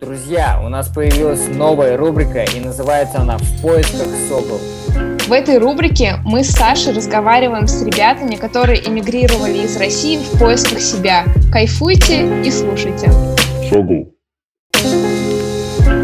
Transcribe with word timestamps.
Друзья, 0.00 0.60
у 0.62 0.68
нас 0.68 0.88
появилась 0.88 1.48
новая 1.48 1.96
рубрика, 1.96 2.44
и 2.44 2.60
называется 2.60 3.20
она 3.20 3.38
«В 3.38 3.62
поисках 3.62 4.08
Сокол». 4.28 4.60
В 5.26 5.32
этой 5.32 5.56
рубрике 5.56 6.16
мы 6.22 6.44
с 6.44 6.50
Сашей 6.50 6.92
разговариваем 6.92 7.66
с 7.66 7.82
ребятами, 7.82 8.34
которые 8.36 8.86
эмигрировали 8.86 9.64
из 9.64 9.74
России 9.78 10.18
в 10.18 10.38
поисках 10.38 10.80
себя. 10.80 11.24
Кайфуйте 11.50 12.42
и 12.42 12.50
слушайте. 12.50 13.10
Сокол. 13.70 14.12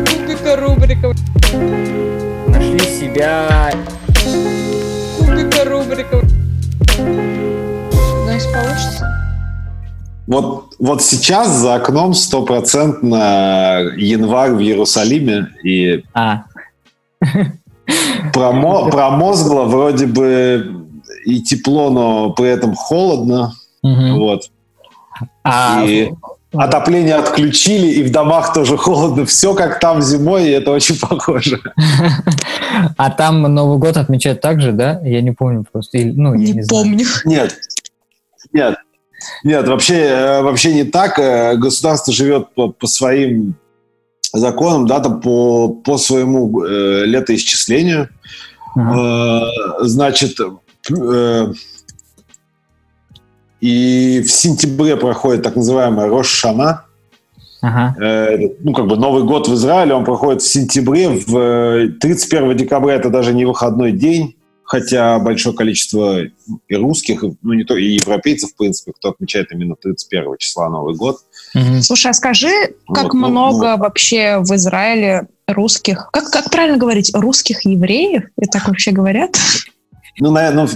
Кубика 0.09 0.57
рубрика. 0.57 1.13
Нашли 2.49 2.79
себя... 2.79 3.73
Кубика 5.19 5.65
рубрика. 5.67 6.23
Значит, 8.25 8.53
получится? 8.55 9.07
Вот, 10.27 10.72
вот 10.79 11.03
сейчас 11.03 11.49
за 11.49 11.75
окном 11.75 12.15
стопроцентно 12.15 13.93
январь 13.97 14.53
в 14.53 14.61
Иерусалиме, 14.61 15.49
и 15.65 16.05
А, 16.15 16.45
промо, 18.33 18.91
промозгло 18.91 19.65
вроде 19.65 20.07
бы 20.07 20.87
и 21.25 21.41
тепло, 21.43 21.91
но 21.91 22.31
при 22.31 22.49
этом 22.49 22.75
холодно. 22.75 23.53
мгм. 23.83 24.19
Вот. 24.19 24.51
А, 25.45 25.85
И 25.85 26.11
отопление 26.53 27.15
отключили, 27.15 27.87
и 27.87 28.03
в 28.03 28.11
домах 28.11 28.53
тоже 28.53 28.77
холодно. 28.77 29.25
Все 29.25 29.55
как 29.55 29.81
там 29.81 30.03
зимой, 30.03 30.49
и 30.49 30.51
это 30.53 30.71
очень 30.71 30.99
похоже. 30.99 31.61
а 32.97 33.11
там 33.11 33.43
Новый 33.43 33.79
год 33.79 33.97
отмечают 33.97 34.41
так 34.41 34.61
же, 34.61 34.73
да? 34.73 35.01
Я 35.05 35.21
не 35.23 35.31
помню 35.33 35.65
просто. 35.71 35.99
Ну, 35.99 36.35
я 36.35 36.55
не, 36.55 36.63
знаю. 36.63 36.99
Нет, 37.25 37.57
нет, 38.53 38.77
нет, 39.45 39.69
вообще, 39.69 39.95
э, 39.95 40.43
вообще 40.43 40.75
не 40.75 40.85
так. 40.85 41.19
Э, 41.19 41.57
Государство 41.57 42.13
живет 42.13 42.55
по, 42.55 42.69
по 42.69 42.87
своим 42.87 43.55
законам, 44.33 44.87
да, 44.87 45.01
там 45.01 45.21
по, 45.21 45.69
по 45.69 45.99
своему 45.99 46.65
э, 46.65 47.05
летоисчислению. 47.05 48.09
Ага. 48.75 49.45
Э, 49.81 49.85
значит, 49.85 50.39
э, 50.41 51.53
и 53.61 54.23
в 54.27 54.33
сентябре 54.33 54.97
проходит 54.97 55.43
так 55.43 55.57
называемая 55.57 56.09
Рош-Шана. 56.09 56.81
Ага. 57.61 57.95
Э, 58.03 58.49
ну, 58.61 58.73
как 58.73 58.89
бы 58.89 58.97
Новый 58.97 59.23
год 59.23 59.47
в 59.49 59.55
Израиле, 59.55 59.95
он 59.95 60.05
проходит 60.05 60.43
в 60.43 60.49
сентябре, 60.49 61.09
в 61.11 61.39
э, 61.39 61.89
31 62.01 62.57
декабря 62.57 62.95
это 62.95 63.09
даже 63.09 63.33
не 63.33 63.45
выходной 63.45 63.93
день, 63.93 64.37
хотя 64.73 65.19
большое 65.19 65.55
количество 65.55 66.23
и 66.23 66.75
русских, 66.75 67.23
ну 67.43 67.53
не 67.53 67.65
то, 67.65 67.77
и 67.77 67.99
европейцев, 67.99 68.53
в 68.53 68.57
принципе, 68.57 68.93
кто 68.93 69.11
отмечает 69.11 69.53
именно 69.53 69.75
31 69.77 70.37
числа 70.39 70.71
Новый 70.71 70.95
год. 70.95 71.19
Мгм. 71.53 71.83
Слушай, 71.83 72.13
а 72.13 72.15
скажи, 72.15 72.49
как 72.89 73.13
Вот, 73.13 73.13
ну, 73.13 73.29
много 73.29 73.77
вообще 73.77 74.39
в 74.39 74.51
Израиле 74.55 75.29
русских, 75.47 76.09
как, 76.11 76.31
как 76.31 76.51
правильно 76.51 76.79
говорить, 76.79 77.11
русских 77.13 77.67
евреев? 77.67 78.23
И 78.41 78.47
так 78.47 78.67
вообще 78.67 78.93
говорят? 78.93 79.37
Ну, 80.19 80.31
наверное, 80.31 80.67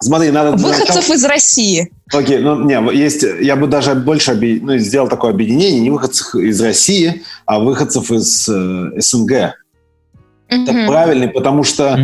смотри, 0.00 0.30
надо... 0.30 0.52
начала- 0.52 0.68
Выходцев 0.68 1.10
из 1.10 1.24
России. 1.24 1.90
Окей, 2.12 2.38
ну, 2.38 2.64
не, 2.64 2.96
есть, 2.96 3.24
я 3.40 3.56
бы 3.56 3.66
даже 3.66 3.96
больше 3.96 4.34
ну, 4.34 4.78
сделал 4.78 5.08
такое 5.08 5.32
объединение, 5.32 5.80
не 5.80 5.90
выходцев 5.90 6.36
из 6.36 6.60
России, 6.60 7.24
а 7.44 7.58
выходцев 7.58 8.12
из 8.12 8.48
э, 8.48 9.00
СНГ. 9.00 9.56
Это 10.50 10.72
Мгм. 10.72 10.86
правильно, 10.86 11.28
потому 11.28 11.62
что. 11.64 11.98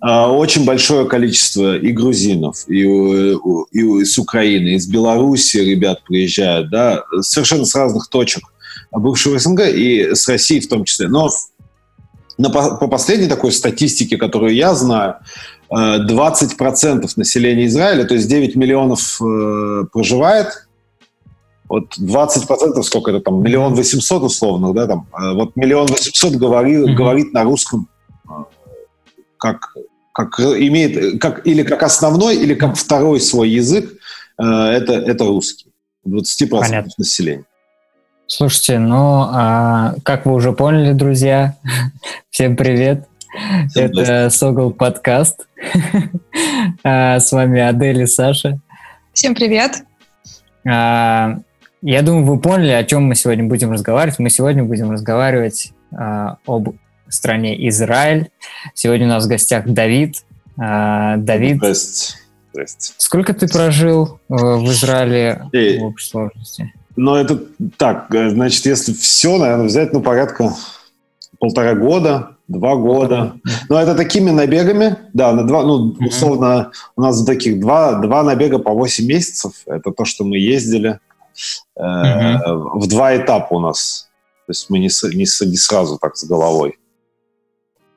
А, 0.00 0.30
Очень 0.32 0.64
большое 0.64 1.06
количество 1.06 1.76
и 1.76 1.92
грузинов, 1.92 2.64
и, 2.68 2.80
и 2.80 3.34
у- 3.34 4.00
из 4.00 4.18
Украины, 4.18 4.70
из 4.74 4.86
Беларуси 4.88 5.58
ребят 5.58 6.02
приезжают, 6.04 6.70
да, 6.70 7.04
совершенно 7.20 7.64
с 7.64 7.74
разных 7.74 8.08
точек 8.08 8.42
бывшего 8.90 9.38
СНГ 9.38 9.60
и 9.68 10.14
с 10.14 10.28
России 10.28 10.60
в 10.60 10.68
том 10.68 10.84
числе. 10.84 11.08
Но 11.08 11.30
на 12.38 12.50
по, 12.50 12.76
по 12.76 12.88
последней 12.88 13.28
такой 13.28 13.52
статистике, 13.52 14.16
которую 14.16 14.54
я 14.54 14.74
знаю, 14.74 15.16
э, 15.70 15.98
20% 16.08 17.06
населения 17.16 17.66
Израиля, 17.66 18.04
то 18.04 18.14
есть 18.14 18.28
9 18.28 18.56
миллионов 18.56 19.20
э, 19.22 19.84
проживает, 19.92 20.66
вот 21.68 21.96
20%, 21.98 22.82
сколько 22.82 23.10
это 23.12 23.20
там, 23.20 23.42
миллион 23.42 23.74
восемьсот 23.74 24.22
условно, 24.22 24.74
да, 24.74 24.86
там, 24.86 25.06
э, 25.16 25.32
вот 25.34 25.56
миллион 25.56 25.86
восемьсот 25.86 26.34
говорит, 26.34 26.80
Мгм. 26.80 26.94
говорит 26.96 27.32
на 27.32 27.44
русском 27.44 27.88
э, 27.88 27.91
как, 29.38 29.76
как 30.12 30.40
имеет, 30.40 31.20
как, 31.20 31.46
или 31.46 31.62
как 31.62 31.82
основной, 31.82 32.36
или 32.36 32.54
как 32.54 32.76
второй 32.76 33.20
свой 33.20 33.50
язык, 33.50 33.92
э, 34.38 34.44
это, 34.44 34.94
это 34.94 35.24
русский. 35.24 35.72
20% 36.06 36.48
Понятно. 36.48 36.90
населения. 36.98 37.44
Слушайте, 38.26 38.78
ну, 38.78 39.26
а, 39.30 39.94
как 40.04 40.26
вы 40.26 40.34
уже 40.34 40.52
поняли, 40.52 40.92
друзья, 40.92 41.56
всем 42.30 42.56
привет. 42.56 43.06
Всем 43.70 43.90
Это 43.90 44.30
Согл 44.30 44.72
подкаст. 44.72 45.46
А, 46.84 47.18
С 47.18 47.32
вами 47.32 47.60
Адель 47.60 48.02
и 48.02 48.06
Саша. 48.06 48.58
Всем 49.12 49.34
привет. 49.34 49.84
А, 50.68 51.38
Я 51.82 52.02
думаю, 52.02 52.24
вы 52.24 52.38
поняли, 52.38 52.70
о 52.72 52.84
чем 52.84 53.04
мы 53.04 53.14
сегодня 53.14 53.44
будем 53.44 53.72
разговаривать. 53.72 54.18
Мы 54.18 54.30
сегодня 54.30 54.64
будем 54.64 54.90
разговаривать 54.90 55.72
а, 55.92 56.38
об 56.46 56.74
стране 57.12 57.68
Израиль. 57.68 58.30
Сегодня 58.74 59.06
у 59.06 59.10
нас 59.10 59.24
в 59.24 59.28
гостях 59.28 59.66
Давид. 59.66 60.24
А, 60.58 61.16
Давид, 61.16 61.56
Здрасте. 61.56 62.14
Здрасте. 62.52 62.94
сколько 62.98 63.32
ты 63.32 63.48
прожил 63.48 64.20
э, 64.28 64.34
в 64.34 64.64
Израиле 64.70 65.48
Эй. 65.52 65.78
в 65.80 65.84
общей 65.84 66.08
сложности? 66.10 66.72
Но 66.96 67.16
это 67.16 67.40
так, 67.78 68.14
э, 68.14 68.30
значит, 68.30 68.66
если 68.66 68.92
все, 68.92 69.38
наверное, 69.38 69.66
взять, 69.66 69.92
ну, 69.92 70.02
порядка 70.02 70.52
полтора 71.38 71.74
года, 71.74 72.36
два 72.48 72.76
года. 72.76 73.34
Но 73.68 73.80
это 73.80 73.94
такими 73.94 74.30
набегами, 74.30 74.98
да, 75.14 75.32
на 75.32 75.46
два, 75.46 75.62
ну, 75.62 75.96
условно, 76.00 76.70
у 76.96 77.02
нас 77.02 77.24
таких 77.24 77.58
два, 77.60 77.94
два 77.94 78.22
набега 78.22 78.58
по 78.58 78.72
8 78.72 79.06
месяцев. 79.06 79.52
Это 79.66 79.90
то, 79.90 80.04
что 80.04 80.24
мы 80.24 80.38
ездили. 80.38 80.98
Э, 81.76 82.36
В 82.74 82.86
два 82.88 83.16
этапа 83.16 83.54
у 83.54 83.60
нас. 83.60 84.08
То 84.46 84.50
есть 84.50 84.68
мы 84.68 84.78
не, 84.78 84.88
не, 85.14 85.46
не 85.48 85.56
сразу 85.56 85.98
так 85.98 86.16
с 86.16 86.24
головой. 86.24 86.78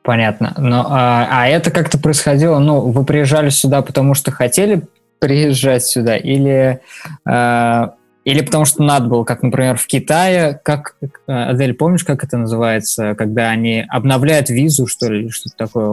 Понятно. 0.05 0.53
Но, 0.57 0.85
а, 0.87 1.27
а 1.31 1.47
это 1.47 1.71
как-то 1.71 1.97
происходило, 1.97 2.59
ну, 2.59 2.79
вы 2.79 3.03
приезжали 3.03 3.49
сюда, 3.49 3.81
потому 3.81 4.13
что 4.13 4.29
хотели 4.31 4.83
приезжать 5.19 5.83
сюда, 5.83 6.15
или, 6.15 6.79
а, 7.25 7.95
или 8.23 8.41
потому 8.41 8.65
что 8.65 8.83
надо 8.83 9.07
было, 9.07 9.23
как, 9.23 9.41
например, 9.41 9.77
в 9.77 9.87
Китае, 9.87 10.59
как, 10.63 10.95
э, 11.01 11.11
Адель, 11.31 11.73
помнишь, 11.73 12.03
как 12.03 12.23
это 12.23 12.37
называется, 12.37 13.15
когда 13.15 13.49
они 13.49 13.83
обновляют 13.89 14.49
визу, 14.49 14.85
что 14.87 15.11
ли, 15.11 15.29
что-то 15.29 15.55
такое? 15.57 15.87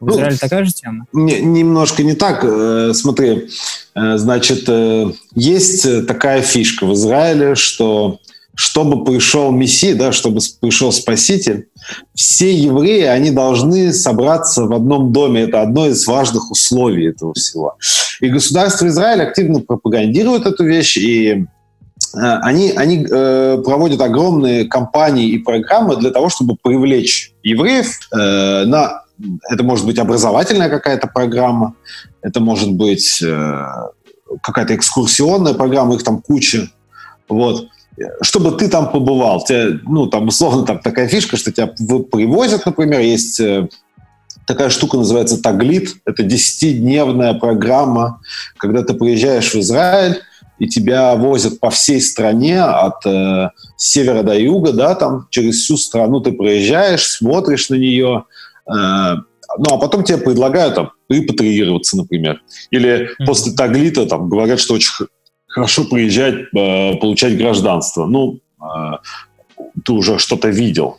В 0.00 0.06
Ну, 0.06 0.12
Израиле 0.12 0.36
такая 0.36 0.64
же 0.64 0.72
тема? 0.72 1.06
Не- 1.12 1.40
немножко 1.40 2.04
не 2.04 2.14
так. 2.14 2.44
Э, 2.44 2.92
Смотри, 2.94 3.48
э, 3.96 4.16
значит, 4.16 4.64
э, 4.68 5.06
есть 5.34 5.84
э, 5.86 6.02
такая 6.02 6.40
фишка 6.42 6.86
в 6.86 6.92
Израиле, 6.94 7.56
что 7.56 8.20
чтобы 8.58 9.04
пришел 9.04 9.52
Мессия, 9.52 9.94
да, 9.94 10.10
чтобы 10.10 10.40
пришел 10.60 10.90
Спаситель, 10.90 11.68
все 12.12 12.52
евреи, 12.52 13.04
они 13.04 13.30
должны 13.30 13.92
собраться 13.92 14.64
в 14.64 14.72
одном 14.72 15.12
доме. 15.12 15.42
Это 15.42 15.62
одно 15.62 15.86
из 15.86 16.04
важных 16.08 16.50
условий 16.50 17.10
этого 17.10 17.34
всего. 17.34 17.76
И 18.20 18.28
государство 18.28 18.88
Израиль 18.88 19.22
активно 19.22 19.60
пропагандирует 19.60 20.44
эту 20.46 20.64
вещь, 20.64 20.96
и 20.96 21.28
э, 21.34 22.18
они, 22.18 22.72
они 22.72 23.06
э, 23.08 23.62
проводят 23.64 24.00
огромные 24.00 24.64
кампании 24.64 25.28
и 25.28 25.38
программы 25.38 25.94
для 25.94 26.10
того, 26.10 26.28
чтобы 26.28 26.56
привлечь 26.60 27.34
евреев 27.44 27.86
э, 28.12 28.64
на 28.64 29.04
это 29.48 29.62
может 29.62 29.86
быть 29.86 30.00
образовательная 30.00 30.68
какая-то 30.68 31.06
программа, 31.06 31.74
это 32.22 32.40
может 32.40 32.72
быть 32.72 33.22
э, 33.22 33.66
какая-то 34.42 34.74
экскурсионная 34.74 35.54
программа, 35.54 35.94
их 35.94 36.02
там 36.02 36.20
куча. 36.20 36.70
Вот. 37.28 37.68
Чтобы 38.22 38.52
ты 38.52 38.68
там 38.68 38.90
побывал. 38.90 39.44
Тебя, 39.44 39.78
ну, 39.84 40.06
там, 40.06 40.28
условно, 40.28 40.64
там 40.64 40.78
такая 40.78 41.08
фишка, 41.08 41.36
что 41.36 41.52
тебя 41.52 41.66
привозят, 41.66 42.66
например, 42.66 43.00
есть 43.00 43.40
э, 43.40 43.68
такая 44.46 44.70
штука, 44.70 44.98
называется 44.98 45.42
Таглит. 45.42 45.96
Это 46.04 46.22
10-дневная 46.22 47.34
программа, 47.34 48.20
когда 48.56 48.82
ты 48.82 48.94
приезжаешь 48.94 49.52
в 49.52 49.58
Израиль, 49.60 50.20
и 50.58 50.66
тебя 50.66 51.14
возят 51.14 51.60
по 51.60 51.70
всей 51.70 52.00
стране 52.00 52.62
от 52.62 53.06
э, 53.06 53.50
севера 53.76 54.22
до 54.22 54.38
юга, 54.38 54.72
да, 54.72 54.94
там 54.94 55.26
через 55.30 55.56
всю 55.62 55.76
страну 55.76 56.20
ты 56.20 56.32
проезжаешь, 56.32 57.06
смотришь 57.06 57.70
на 57.70 57.76
нее, 57.76 58.24
Э, 58.68 59.16
ну, 59.56 59.74
а 59.74 59.78
потом 59.78 60.04
тебе 60.04 60.18
предлагают 60.18 60.74
там 60.74 60.92
репатриироваться, 61.08 61.96
например. 61.96 62.42
Или 62.70 63.10
Мгм. 63.18 63.26
после 63.26 63.52
Таглита 63.52 64.06
там 64.06 64.28
говорят, 64.28 64.60
что 64.60 64.74
очень 64.74 65.06
хорошо 65.58 65.84
приезжать, 65.84 66.34
э, 66.56 66.94
получать 66.96 67.36
гражданство. 67.36 68.06
Ну, 68.06 68.38
э, 68.60 68.64
ты 69.84 69.92
уже 69.92 70.18
что-то 70.18 70.48
видел. 70.48 70.98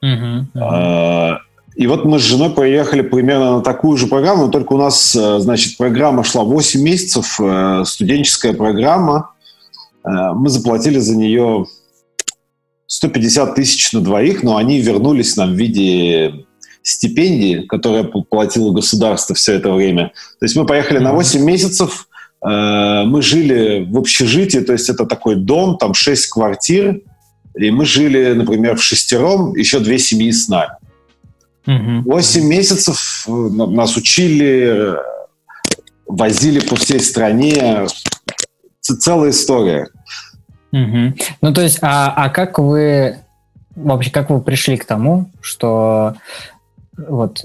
Мгм. 0.00 0.50
Э, 0.54 1.38
И 1.76 1.86
вот 1.86 2.04
мы 2.04 2.18
с 2.18 2.22
женой 2.22 2.50
поехали 2.50 3.00
примерно 3.02 3.56
на 3.56 3.60
такую 3.62 3.96
же 3.96 4.06
программу, 4.06 4.46
но 4.46 4.50
только 4.50 4.74
у 4.74 4.78
нас, 4.78 5.12
значит, 5.12 5.78
программа 5.78 6.24
шла 6.24 6.42
8 6.42 6.82
месяцев, 6.82 7.40
студенческая 7.88 8.52
программа. 8.52 9.30
Мы 10.04 10.48
заплатили 10.48 10.98
за 10.98 11.16
нее 11.16 11.66
150 12.86 13.54
тысяч 13.54 13.92
на 13.92 14.00
двоих, 14.00 14.42
но 14.42 14.56
они 14.56 14.80
вернулись 14.80 15.36
нам 15.36 15.54
в 15.54 15.56
виде 15.56 16.44
стипендии, 16.82 17.66
которая 17.66 18.04
платило 18.04 18.72
государство 18.72 19.34
все 19.34 19.54
это 19.54 19.72
время. 19.72 20.12
То 20.40 20.46
есть 20.46 20.56
мы 20.56 20.66
поехали 20.66 20.98
на 20.98 21.12
8 21.12 21.40
месяцев, 21.40 22.08
мы 22.42 23.20
жили 23.20 23.86
в 23.90 23.98
общежитии, 23.98 24.60
то 24.60 24.72
есть 24.72 24.88
это 24.88 25.04
такой 25.04 25.36
дом, 25.36 25.76
там 25.76 25.92
6 25.92 26.28
квартир, 26.28 27.00
и 27.54 27.70
мы 27.70 27.84
жили, 27.84 28.32
например, 28.32 28.76
в 28.76 28.82
шестером, 28.82 29.54
еще 29.54 29.80
две 29.80 29.98
семьи 29.98 30.30
с 30.30 30.48
нами. 30.48 30.72
Восемь 31.66 32.46
месяцев 32.46 33.24
э, 33.28 33.30
нас 33.30 33.96
учили, 33.96 34.94
возили 36.06 36.60
по 36.60 36.76
всей 36.76 37.00
стране. 37.00 37.86
Целая 38.80 39.30
история. 39.30 39.88
Ну, 40.72 41.52
то 41.52 41.60
есть, 41.60 41.78
а, 41.82 42.12
а 42.16 42.28
как 42.30 42.58
вы 42.58 43.18
вообще, 43.76 44.10
как 44.10 44.30
вы 44.30 44.40
пришли 44.40 44.76
к 44.76 44.84
тому, 44.84 45.30
что 45.40 46.14
вот 46.96 47.44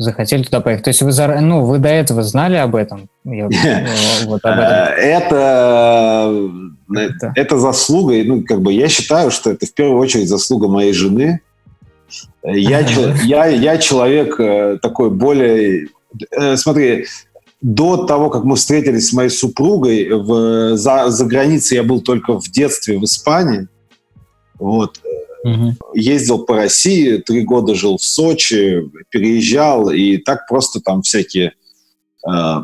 захотели 0.00 0.42
туда 0.42 0.60
поехать? 0.60 0.84
То 0.84 0.88
есть 0.90 1.02
вы, 1.02 1.40
ну, 1.40 1.64
вы 1.64 1.78
до 1.78 1.88
этого 1.88 2.22
знали 2.22 2.56
об 2.56 2.74
этом? 2.74 3.08
Э, 5.32 6.48
это, 6.88 7.32
это 7.36 7.58
заслуга, 7.58 8.14
ну, 8.24 8.42
как 8.42 8.62
бы 8.62 8.72
я 8.72 8.88
считаю, 8.88 9.30
что 9.30 9.50
это 9.50 9.66
в 9.66 9.74
первую 9.74 9.98
очередь 9.98 10.28
заслуга 10.28 10.68
моей 10.68 10.92
жены. 10.92 11.40
Я, 12.42 12.80
я, 12.80 13.46
я 13.46 13.78
человек 13.78 14.40
э, 14.40 14.78
такой 14.82 15.10
более... 15.10 15.88
Э, 16.32 16.56
смотри, 16.56 17.06
до 17.60 18.06
того, 18.06 18.30
как 18.30 18.44
мы 18.44 18.56
встретились 18.56 19.10
с 19.10 19.12
моей 19.12 19.30
супругой, 19.30 20.08
в, 20.08 20.76
за, 20.76 21.10
за 21.10 21.24
границей 21.26 21.76
я 21.76 21.82
был 21.82 22.00
только 22.00 22.40
в 22.40 22.50
детстве 22.50 22.98
в 22.98 23.04
Испании. 23.04 23.68
Вот. 24.58 25.00
Угу. 25.44 25.74
Ездил 25.94 26.44
по 26.44 26.56
России, 26.56 27.16
три 27.16 27.42
года 27.42 27.74
жил 27.74 27.96
в 27.96 28.04
Сочи, 28.04 28.90
переезжал, 29.08 29.90
и 29.90 30.18
так 30.18 30.46
просто 30.46 30.80
там 30.80 31.02
всякие 31.02 31.54
э, 32.28 32.56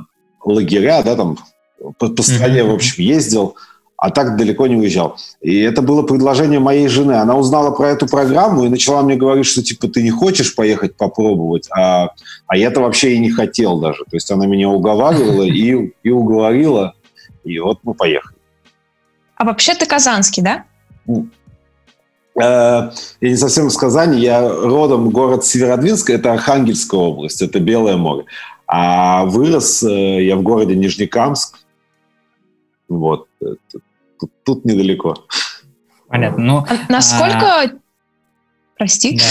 лагеря, 0.44 1.02
да, 1.02 1.16
там 1.16 1.38
по, 1.98 2.08
по 2.08 2.22
стране, 2.22 2.62
угу. 2.62 2.72
в 2.72 2.74
общем, 2.76 3.02
ездил, 3.02 3.56
а 3.96 4.10
так 4.10 4.36
далеко 4.36 4.66
не 4.66 4.76
уезжал. 4.76 5.16
И 5.40 5.58
это 5.58 5.80
было 5.80 6.02
предложение 6.02 6.60
моей 6.60 6.88
жены. 6.88 7.12
Она 7.12 7.34
узнала 7.36 7.70
про 7.70 7.88
эту 7.88 8.06
программу 8.06 8.64
и 8.64 8.68
начала 8.68 9.02
мне 9.02 9.16
говорить, 9.16 9.46
что 9.46 9.62
типа 9.62 9.88
ты 9.88 10.02
не 10.02 10.10
хочешь 10.10 10.54
поехать 10.54 10.96
попробовать, 10.96 11.68
а, 11.70 12.10
а 12.46 12.56
я-то 12.56 12.80
вообще 12.80 13.14
и 13.14 13.18
не 13.18 13.30
хотел 13.30 13.80
даже. 13.80 14.04
То 14.04 14.16
есть 14.16 14.30
она 14.30 14.46
меня 14.46 14.68
уговаривала 14.68 15.44
и, 15.44 15.92
и 16.02 16.10
уговорила, 16.10 16.94
и 17.44 17.58
вот 17.58 17.80
мы 17.84 17.94
поехали. 17.94 18.36
А 19.36 19.44
вообще 19.44 19.74
ты 19.74 19.86
казанский, 19.86 20.42
да? 20.42 20.64
Э, 22.36 22.90
я 23.20 23.30
не 23.30 23.36
совсем 23.36 23.68
из 23.68 23.76
Казани, 23.76 24.20
я 24.20 24.48
родом 24.48 25.10
город 25.10 25.44
Северодвинск, 25.44 26.10
это 26.10 26.32
Архангельская 26.32 27.00
область, 27.00 27.42
это 27.42 27.60
Белое 27.60 27.96
море. 27.96 28.26
А 28.66 29.24
вырос 29.24 29.82
э, 29.82 30.24
я 30.24 30.36
в 30.36 30.42
городе 30.42 30.76
Нижнекамск. 30.76 31.58
Вот, 32.88 33.26
тут, 34.20 34.32
тут 34.44 34.64
недалеко. 34.64 35.14
Понятно. 36.08 36.44
Ну, 36.44 36.58
а 36.58 36.92
насколько, 36.92 37.62
а... 37.62 37.70
прости, 38.76 39.18
да. 39.18 39.24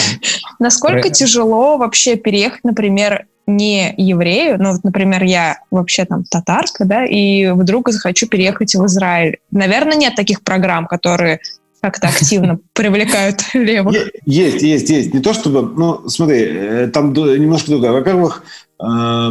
насколько 0.59 1.07
Про... 1.07 1.09
тяжело 1.09 1.77
вообще 1.77 2.15
переехать, 2.15 2.63
например, 2.63 3.27
не 3.47 3.93
еврею, 3.97 4.57
ну 4.59 4.71
вот, 4.71 4.83
например, 4.83 5.23
я 5.23 5.59
вообще 5.69 6.05
там 6.05 6.23
татарка, 6.23 6.83
да, 6.85 7.05
и 7.05 7.51
вдруг 7.51 7.89
захочу 7.89 8.27
переехать 8.27 8.73
в 8.73 8.85
Израиль. 8.85 9.37
Наверное, 9.51 9.95
нет 9.95 10.15
таких 10.15 10.41
программ, 10.41 10.87
которые 10.87 11.41
как-то 11.85 12.07
активно 12.07 12.59
привлекают 12.73 13.41
левых? 13.53 13.95
Есть, 14.25 14.63
есть, 14.63 14.89
есть. 14.89 15.13
Не 15.13 15.19
то 15.19 15.33
чтобы... 15.33 15.61
Ну, 15.61 16.09
смотри, 16.09 16.39
э, 16.39 16.87
там 16.87 17.13
немножко 17.13 17.69
другое. 17.69 17.91
Во-первых, 17.91 18.43
э, 18.83 19.29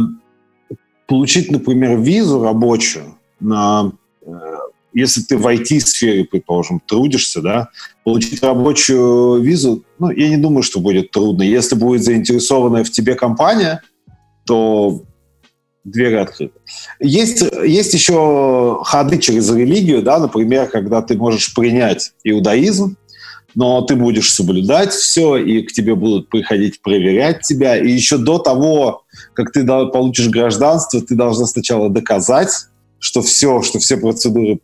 получить, 1.05 1.51
например, 1.51 1.97
визу 1.97 2.41
рабочую 2.41 3.17
на 3.41 3.91
э, 4.25 4.31
если 4.93 5.21
ты 5.21 5.37
в 5.37 5.45
IT-сфере, 5.45 6.23
предположим, 6.23 6.79
трудишься, 6.79 7.41
да, 7.41 7.67
получить 8.05 8.41
рабочую 8.41 9.41
визу, 9.41 9.83
ну, 9.99 10.09
я 10.09 10.29
не 10.29 10.37
думаю, 10.37 10.63
что 10.63 10.79
будет 10.79 11.11
трудно. 11.11 11.43
Если 11.43 11.75
будет 11.75 12.03
заинтересованная 12.03 12.85
в 12.85 12.89
тебе 12.89 13.15
компания, 13.15 13.81
то 14.45 15.01
двери 15.85 16.15
открыты. 16.15 16.59
Есть, 16.99 17.43
есть 17.63 17.93
еще 17.93 18.79
ходы 18.83 19.19
через 19.19 19.49
религию, 19.53 20.01
да, 20.01 20.19
например, 20.19 20.67
когда 20.67 21.01
ты 21.01 21.15
можешь 21.15 21.53
принять 21.53 22.11
иудаизм, 22.23 22.97
но 23.53 23.81
ты 23.81 23.95
будешь 23.95 24.33
соблюдать 24.33 24.91
все, 24.91 25.37
и 25.37 25.61
к 25.61 25.71
тебе 25.71 25.95
будут 25.95 26.27
приходить 26.29 26.81
проверять 26.81 27.41
тебя. 27.41 27.77
И 27.77 27.89
еще 27.89 28.17
до 28.17 28.37
того, 28.37 29.03
как 29.33 29.51
ты 29.53 29.65
получишь 29.65 30.27
гражданство, 30.27 31.01
ты 31.01 31.15
должна 31.15 31.45
сначала 31.45 31.89
доказать, 31.89 32.49
что 32.99 33.21
все, 33.21 33.61
что 33.61 33.79
все 33.79 33.97
процедуры 33.97 34.59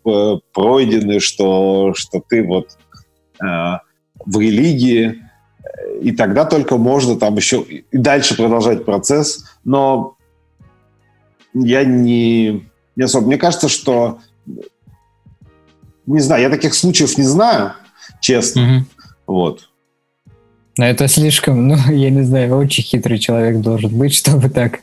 пройдены, 0.54 1.20
что, 1.20 1.94
что 1.96 2.22
ты 2.28 2.44
вот 2.44 2.78
э, 3.42 3.46
в 3.46 4.40
религии, 4.40 5.22
и 6.02 6.12
тогда 6.12 6.46
только 6.46 6.78
можно 6.78 7.18
там 7.18 7.36
еще 7.36 7.62
и 7.62 7.98
дальше 7.98 8.36
продолжать 8.36 8.84
процесс. 8.84 9.46
Но 9.64 10.18
я 11.54 11.84
не, 11.84 12.68
не 12.96 13.04
особо. 13.04 13.28
Мне 13.28 13.38
кажется, 13.38 13.70
что 13.70 14.20
не 16.06 16.20
знаю, 16.20 16.44
я 16.44 16.50
таких 16.50 16.74
случаев 16.74 17.18
не 17.18 17.24
знаю, 17.24 17.74
честно. 18.20 18.62
Угу. 18.62 18.86
Вот. 19.28 19.70
Но 20.78 20.86
это 20.86 21.08
слишком, 21.08 21.68
ну, 21.68 21.76
я 21.90 22.10
не 22.10 22.24
знаю, 22.24 22.58
очень 22.58 22.84
хитрый 22.84 23.20
человек 23.20 23.62
должен 23.62 23.98
быть, 23.98 24.14
чтобы 24.14 24.50
так 24.50 24.80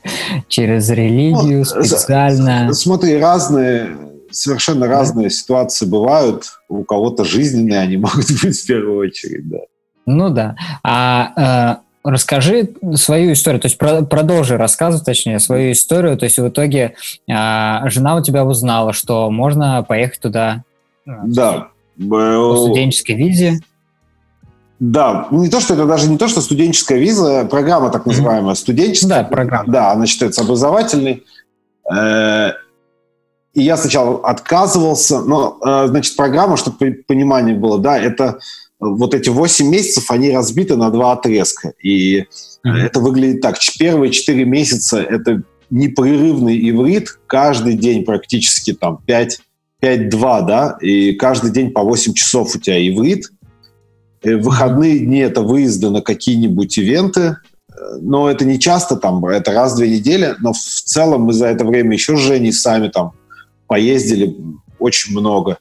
через 0.49 0.91
религию 0.91 1.59
ну, 1.59 1.65
специально... 1.65 2.73
Смотри, 2.73 3.17
разные, 3.19 3.97
совершенно 4.31 4.87
да? 4.87 4.93
разные 4.93 5.31
ситуации 5.31 5.87
бывают. 5.87 6.45
У 6.69 6.85
кого-то 6.85 7.25
жизненные 7.25 7.81
они 7.81 7.97
могут 7.99 8.31
быть 8.43 8.59
в 8.59 8.67
первую 8.67 8.99
очередь, 8.99 9.49
да. 9.49 9.59
Ну 10.07 10.31
да. 10.31 10.57
А 10.83 11.81
э, 11.81 11.88
расскажи 12.11 12.71
свою 12.95 13.33
историю, 13.33 13.61
то 13.61 13.67
есть 13.67 13.79
про, 13.79 14.03
продолжи 14.03 14.57
рассказывать, 14.57 15.05
точнее, 15.05 15.39
свою 15.41 15.73
историю. 15.73 16.17
То 16.17 16.25
есть 16.25 16.39
в 16.39 16.49
итоге 16.49 16.95
э, 17.29 17.89
жена 17.91 18.17
у 18.17 18.23
тебя 18.23 18.45
узнала, 18.45 18.93
что 18.93 19.31
можно 19.31 19.83
поехать 19.83 20.21
туда 20.21 20.65
э, 21.07 21.11
да. 21.25 21.69
по 21.97 22.57
студенческой 22.57 23.13
визе. 23.13 23.61
Да, 24.81 25.27
ну, 25.31 25.43
не 25.43 25.51
то, 25.51 25.61
что 25.61 25.75
это 25.75 25.87
даже 25.87 26.09
не 26.09 26.19
то, 26.19 26.29
что 26.29 26.41
студенческая 26.41 26.99
виза, 26.99 27.47
программа 27.51 27.91
так 27.91 28.07
называемая, 28.07 28.55
студенческая. 28.55 29.09
Да, 29.09 29.25
программа. 29.25 29.73
Да, 29.73 29.93
она 29.93 30.07
считается 30.07 30.43
образовательной. 30.43 31.25
Э, 31.93 32.53
и 33.55 33.63
я 33.63 33.77
сначала 33.77 34.21
отказывался, 34.21 35.21
но, 35.21 35.59
э, 35.65 35.89
значит, 35.89 36.15
программа, 36.17 36.57
чтобы 36.57 37.03
понимание 37.09 37.57
было, 37.57 37.79
да, 37.79 37.99
это 37.99 38.39
вот 38.81 39.15
эти 39.15 39.29
8 39.29 39.67
месяцев, 39.67 40.11
они 40.11 40.31
разбиты 40.31 40.77
на 40.77 40.91
два 40.91 41.13
отрезка. 41.13 41.73
И 41.83 42.21
mm-hmm. 42.21 42.77
это 42.77 43.01
выглядит 43.01 43.41
так. 43.41 43.57
Первые 43.79 44.13
4 44.13 44.45
месяца– 44.45 45.01
это 45.11 45.43
непрерывный 45.71 46.59
иврит, 46.71 47.19
каждый 47.27 47.75
день 47.75 48.05
практически 48.05 48.73
там 48.73 49.01
5, 49.07 49.41
5-2, 49.83 50.47
да, 50.47 50.79
и 50.81 51.13
каждый 51.13 51.51
день 51.51 51.73
по 51.73 51.83
8 51.83 52.15
часов 52.15 52.55
у 52.55 52.59
тебя 52.59 52.79
иврит– 52.79 53.31
Э, 54.23 54.37
в 54.37 54.43
выходные 54.43 54.99
дни 54.99 55.19
это 55.19 55.43
выезды 55.43 55.91
на 55.91 56.01
какие-нибудь 56.01 56.77
ивенты, 56.79 57.21
э, 57.21 57.75
но 58.01 58.31
это 58.31 58.45
не 58.45 58.59
часто, 58.59 58.97
там, 58.97 59.25
это 59.27 59.53
раз 59.53 59.75
в 59.75 59.77
две 59.77 59.91
недели, 59.91 60.35
но 60.41 60.53
в 60.53 60.59
целом 60.59 61.23
мы 61.23 61.33
за 61.33 61.47
это 61.47 61.65
время 61.65 61.93
еще 61.93 62.17
с 62.17 62.21
Женей 62.21 62.53
сами 62.53 62.89
там 62.89 63.13
поездили 63.67 64.37
очень 64.79 65.13
много. 65.13 65.59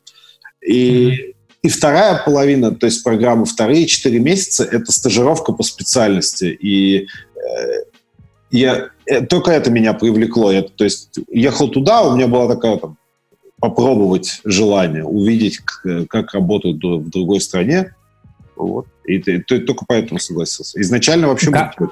И, 0.66 1.10
mm-hmm. 1.10 1.36
И 1.68 1.70
вторая 1.70 2.24
половина, 2.24 2.74
то 2.74 2.86
есть 2.86 3.04
программы 3.04 3.46
вторые 3.46 3.88
четыре 3.88 4.20
месяца, 4.20 4.64
это 4.64 4.90
стажировка 4.94 5.52
по 5.52 5.64
специальности. 5.64 6.46
И 6.46 7.08
э, 7.36 7.84
я, 8.52 8.88
э, 9.06 9.26
только 9.26 9.52
это 9.52 9.70
меня 9.70 9.92
привлекло. 9.92 10.50
Я, 10.50 10.62
то 10.62 10.86
есть 10.86 11.20
ехал 11.30 11.68
туда, 11.68 12.04
у 12.04 12.16
меня 12.16 12.28
была 12.28 12.48
такая 12.48 12.78
там, 12.78 12.98
попробовать 13.60 14.40
желание, 14.46 15.04
увидеть, 15.04 15.58
как, 15.58 16.08
как 16.08 16.34
работают 16.34 16.82
в 16.82 17.10
другой 17.10 17.42
стране. 17.42 17.94
Вот. 18.56 18.88
И 19.04 19.20
ты, 19.20 19.42
ты 19.42 19.60
только 19.60 19.84
поэтому 19.86 20.22
согласился. 20.22 20.80
Изначально 20.80 21.28
вообще 21.28 21.52
как? 21.52 21.76
был 21.78 21.92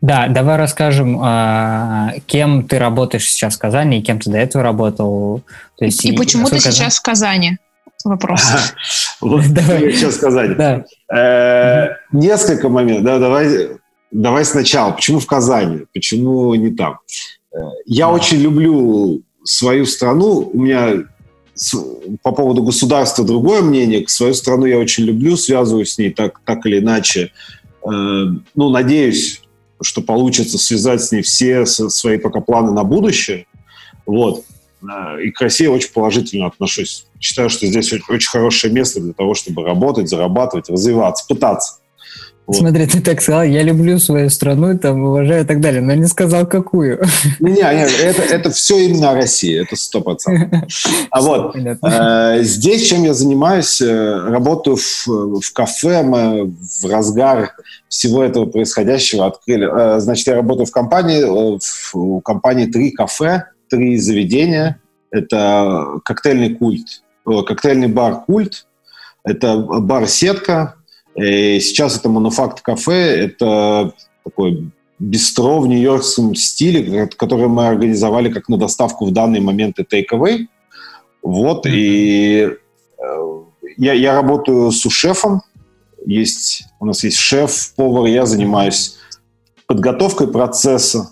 Да, 0.00 0.28
давай 0.28 0.58
расскажем, 0.58 1.18
а, 1.20 2.12
кем 2.26 2.68
ты 2.68 2.78
работаешь 2.78 3.28
сейчас 3.28 3.56
в 3.56 3.58
Казани 3.58 3.98
и 3.98 4.02
кем 4.02 4.20
ты 4.20 4.30
до 4.30 4.38
этого 4.38 4.62
работал. 4.62 5.42
То 5.76 5.86
есть, 5.86 6.04
и, 6.04 6.12
и 6.12 6.16
почему 6.16 6.46
ты 6.48 6.60
сейчас 6.60 6.98
в 6.98 7.02
Казани? 7.02 7.58
Вопрос. 8.04 8.42
Вот 9.20 9.46
давай 9.52 9.92
сейчас 9.92 10.14
сказать. 10.14 10.84
Э, 11.14 11.88
несколько 12.10 12.70
моментов. 12.70 13.20
Давай 13.20 13.68
давай 14.10 14.44
сначала. 14.44 14.92
Почему 14.92 15.18
в 15.20 15.26
Казани? 15.26 15.84
Почему 15.92 16.54
не 16.54 16.70
там? 16.70 17.00
Э, 17.52 17.58
я 17.84 18.08
очень 18.08 18.38
люблю 18.38 19.22
свою 19.44 19.86
страну. 19.86 20.50
У 20.52 20.58
меня 20.58 21.04
по 22.22 22.32
поводу 22.32 22.62
государства 22.62 23.24
другое 23.24 23.62
мнение. 23.62 24.06
Свою 24.08 24.34
страну 24.34 24.64
я 24.64 24.78
очень 24.78 25.04
люблю, 25.04 25.36
связываюсь 25.36 25.92
с 25.92 25.98
ней 25.98 26.10
так, 26.10 26.40
так 26.44 26.64
или 26.66 26.78
иначе. 26.78 27.32
Э, 27.84 27.88
ну, 28.54 28.70
надеюсь, 28.70 29.42
что 29.82 30.02
получится 30.02 30.58
связать 30.58 31.02
с 31.02 31.12
ней 31.12 31.22
все 31.22 31.66
свои 31.66 32.18
пока 32.18 32.40
планы 32.40 32.72
на 32.72 32.84
будущее. 32.84 33.46
Вот. 34.06 34.44
И 35.22 35.30
к 35.30 35.40
России 35.40 35.66
очень 35.66 35.92
положительно 35.92 36.46
отношусь. 36.46 37.06
Считаю, 37.20 37.50
что 37.50 37.66
здесь 37.66 37.92
очень 37.92 38.28
хорошее 38.28 38.72
место 38.72 39.00
для 39.00 39.12
того, 39.12 39.34
чтобы 39.34 39.64
работать, 39.64 40.08
зарабатывать, 40.08 40.70
развиваться, 40.70 41.24
пытаться. 41.28 41.80
Вот. 42.50 42.56
Смотри, 42.56 42.84
ты 42.86 43.00
так 43.00 43.20
сказал, 43.22 43.44
я 43.44 43.62
люблю 43.62 44.00
свою 44.00 44.28
страну, 44.28 44.76
там, 44.76 45.04
уважаю 45.04 45.44
и 45.44 45.46
так 45.46 45.60
далее, 45.60 45.80
но 45.80 45.94
не 45.94 46.06
сказал, 46.06 46.46
какую. 46.46 47.00
Не, 47.38 47.52
не, 47.52 48.02
это, 48.02 48.22
это 48.22 48.50
все 48.50 48.86
именно 48.86 49.14
Россия, 49.14 49.62
это 49.62 49.76
сто 49.76 50.00
процентов. 50.00 50.64
А 51.10 51.20
вот 51.20 51.54
э, 51.54 52.38
здесь, 52.42 52.88
чем 52.88 53.04
я 53.04 53.14
занимаюсь, 53.14 53.80
э, 53.80 54.28
работаю 54.28 54.76
в, 54.76 55.06
в 55.40 55.52
кафе, 55.52 56.02
мы 56.02 56.46
в 56.46 56.86
разгар 56.90 57.52
всего 57.88 58.24
этого 58.24 58.46
происходящего 58.46 59.26
открыли. 59.26 59.68
Э, 59.70 60.00
значит, 60.00 60.26
я 60.26 60.34
работаю 60.34 60.66
в 60.66 60.72
компании, 60.72 61.20
э, 61.20 61.58
в, 61.60 61.94
у 61.94 62.20
компании 62.20 62.66
три 62.66 62.90
кафе, 62.90 63.44
три 63.70 63.96
заведения. 63.98 64.80
Это 65.10 66.00
коктейльный 66.04 66.54
культ, 66.54 67.02
коктейльный 67.24 67.88
бар 67.88 68.24
«Культ», 68.26 68.66
это 69.24 69.58
бар-сетка, 69.58 70.76
и 71.14 71.58
сейчас 71.60 71.98
это 71.98 72.08
мануфакт 72.08 72.60
кафе, 72.60 73.16
это 73.26 73.92
такой 74.24 74.70
бистро 74.98 75.60
в 75.60 75.66
нью-йоркском 75.66 76.34
стиле, 76.34 77.08
который 77.16 77.48
мы 77.48 77.66
организовали 77.66 78.30
как 78.30 78.48
на 78.48 78.56
доставку 78.56 79.06
в 79.06 79.12
данный 79.12 79.40
момент 79.40 79.78
и 79.78 79.82
take-away. 79.82 80.46
Вот, 81.22 81.66
mm-hmm. 81.66 81.72
и 81.72 82.50
э, 82.98 83.42
я, 83.76 83.92
я 83.94 84.14
работаю 84.14 84.70
с 84.70 84.88
шефом. 84.90 85.42
Есть, 86.06 86.64
у 86.78 86.86
нас 86.86 87.04
есть 87.04 87.18
шеф, 87.18 87.74
повар, 87.76 88.06
я 88.06 88.26
занимаюсь 88.26 88.96
подготовкой 89.66 90.28
процесса, 90.28 91.10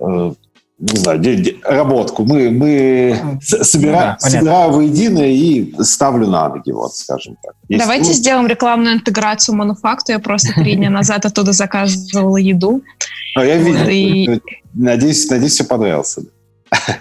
э, 0.00 0.32
не 0.78 1.00
знаю, 1.00 1.18
де, 1.18 1.36
де, 1.36 1.54
работку. 1.64 2.24
Мы, 2.24 2.50
мы 2.50 3.38
собира, 3.40 3.92
да, 3.92 4.16
собираю 4.18 4.72
воедино 4.72 5.22
и 5.24 5.72
ставлю 5.82 6.26
на 6.26 6.48
ноги, 6.48 6.70
вот, 6.70 6.94
скажем 6.94 7.36
так. 7.42 7.54
Есть, 7.68 7.82
Давайте 7.82 8.08
ну, 8.08 8.12
сделаем 8.12 8.46
рекламную 8.46 8.96
интеграцию 8.96 9.54
мануфакту. 9.54 10.12
Я 10.12 10.18
просто 10.18 10.52
три 10.54 10.76
дня 10.76 10.90
назад 10.90 11.24
оттуда 11.24 11.52
заказывала 11.52 12.36
еду. 12.36 12.82
А 13.34 13.44
я 13.44 13.56
видел. 13.56 14.40
Надеюсь, 14.74 15.30
надеюсь, 15.30 15.52
все 15.52 15.64
понравился. 15.64 16.22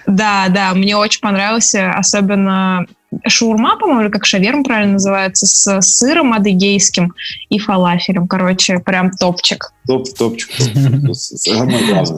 Да, 0.07 0.47
да, 0.49 0.73
мне 0.73 0.95
очень 0.95 1.19
понравился, 1.19 1.91
особенно 1.91 2.85
шаурма, 3.27 3.77
по-моему, 3.77 4.01
или 4.03 4.09
как 4.09 4.25
шаверма 4.25 4.63
правильно 4.63 4.93
называется, 4.93 5.45
с 5.45 5.81
сыром 5.81 6.33
адыгейским 6.33 7.13
и 7.49 7.59
фалафелем. 7.59 8.27
Короче, 8.27 8.79
прям 8.79 9.11
топчик. 9.11 9.71
Топ, 9.87 10.07
топчик. 10.17 10.49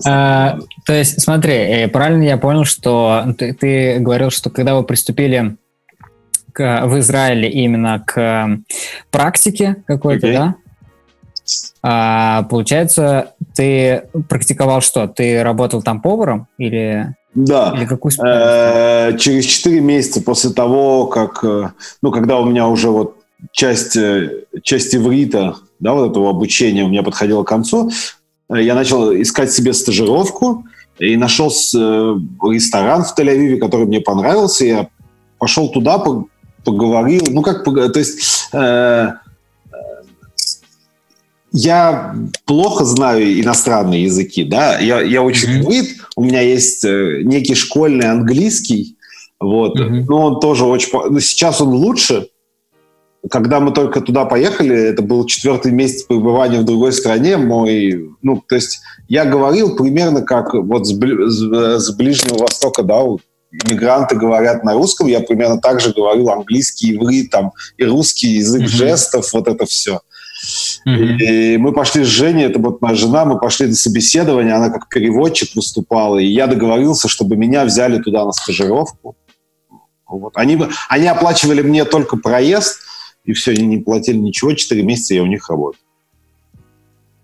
А, 0.05 0.57
то 0.85 0.93
есть, 0.93 1.21
смотри, 1.21 1.53
э, 1.53 1.87
правильно 1.87 2.23
я 2.23 2.37
понял, 2.37 2.65
что 2.65 3.25
ты 3.37 3.99
говорил, 3.99 4.29
что 4.29 4.49
когда 4.49 4.75
вы 4.75 4.83
приступили 4.83 5.57
в 6.57 6.99
Израиле 6.99 7.49
именно 7.49 8.03
к 8.05 8.59
практике 9.11 9.77
какой-то, 9.85 10.31
да? 10.31 10.55
А, 11.81 12.43
получается, 12.43 13.35
ты 13.55 14.03
практиковал 14.27 14.81
что? 14.81 15.07
Ты 15.07 15.43
работал 15.43 15.81
там 15.81 16.01
поваром 16.01 16.47
или... 16.57 17.15
Да. 17.38 17.72
Или 17.77 17.86
какую 17.86 18.12
э, 18.25 19.15
Через 19.20 19.46
4 19.46 19.79
месяца 19.79 20.22
после 20.22 20.50
того, 20.50 21.06
как, 21.06 21.44
э, 21.44 21.70
ну, 22.01 22.12
когда 22.12 22.39
у 22.39 22.46
меня 22.46 22.67
уже 22.67 22.89
вот 22.89 23.15
часть, 23.51 23.96
э, 23.96 24.46
часть 24.63 24.96
иврита, 24.96 25.56
да, 25.79 25.94
вот 25.94 26.10
этого 26.10 26.32
обучения 26.32 26.84
у 26.84 26.88
меня 26.88 27.03
подходила 27.03 27.44
к 27.44 27.48
концу, 27.48 27.91
я 28.50 28.74
начал 28.74 29.13
искать 29.13 29.51
себе 29.51 29.74
стажировку 29.74 30.65
и 30.98 31.15
нашел 31.15 31.50
ресторан 31.50 33.03
в 33.03 33.13
Тель-Авиве, 33.15 33.58
который 33.58 33.86
мне 33.86 34.01
понравился. 34.01 34.65
Я 34.65 34.88
пошел 35.38 35.70
туда, 35.70 36.03
поговорил. 36.63 37.24
Ну, 37.29 37.44
как, 37.44 37.63
то 37.65 38.00
есть 38.00 38.50
я 41.51 42.15
плохо 42.45 42.85
знаю 42.85 43.39
иностранные 43.39 44.03
языки, 44.03 44.43
да, 44.43 44.79
я, 44.79 45.01
я 45.01 45.21
очень 45.21 45.61
mm-hmm. 45.61 45.85
у 46.15 46.23
меня 46.23 46.41
есть 46.41 46.83
э, 46.83 47.21
некий 47.23 47.55
школьный 47.55 48.09
английский, 48.09 48.97
вот, 49.39 49.79
mm-hmm. 49.79 50.05
но 50.07 50.25
он 50.25 50.39
тоже 50.39 50.65
очень... 50.65 50.89
Ну, 50.91 51.19
сейчас 51.19 51.61
он 51.61 51.69
лучше, 51.69 52.27
когда 53.29 53.59
мы 53.59 53.71
только 53.71 54.01
туда 54.01 54.25
поехали, 54.25 54.75
это 54.75 55.01
был 55.01 55.25
четвертый 55.25 55.71
месяц 55.71 56.03
пребывания 56.03 56.59
в 56.59 56.65
другой 56.65 56.91
стране, 56.91 57.37
мой, 57.37 58.09
ну, 58.21 58.43
то 58.47 58.55
есть 58.55 58.79
я 59.07 59.25
говорил 59.25 59.75
примерно 59.75 60.21
как 60.21 60.53
вот 60.53 60.87
с, 60.87 60.91
с, 60.93 61.79
с 61.79 61.95
Ближнего 61.95 62.39
Востока, 62.39 62.83
да, 62.83 63.01
иммигранты 63.51 64.15
говорят 64.15 64.63
на 64.63 64.73
русском, 64.73 65.07
я 65.07 65.21
примерно 65.21 65.59
так 65.59 65.79
же 65.79 65.93
говорил 65.93 66.29
английский, 66.29 66.95
иврит, 66.95 67.31
там, 67.31 67.53
и 67.77 67.85
русский 67.85 68.35
язык 68.35 68.63
mm-hmm. 68.63 68.67
жестов, 68.67 69.31
вот 69.33 69.47
это 69.47 69.65
все. 69.65 70.01
Mm-hmm. 70.88 71.17
И 71.17 71.58
мы 71.58 71.74
пошли 71.74 72.06
с 72.06 72.08
Женей, 72.08 72.46
это 72.46 72.60
вот 72.60 72.82
моя 72.82 72.96
жена, 72.96 73.25
мы 73.25 73.38
пошли 73.39 73.67
на 73.67 73.75
собеседование, 73.75 74.53
она 74.53 74.70
как 74.70 74.88
переводчик 74.88 75.53
выступала, 75.53 76.17
и 76.17 76.25
я 76.25 76.48
договорился, 76.48 77.10
чтобы 77.10 77.36
меня 77.36 77.65
взяли 77.65 78.01
туда 78.01 78.24
на 78.24 78.32
стажировку. 78.32 79.17
Вот. 80.08 80.32
Они, 80.38 80.58
они 80.88 81.08
оплачивали 81.08 81.62
мне 81.62 81.84
только 81.84 82.15
проезд, 82.15 82.79
и 83.25 83.34
все, 83.34 83.51
они 83.51 83.65
не 83.65 83.77
платили 83.79 84.17
ничего, 84.17 84.53
4 84.53 84.82
месяца 84.84 85.13
я 85.13 85.24
у 85.24 85.25
них 85.25 85.50
работал. 85.50 85.82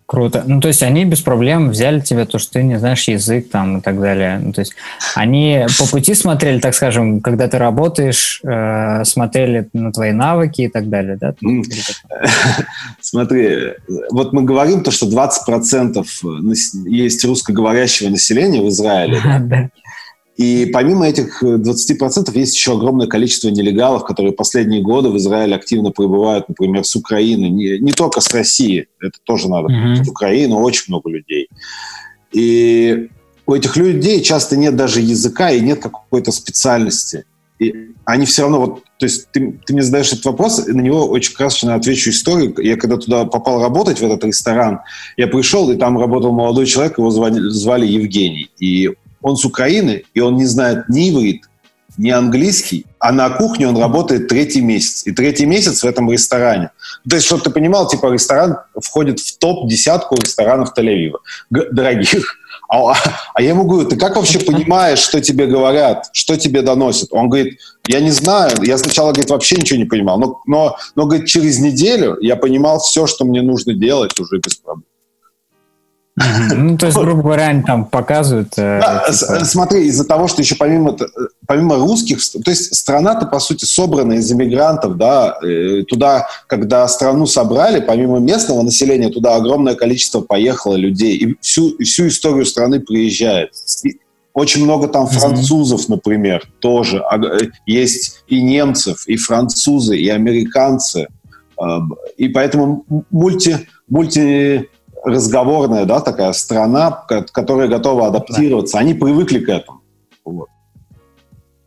Круто. 0.06 0.44
Ну, 0.46 0.60
то 0.60 0.68
есть 0.68 0.84
они 0.84 1.06
без 1.06 1.22
проблем 1.22 1.70
взяли 1.70 2.02
тебя, 2.02 2.26
то, 2.26 2.38
что 2.38 2.54
ты 2.54 2.64
не 2.64 2.78
знаешь 2.78 3.08
язык 3.08 3.50
там 3.50 3.78
и 3.78 3.82
так 3.82 4.00
далее. 4.00 4.40
Ну, 4.44 4.52
то 4.52 4.60
есть 4.60 4.74
они 5.16 5.66
по 5.80 5.88
пути 5.88 6.14
смотрели, 6.14 6.60
так 6.60 6.76
скажем, 6.76 7.22
когда 7.22 7.48
ты 7.48 7.58
работаешь, 7.58 8.42
э, 8.44 9.04
смотрели 9.06 9.70
на 9.74 9.92
твои 9.92 10.12
навыки 10.12 10.64
и 10.64 10.68
так 10.68 10.90
далее, 10.90 11.18
да? 11.20 11.34
Смотри, 13.02 13.74
вот 14.12 14.34
мы 14.34 14.44
говорим 14.44 14.84
то, 14.84 14.92
что 14.92 15.08
20% 15.08 16.06
есть 16.86 17.24
русскоговорящего 17.24 18.10
населения 18.10 18.62
в 18.62 18.68
Израиле. 18.68 19.22
И 20.36 20.66
помимо 20.74 21.08
этих 21.08 21.44
20% 21.44 22.32
э, 22.34 22.40
есть 22.40 22.56
еще 22.56 22.74
огромное 22.74 23.08
количество 23.08 23.50
нелегалов, 23.50 24.04
которые 24.04 24.34
последние 24.34 24.82
годы 24.82 25.10
в 25.10 25.18
Израиле 25.18 25.56
активно 25.56 25.92
прибывают, 25.92 26.50
например, 26.50 26.84
с 26.84 26.96
Украины, 26.96 27.46
не, 27.50 27.78
не 27.80 27.92
только 27.92 28.20
с 28.20 28.34
России, 28.34 28.88
это 29.00 29.20
тоже 29.24 29.48
надо, 29.48 29.72
mm-hmm. 29.72 30.04
с 30.04 30.10
Украины 30.10 30.56
очень 30.56 30.86
много 30.88 31.10
людей. 31.12 31.50
И 32.32 33.10
у 33.46 33.54
этих 33.54 33.78
людей 33.78 34.22
часто 34.24 34.58
нет 34.58 34.76
даже 34.76 35.02
языка 35.02 35.52
и 35.52 35.62
нет 35.62 35.82
какой-то 35.82 36.32
специальности. 36.32 37.26
И 37.60 37.92
они 38.06 38.26
все 38.26 38.42
равно, 38.42 38.60
вот, 38.60 38.84
то 38.98 39.06
есть 39.06 39.30
ты, 39.32 39.60
ты 39.66 39.74
мне 39.74 39.84
задаешь 39.84 40.12
этот 40.12 40.26
вопрос, 40.26 40.68
и 40.68 40.72
на 40.72 40.82
него 40.82 41.06
очень 41.06 41.36
красочно 41.36 41.76
отвечу 41.76 42.10
историю. 42.10 42.56
Я 42.58 42.76
когда 42.76 42.98
туда 42.98 43.26
попал 43.26 43.62
работать, 43.62 44.00
в 44.00 44.04
этот 44.04 44.24
ресторан, 44.26 44.80
я 45.16 45.28
пришел, 45.28 45.70
и 45.72 45.78
там 45.78 46.00
работал 46.00 46.32
молодой 46.32 46.66
человек, 46.66 46.98
его 46.98 47.12
звали, 47.12 47.40
звали 47.50 47.86
Евгений. 47.86 48.50
И 48.60 48.90
он 49.24 49.38
с 49.38 49.46
Украины, 49.46 50.04
и 50.14 50.20
он 50.20 50.36
не 50.36 50.46
знает 50.46 50.90
ни 50.90 51.10
иврит, 51.10 51.44
ни 51.98 52.10
английский, 52.10 52.86
а 53.00 53.12
на 53.12 53.30
кухне 53.30 53.68
он 53.68 53.78
работает 53.78 54.28
третий 54.28 54.62
месяц. 54.62 55.06
И 55.06 55.12
третий 55.12 55.46
месяц 55.46 55.84
в 55.84 55.86
этом 55.86 56.12
ресторане. 56.12 56.72
То 57.10 57.16
есть, 57.16 57.28
чтобы 57.28 57.44
ты 57.44 57.50
понимал, 57.50 57.88
типа 57.88 58.12
ресторан 58.12 58.58
входит 58.82 59.20
в 59.20 59.38
топ-десятку 59.38 60.16
ресторанов 60.16 60.74
Тель-Авива. 60.78 61.18
Дорогих. 61.50 62.38
А, 62.70 62.94
а 63.34 63.42
я 63.42 63.50
ему 63.50 63.66
говорю, 63.66 63.88
ты 63.88 63.98
как 63.98 64.16
вообще 64.16 64.40
понимаешь, 64.40 65.00
что 65.00 65.22
тебе 65.22 65.46
говорят, 65.46 66.10
что 66.12 66.38
тебе 66.38 66.62
доносят? 66.62 67.10
Он 67.12 67.30
говорит, 67.30 67.60
я 67.88 68.00
не 68.00 68.12
знаю. 68.12 68.52
Я 68.64 68.78
сначала, 68.78 69.12
говорит, 69.12 69.30
вообще 69.30 69.58
ничего 69.58 69.78
не 69.78 69.86
понимал. 69.86 70.18
Но, 70.18 70.42
но, 70.48 70.78
но 70.96 71.06
говорит, 71.06 71.28
через 71.28 71.60
неделю 71.60 72.18
я 72.22 72.36
понимал 72.36 72.80
все, 72.80 73.06
что 73.06 73.26
мне 73.26 73.42
нужно 73.42 73.74
делать 73.74 74.20
уже 74.20 74.40
без 74.40 74.56
проблем. 74.56 74.86
Ну, 76.16 76.78
то 76.78 76.86
есть, 76.86 76.98
грубо 76.98 77.24
говоря, 77.24 77.48
они 77.48 77.64
там 77.64 77.86
показывают... 77.86 78.54
Э, 78.58 78.80
да, 78.80 79.12
типа... 79.12 79.46
Смотри, 79.46 79.88
из-за 79.88 80.06
того, 80.06 80.28
что 80.28 80.44
еще 80.44 80.56
помимо, 80.56 80.96
помимо 81.48 81.78
русских, 81.78 82.20
то 82.32 82.52
есть 82.52 82.76
страна-то, 82.76 83.26
по 83.26 83.40
сути, 83.40 83.66
собрана 83.66 84.14
из 84.14 84.32
иммигрантов, 84.32 84.98
да, 84.98 85.36
э, 85.44 85.84
туда, 85.88 86.28
когда 86.48 86.88
страну 86.88 87.26
собрали, 87.26 87.80
помимо 87.80 88.20
местного 88.20 88.62
населения, 88.62 89.10
туда 89.10 89.36
огромное 89.36 89.74
количество 89.74 90.22
поехало 90.22 90.76
людей, 90.76 91.18
и 91.18 91.36
всю, 91.42 91.76
всю 91.80 92.08
историю 92.08 92.46
страны 92.46 92.80
приезжает. 92.80 93.52
И 93.84 94.00
очень 94.34 94.64
много 94.64 94.88
там 94.88 95.08
французов, 95.08 95.90
например, 95.90 96.48
тоже. 96.60 97.00
А, 97.00 97.18
э, 97.18 97.50
есть 97.66 98.24
и 98.28 98.40
немцев, 98.40 99.08
и 99.08 99.16
французы, 99.16 99.98
и 99.98 100.10
американцы. 100.10 101.08
И 102.18 102.28
поэтому 102.30 102.84
мульти, 103.10 103.68
мульти 103.88 104.68
разговорная, 105.04 105.86
да, 105.86 106.00
такая 106.00 106.32
страна, 106.34 107.06
которая 107.32 107.68
готова 107.68 108.08
адаптироваться. 108.08 108.80
Они 108.80 108.94
привыкли 108.94 109.40
к 109.40 109.50
этому. 109.50 109.82
Вот. 110.26 110.48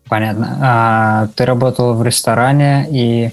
Понятно. 0.08 0.58
А, 0.62 1.28
ты 1.34 1.44
работал 1.44 1.94
в 1.94 2.02
ресторане, 2.02 2.86
и 2.90 3.30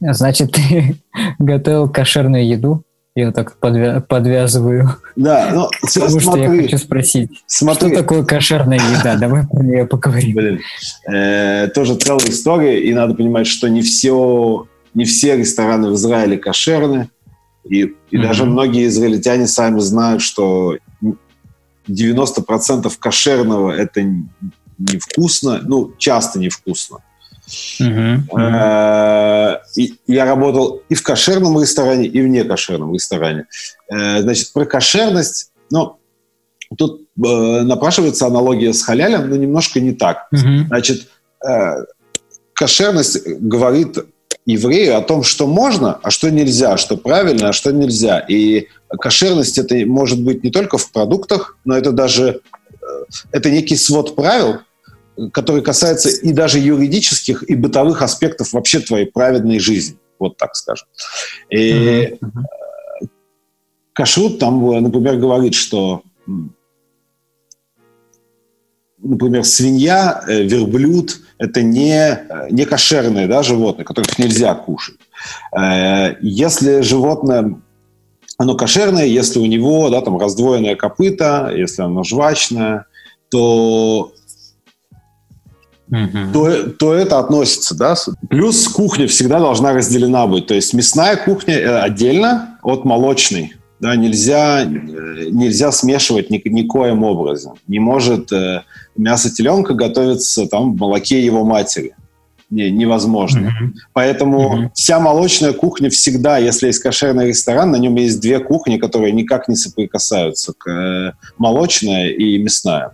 значит, 0.00 0.52
ты 0.54 0.96
готовил 1.38 1.88
кошерную 1.88 2.46
еду? 2.46 2.82
Я 3.14 3.32
так 3.32 3.56
подвя- 3.60 4.00
подвязываю. 4.00 4.94
Да, 5.16 5.50
ну, 5.52 5.68
Потому 5.94 6.20
что 6.20 6.36
я 6.36 6.62
хочу 6.62 6.78
спросить, 6.78 7.30
смотри. 7.46 7.88
что 7.88 8.02
такое 8.02 8.24
кошерная 8.24 8.78
еда? 8.78 9.16
Давай 9.16 9.44
про 9.44 9.62
нее 9.64 9.86
поговорим. 9.86 10.36
Блин, 10.36 10.60
э, 11.12 11.66
тоже 11.74 11.96
целая 11.96 12.28
история, 12.28 12.80
и 12.80 12.94
надо 12.94 13.14
понимать, 13.14 13.48
что 13.48 13.68
не 13.68 13.82
все, 13.82 14.68
не 14.94 15.04
все 15.04 15.36
рестораны 15.36 15.90
в 15.90 15.94
Израиле 15.94 16.38
кошерны, 16.38 17.08
и, 17.68 17.82
и 17.82 17.84
mm-hmm. 17.84 18.22
даже 18.22 18.44
многие 18.44 18.86
израильтяне 18.86 19.46
сами 19.46 19.80
знают, 19.80 20.22
что 20.22 20.76
90% 21.88 22.92
кошерного 22.98 23.72
это 23.72 24.02
невкусно, 24.78 25.60
ну, 25.64 25.92
часто 25.98 26.38
невкусно. 26.38 26.98
Uh-huh. 27.80 29.58
Я 30.06 30.24
работал 30.26 30.82
и 30.90 30.94
в 30.94 31.02
кошерном 31.02 31.60
ресторане, 31.60 32.06
и 32.06 32.20
в 32.20 32.28
некошерном 32.28 32.92
ресторане. 32.92 33.46
Э, 33.90 34.20
значит, 34.20 34.52
про 34.52 34.66
кошерность, 34.66 35.50
ну, 35.70 35.96
тут 36.76 37.00
э, 37.16 37.62
напрашивается 37.62 38.26
аналогия 38.26 38.74
с 38.74 38.82
халялем, 38.82 39.30
но 39.30 39.36
немножко 39.36 39.80
не 39.80 39.92
так. 39.92 40.28
Uh-huh. 40.32 40.66
Значит, 40.66 41.08
э, 41.42 41.84
кошерность 42.52 43.26
говорит 43.26 43.96
еврею 44.48 44.96
о 44.96 45.02
том, 45.02 45.22
что 45.22 45.46
можно, 45.46 46.00
а 46.02 46.10
что 46.10 46.30
нельзя, 46.30 46.78
что 46.78 46.96
правильно, 46.96 47.50
а 47.50 47.52
что 47.52 47.70
нельзя. 47.70 48.18
И 48.20 48.68
кошерность 48.88 49.58
это 49.58 49.76
может 49.84 50.22
быть 50.22 50.42
не 50.42 50.50
только 50.50 50.78
в 50.78 50.90
продуктах, 50.90 51.58
но 51.66 51.76
это 51.76 51.92
даже 51.92 52.40
это 53.30 53.50
некий 53.50 53.76
свод 53.76 54.16
правил, 54.16 54.60
который 55.32 55.60
касается 55.62 56.08
и 56.08 56.32
даже 56.32 56.60
юридических, 56.60 57.42
и 57.42 57.56
бытовых 57.56 58.00
аспектов 58.00 58.54
вообще 58.54 58.80
твоей 58.80 59.04
праведной 59.04 59.58
жизни, 59.58 59.98
вот 60.18 60.38
так 60.38 60.56
скажем. 60.56 60.88
И 61.50 61.72
mm-hmm. 61.72 63.08
Кашрут 63.92 64.38
там, 64.38 64.82
например, 64.82 65.18
говорит, 65.18 65.54
что, 65.54 66.02
например, 68.96 69.44
свинья, 69.44 70.24
э, 70.26 70.42
верблюд– 70.44 71.20
это 71.38 71.62
не, 71.62 72.18
не 72.50 72.64
кошерные 72.64 73.26
да, 73.26 73.42
животные, 73.42 73.84
которых 73.84 74.18
нельзя 74.18 74.54
кушать. 74.54 74.96
Э, 75.56 76.16
если 76.20 76.80
животное 76.80 77.56
оно 78.38 78.54
кошерное, 78.54 79.04
если 79.04 79.40
у 79.40 79.46
него 79.46 79.90
да, 79.90 80.00
там, 80.00 80.16
раздвоенное 80.16 80.76
копыта, 80.76 81.52
если 81.54 81.82
оно 81.82 82.04
жвачное, 82.04 82.86
то 83.30 84.12
угу. 85.90 86.18
то, 86.32 86.70
то 86.70 86.94
это 86.94 87.18
относится, 87.18 87.76
да. 87.76 87.96
Плюс 88.30 88.68
кухня 88.68 89.08
всегда 89.08 89.40
должна 89.40 89.72
разделена 89.72 90.26
быть. 90.28 90.46
То 90.46 90.54
есть 90.54 90.72
мясная 90.72 91.16
кухня 91.16 91.58
э, 91.58 91.80
отдельно 91.80 92.58
от 92.62 92.84
молочной. 92.84 93.54
Да, 93.80 93.94
нельзя, 93.94 94.62
э, 94.62 94.66
нельзя 95.30 95.70
смешивать 95.70 96.30
ни, 96.30 96.40
никоим 96.48 97.04
образом. 97.04 97.54
Не 97.68 97.78
может 97.78 98.32
э, 98.32 98.62
мясо 98.96 99.32
теленка 99.32 99.74
готовиться 99.74 100.46
там 100.46 100.74
в 100.74 100.80
молоке 100.80 101.24
его 101.24 101.44
матери. 101.44 101.94
Не, 102.50 102.70
невозможно. 102.70 103.48
Mm-hmm. 103.48 103.68
Поэтому 103.92 104.40
mm-hmm. 104.40 104.70
вся 104.74 104.98
молочная 104.98 105.52
кухня 105.52 105.90
всегда, 105.90 106.38
если 106.38 106.68
есть 106.68 106.82
кошерный 106.82 107.28
ресторан, 107.28 107.70
на 107.70 107.76
нем 107.76 107.94
есть 107.96 108.20
две 108.20 108.38
кухни, 108.40 108.78
которые 108.78 109.12
никак 109.12 109.48
не 109.48 109.54
соприкасаются. 109.54 110.54
Э, 110.66 111.12
молочная 111.36 112.08
и 112.08 112.38
мясная. 112.38 112.92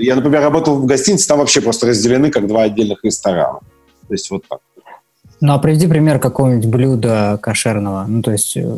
Я, 0.00 0.16
например, 0.16 0.42
работал 0.42 0.76
в 0.76 0.86
гостинице, 0.86 1.26
там 1.26 1.38
вообще 1.38 1.62
просто 1.62 1.86
разделены 1.86 2.30
как 2.30 2.46
два 2.46 2.64
отдельных 2.64 3.04
ресторана. 3.04 3.60
То 4.08 4.14
есть 4.14 4.30
вот 4.30 4.44
так. 4.48 4.58
Ну, 5.40 5.52
а 5.54 5.58
приведи 5.58 5.86
пример 5.86 6.18
какого-нибудь 6.18 6.66
блюда 6.66 7.38
кошерного. 7.42 8.04
Ну, 8.06 8.22
то 8.22 8.32
есть, 8.32 8.56
э, 8.56 8.76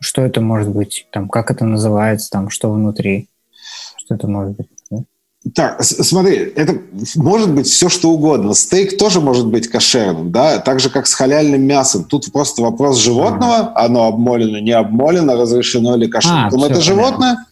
что 0.00 0.22
это 0.22 0.40
может 0.40 0.70
быть? 0.70 1.06
Там, 1.12 1.28
как 1.28 1.50
это 1.50 1.64
называется? 1.64 2.30
Там, 2.30 2.50
что 2.50 2.70
внутри? 2.70 3.28
Что 3.96 4.14
это 4.14 4.26
может 4.26 4.56
быть? 4.56 4.68
Так, 5.54 5.82
смотри, 5.82 6.34
это 6.34 6.80
может 7.16 7.54
быть 7.54 7.66
все, 7.68 7.88
что 7.88 8.10
угодно. 8.10 8.54
Стейк 8.54 8.98
тоже 8.98 9.20
может 9.20 9.46
быть 9.46 9.68
кошерным, 9.68 10.32
да, 10.32 10.58
так 10.58 10.80
же, 10.80 10.90
как 10.90 11.06
с 11.06 11.14
халяльным 11.14 11.62
мясом. 11.62 12.04
Тут 12.04 12.30
просто 12.32 12.60
вопрос 12.60 12.98
животного, 12.98 13.72
оно 13.76 14.08
обмолено, 14.08 14.58
не 14.58 14.72
обмолено, 14.72 15.36
разрешено 15.36 15.96
ли 15.96 16.08
кошерным. 16.08 16.62
А, 16.62 16.66
это 16.66 16.80
животное, 16.80 17.46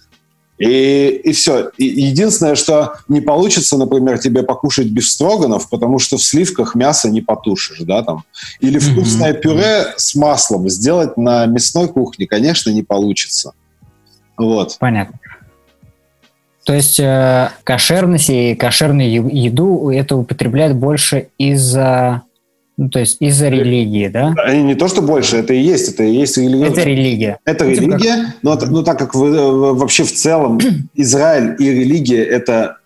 и, 0.58 1.20
и 1.24 1.32
все. 1.32 1.70
И 1.76 1.84
единственное, 1.84 2.54
что 2.54 2.94
не 3.08 3.20
получится, 3.20 3.76
например, 3.76 4.18
тебе 4.18 4.42
покушать 4.42 4.88
бифстроганов, 4.88 5.68
потому 5.68 5.98
что 5.98 6.16
в 6.16 6.22
сливках 6.22 6.74
мясо 6.74 7.10
не 7.10 7.20
потушишь, 7.20 7.80
да, 7.80 8.02
там. 8.02 8.24
Или 8.60 8.78
вкусное 8.78 9.32
mm-hmm. 9.32 9.40
пюре 9.40 9.86
с 9.96 10.14
маслом 10.14 10.68
сделать 10.68 11.16
на 11.16 11.46
мясной 11.46 11.88
кухне, 11.88 12.26
конечно, 12.26 12.70
не 12.70 12.82
получится. 12.82 13.52
Вот. 14.38 14.76
Понятно. 14.78 15.18
То 16.64 16.74
есть 16.74 16.98
э, 16.98 17.50
кошерность 17.62 18.28
и 18.28 18.56
кошерную 18.56 19.28
еду 19.32 19.90
это 19.90 20.16
употребляют 20.16 20.76
больше 20.76 21.28
из-за 21.38 22.22
ну, 22.78 22.90
то 22.90 22.98
есть 22.98 23.16
из-за 23.20 23.48
религии, 23.48 24.08
да? 24.08 24.34
Не 24.52 24.74
то, 24.74 24.86
что 24.88 25.00
больше, 25.00 25.36
это 25.36 25.54
и 25.54 25.62
есть, 25.62 25.88
это 25.88 26.02
и 26.02 26.12
есть 26.12 26.36
религия. 26.36 26.66
Это 26.66 26.82
религия. 26.82 27.38
Это 27.46 27.64
ну, 27.64 27.74
типа 27.74 27.82
религия, 27.82 28.34
но, 28.42 28.58
но 28.68 28.82
так 28.82 28.98
как 28.98 29.14
вы, 29.14 29.74
вообще 29.74 30.04
в 30.04 30.12
целом 30.12 30.60
Израиль 30.94 31.56
и 31.58 31.70
религия– 31.70 32.22
это 32.24 32.76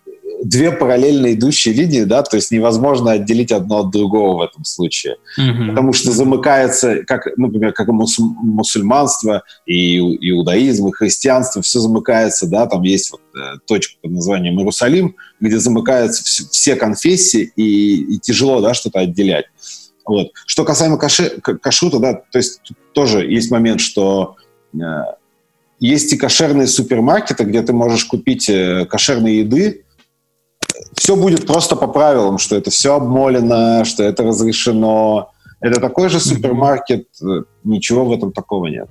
две 0.43 0.73
параллельно 0.73 1.35
идущие 1.35 1.75
линии, 1.75 2.05
да, 2.05 2.23
то 2.23 2.37
есть 2.37 2.51
невозможно 2.51 3.13
отделить 3.13 3.53
одно 3.53 3.81
от 3.81 3.91
другого 3.91 4.39
в 4.39 4.43
этом 4.43 4.65
случае, 4.65 5.17
mm-hmm. 5.39 5.69
потому 5.69 5.93
что 5.93 6.13
замыкается, 6.13 7.03
как, 7.05 7.27
например, 7.37 7.73
как 7.73 7.89
мусульманство 7.89 9.43
и 9.67 9.99
иудаизм, 9.99 10.89
и 10.89 10.93
христианство, 10.93 11.63
все 11.63 11.81
замыкается, 11.81 12.49
да, 12.49 12.67
там 12.67 12.83
есть 12.83 13.11
вот, 13.11 13.21
э, 13.35 13.59
точка 13.67 13.97
под 14.01 14.13
названием 14.13 14.59
Иерусалим, 14.59 15.17
где 15.41 15.59
замыкаются 15.59 16.25
все, 16.25 16.45
все 16.51 16.77
конфессии, 16.77 17.53
и, 17.57 18.15
и 18.15 18.19
тяжело, 18.19 18.61
да, 18.61 18.73
что-то 18.73 19.01
отделять. 19.01 19.47
Вот. 20.05 20.29
Что 20.47 20.65
касаемо 20.65 20.97
каши, 20.97 21.41
кашрута, 21.41 21.99
да, 21.99 22.15
то 22.15 22.39
есть 22.39 22.61
тоже 22.93 23.25
есть 23.27 23.51
момент, 23.51 23.81
что 23.81 24.37
э, 24.75 24.79
есть 25.79 26.13
и 26.13 26.17
кошерные 26.17 26.67
супермаркеты, 26.67 27.45
где 27.45 27.63
ты 27.63 27.73
можешь 27.73 28.05
купить 28.05 28.49
э, 28.49 28.87
кошерные 28.87 29.41
еды, 29.41 29.85
все 30.95 31.17
будет 31.17 31.47
просто 31.47 31.77
по 31.77 31.87
правилам, 31.87 32.39
что 32.39 32.57
это 32.57 32.71
все 32.71 32.95
обмолено, 32.95 33.85
что 33.85 34.03
это 34.03 34.23
разрешено. 34.23 35.31
Это 35.61 35.81
такой 35.81 36.09
же 36.09 36.21
супермаркет, 36.21 37.07
э, 37.23 37.43
ничего 37.65 38.05
в 38.05 38.13
этом 38.13 38.33
такого 38.33 38.67
нет. 38.67 38.89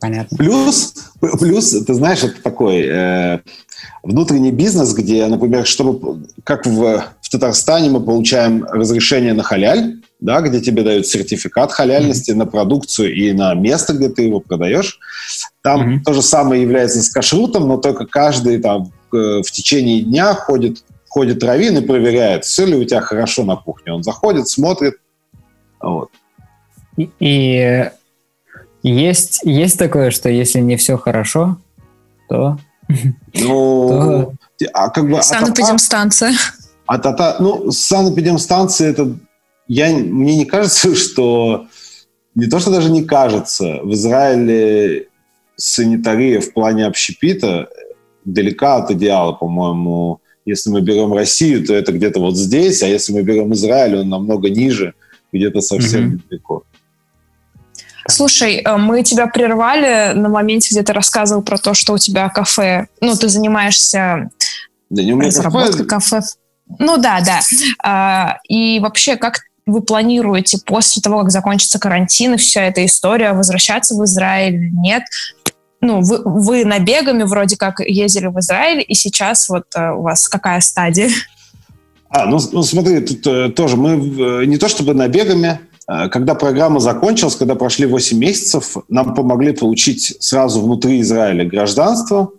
Понятно. 0.00 0.36
Плюс, 0.38 0.94
плюс, 1.20 1.70
ты 1.84 1.94
знаешь, 1.94 2.24
это 2.24 2.40
такой 2.42 2.80
э, 2.86 3.40
внутренний 4.02 4.52
бизнес, 4.52 4.94
где, 4.94 5.26
например, 5.26 5.66
чтобы, 5.66 6.26
как 6.44 6.66
в, 6.66 7.04
в 7.20 7.28
Татарстане 7.30 7.90
мы 7.90 8.00
получаем 8.00 8.64
разрешение 8.64 9.34
на 9.34 9.42
халяль, 9.42 10.00
да, 10.20 10.40
где 10.40 10.60
тебе 10.60 10.82
дают 10.82 11.06
сертификат 11.06 11.72
халяльности 11.72 12.30
mm-hmm. 12.30 12.36
на 12.36 12.46
продукцию 12.46 13.14
и 13.14 13.32
на 13.32 13.54
место, 13.54 13.94
где 13.94 14.08
ты 14.08 14.22
его 14.22 14.40
продаешь. 14.40 14.98
Там 15.62 15.80
mm-hmm. 15.80 16.02
то 16.04 16.12
же 16.12 16.22
самое 16.22 16.62
является 16.62 17.02
с 17.02 17.08
кашрутом, 17.08 17.68
но 17.68 17.78
только 17.78 18.06
каждый 18.06 18.58
там 18.60 18.92
в 19.10 19.50
течение 19.50 20.02
дня 20.02 20.34
ходит, 20.34 20.84
ходит 21.08 21.42
раввин 21.42 21.78
и 21.78 21.86
проверяет, 21.86 22.44
все 22.44 22.66
ли 22.66 22.76
у 22.76 22.84
тебя 22.84 23.00
хорошо 23.00 23.44
на 23.44 23.56
кухне. 23.56 23.92
Он 23.92 24.02
заходит, 24.02 24.48
смотрит. 24.48 24.98
Вот. 25.80 26.10
И, 26.96 27.10
и 27.18 27.88
есть, 28.82 29.40
есть 29.42 29.78
такое, 29.78 30.10
что 30.10 30.28
если 30.28 30.60
не 30.60 30.76
все 30.76 30.96
хорошо, 30.96 31.56
то... 32.28 32.58
Ну, 33.34 34.34
а 34.72 34.90
как 34.90 35.08
бы... 35.08 35.22
Санэпидемстанция. 35.22 36.32
А 36.86 36.98
тата, 36.98 37.36
ну, 37.40 37.70
санэпидемстанция 37.70 38.90
это... 38.90 39.16
Я, 39.68 39.90
мне 39.90 40.36
не 40.36 40.44
кажется, 40.44 40.94
что... 40.96 41.66
Не 42.34 42.46
то, 42.46 42.60
что 42.60 42.70
даже 42.70 42.90
не 42.90 43.04
кажется. 43.04 43.80
В 43.82 43.92
Израиле 43.92 45.08
санитария 45.56 46.40
в 46.40 46.52
плане 46.52 46.86
общепита 46.86 47.68
далека 48.24 48.76
от 48.76 48.90
идеала, 48.92 49.32
по-моему. 49.32 50.20
Если 50.46 50.70
мы 50.70 50.80
берем 50.80 51.12
Россию, 51.12 51.66
то 51.66 51.74
это 51.74 51.92
где-то 51.92 52.20
вот 52.20 52.36
здесь, 52.36 52.82
а 52.82 52.86
если 52.86 53.12
мы 53.12 53.22
берем 53.22 53.52
Израиль, 53.52 53.96
он 53.96 54.08
намного 54.08 54.48
ниже, 54.48 54.94
где-то 55.32 55.60
совсем 55.60 56.14
mm-hmm. 56.14 56.20
далеко. 56.28 56.64
Слушай, 58.10 58.56
э, 58.56 58.76
мы 58.76 59.02
тебя 59.02 59.26
прервали 59.26 60.12
на 60.14 60.28
моменте, 60.28 60.68
где 60.70 60.82
ты 60.82 60.92
рассказывал 60.92 61.42
про 61.42 61.58
то, 61.58 61.74
что 61.74 61.94
у 61.94 61.98
тебя 61.98 62.28
кафе, 62.28 62.88
ну, 63.00 63.14
ты 63.14 63.28
занимаешься 63.28 64.30
да 64.90 65.02
не 65.02 65.12
у 65.12 65.16
меня 65.16 65.28
разработкой 65.28 65.86
кафе. 65.86 66.16
кафе. 66.16 66.26
Ну 66.78 66.96
да, 66.96 67.20
да. 67.20 67.40
А, 67.82 68.38
и 68.48 68.80
вообще, 68.80 69.16
как 69.16 69.40
вы 69.66 69.82
планируете 69.82 70.58
после 70.64 71.00
того, 71.00 71.20
как 71.20 71.30
закончится 71.30 71.78
карантин 71.78 72.34
и 72.34 72.36
вся 72.36 72.62
эта 72.62 72.84
история, 72.84 73.32
возвращаться 73.32 73.94
в 73.94 74.04
Израиль, 74.04 74.70
нет? 74.72 75.04
ну, 75.80 76.02
вы, 76.02 76.20
вы 76.24 76.64
набегами 76.64 77.22
вроде 77.22 77.56
как 77.56 77.80
ездили 77.80 78.26
в 78.26 78.38
Израиль, 78.38 78.84
и 78.86 78.94
сейчас 78.94 79.48
вот 79.48 79.64
э, 79.74 79.92
у 79.92 80.02
вас 80.02 80.28
какая 80.28 80.60
стадия? 80.60 81.10
А, 82.10 82.26
ну, 82.26 82.38
ну 82.52 82.62
смотри, 82.62 83.00
тут 83.00 83.26
э, 83.26 83.48
тоже 83.50 83.76
мы 83.76 84.46
не 84.46 84.58
то 84.58 84.68
чтобы 84.68 84.94
набегами, 84.94 85.60
когда 86.10 86.34
программа 86.34 86.78
закончилась, 86.78 87.34
когда 87.36 87.54
прошли 87.54 87.86
8 87.86 88.16
месяцев, 88.16 88.76
нам 88.88 89.14
помогли 89.14 89.52
получить 89.52 90.16
сразу 90.20 90.62
внутри 90.62 91.00
Израиля 91.00 91.44
гражданство, 91.44 92.30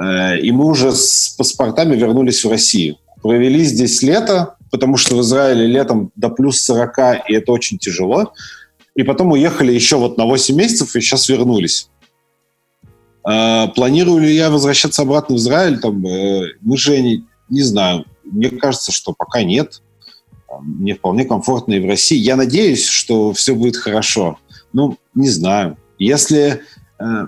э, 0.00 0.38
и 0.38 0.52
мы 0.52 0.66
уже 0.66 0.92
с 0.92 1.34
паспортами 1.36 1.96
вернулись 1.96 2.44
в 2.44 2.50
Россию. 2.50 2.96
Провели 3.22 3.64
здесь 3.64 4.02
лето, 4.02 4.56
потому 4.70 4.96
что 4.96 5.16
в 5.16 5.20
Израиле 5.22 5.66
летом 5.66 6.12
до 6.14 6.28
плюс 6.28 6.60
40, 6.62 7.28
и 7.28 7.34
это 7.34 7.50
очень 7.50 7.78
тяжело. 7.78 8.32
И 8.94 9.02
потом 9.02 9.32
уехали 9.32 9.72
еще 9.72 9.96
вот 9.96 10.16
на 10.16 10.24
8 10.24 10.54
месяцев, 10.54 10.94
и 10.94 11.00
сейчас 11.00 11.28
вернулись. 11.28 11.90
А, 13.24 13.66
планирую 13.66 14.20
ли 14.20 14.32
я 14.32 14.48
возвращаться 14.48 15.02
обратно 15.02 15.34
в 15.34 15.38
Израиль? 15.38 15.80
Там, 15.80 16.06
э, 16.06 16.52
мы 16.60 16.76
же 16.76 17.00
не, 17.02 17.24
не 17.48 17.62
знаю. 17.62 18.04
Мне 18.22 18.50
кажется, 18.50 18.92
что 18.92 19.12
пока 19.12 19.42
нет. 19.42 19.82
Мне 20.60 20.94
вполне 20.94 21.24
комфортно 21.24 21.74
и 21.74 21.80
в 21.80 21.86
России. 21.86 22.18
Я 22.18 22.36
надеюсь, 22.36 22.86
что 22.86 23.32
все 23.32 23.54
будет 23.54 23.76
хорошо. 23.76 24.38
Ну, 24.72 24.96
не 25.14 25.28
знаю. 25.28 25.76
Если, 25.98 26.62
э, 26.98 27.26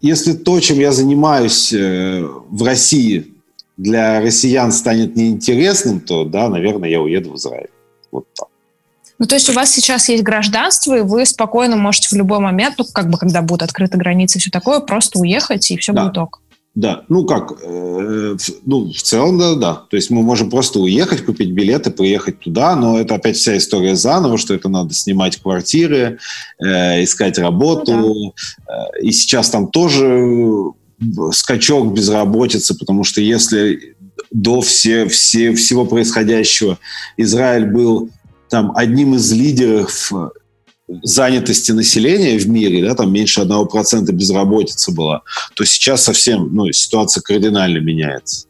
если 0.00 0.32
то, 0.32 0.58
чем 0.60 0.78
я 0.78 0.92
занимаюсь 0.92 1.72
э, 1.72 2.22
в 2.22 2.62
России, 2.62 3.32
для 3.76 4.20
россиян 4.20 4.72
станет 4.72 5.16
неинтересным, 5.16 6.00
то 6.00 6.24
да, 6.24 6.48
наверное, 6.48 6.88
я 6.88 7.00
уеду 7.00 7.32
в 7.32 7.36
Израиль. 7.36 7.70
Вот 8.10 8.26
так. 8.34 8.48
Ну, 9.18 9.26
то 9.26 9.36
есть 9.36 9.48
у 9.48 9.52
вас 9.52 9.70
сейчас 9.70 10.08
есть 10.08 10.24
гражданство, 10.24 10.98
и 10.98 11.00
вы 11.00 11.24
спокойно 11.26 11.76
можете 11.76 12.08
в 12.08 12.12
любой 12.12 12.40
момент, 12.40 12.74
ну, 12.78 12.84
как 12.92 13.08
бы, 13.08 13.18
когда 13.18 13.40
будут 13.40 13.62
открыты 13.62 13.96
границы 13.96 14.38
и 14.38 14.40
все 14.40 14.50
такое, 14.50 14.80
просто 14.80 15.20
уехать, 15.20 15.70
и 15.70 15.76
все 15.76 15.92
да. 15.92 16.04
будет 16.04 16.18
ок. 16.18 16.41
Да, 16.74 17.04
ну 17.10 17.26
как, 17.26 17.52
э, 17.62 18.36
ну 18.64 18.90
в 18.90 19.02
целом 19.02 19.38
да, 19.38 19.54
да. 19.56 19.74
То 19.90 19.96
есть 19.96 20.08
мы 20.08 20.22
можем 20.22 20.48
просто 20.48 20.80
уехать, 20.80 21.22
купить 21.22 21.50
билеты, 21.50 21.90
приехать 21.90 22.40
туда, 22.40 22.76
но 22.76 22.98
это 22.98 23.16
опять 23.16 23.36
вся 23.36 23.58
история 23.58 23.94
заново, 23.94 24.38
что 24.38 24.54
это 24.54 24.70
надо 24.70 24.94
снимать 24.94 25.36
квартиры, 25.36 26.18
э, 26.58 27.04
искать 27.04 27.38
работу. 27.38 27.92
Ну, 27.92 28.34
да. 28.66 28.88
э, 28.96 29.02
и 29.02 29.12
сейчас 29.12 29.50
там 29.50 29.68
тоже 29.68 30.72
скачок 31.32 31.92
безработицы, 31.92 32.78
потому 32.78 33.04
что 33.04 33.20
если 33.20 33.94
до 34.30 34.62
все, 34.62 35.06
все, 35.08 35.52
всего 35.54 35.84
происходящего 35.84 36.78
Израиль 37.18 37.66
был 37.66 38.08
там 38.48 38.72
одним 38.74 39.14
из 39.14 39.30
лидеров 39.30 40.10
занятости 41.02 41.72
населения 41.72 42.38
в 42.38 42.48
мире, 42.48 42.84
да, 42.84 42.94
там 42.94 43.12
меньше 43.12 43.40
1% 43.40 44.12
безработицы 44.12 44.92
была, 44.92 45.22
то 45.54 45.64
сейчас 45.64 46.04
совсем 46.04 46.54
ну, 46.54 46.70
ситуация 46.72 47.22
кардинально 47.22 47.78
меняется. 47.78 48.46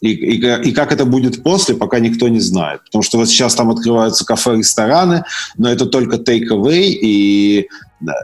И, 0.00 0.12
и, 0.12 0.68
и 0.68 0.72
как 0.72 0.92
это 0.92 1.04
будет 1.04 1.42
после, 1.42 1.74
пока 1.74 1.98
никто 1.98 2.28
не 2.28 2.40
знает. 2.40 2.82
Потому 2.84 3.02
что 3.02 3.18
вот 3.18 3.28
сейчас 3.28 3.54
там 3.54 3.70
открываются 3.70 4.24
кафе, 4.24 4.56
рестораны, 4.56 5.24
но 5.58 5.70
это 5.70 5.86
только 5.86 6.16
take-away, 6.16 6.86
и 6.88 7.68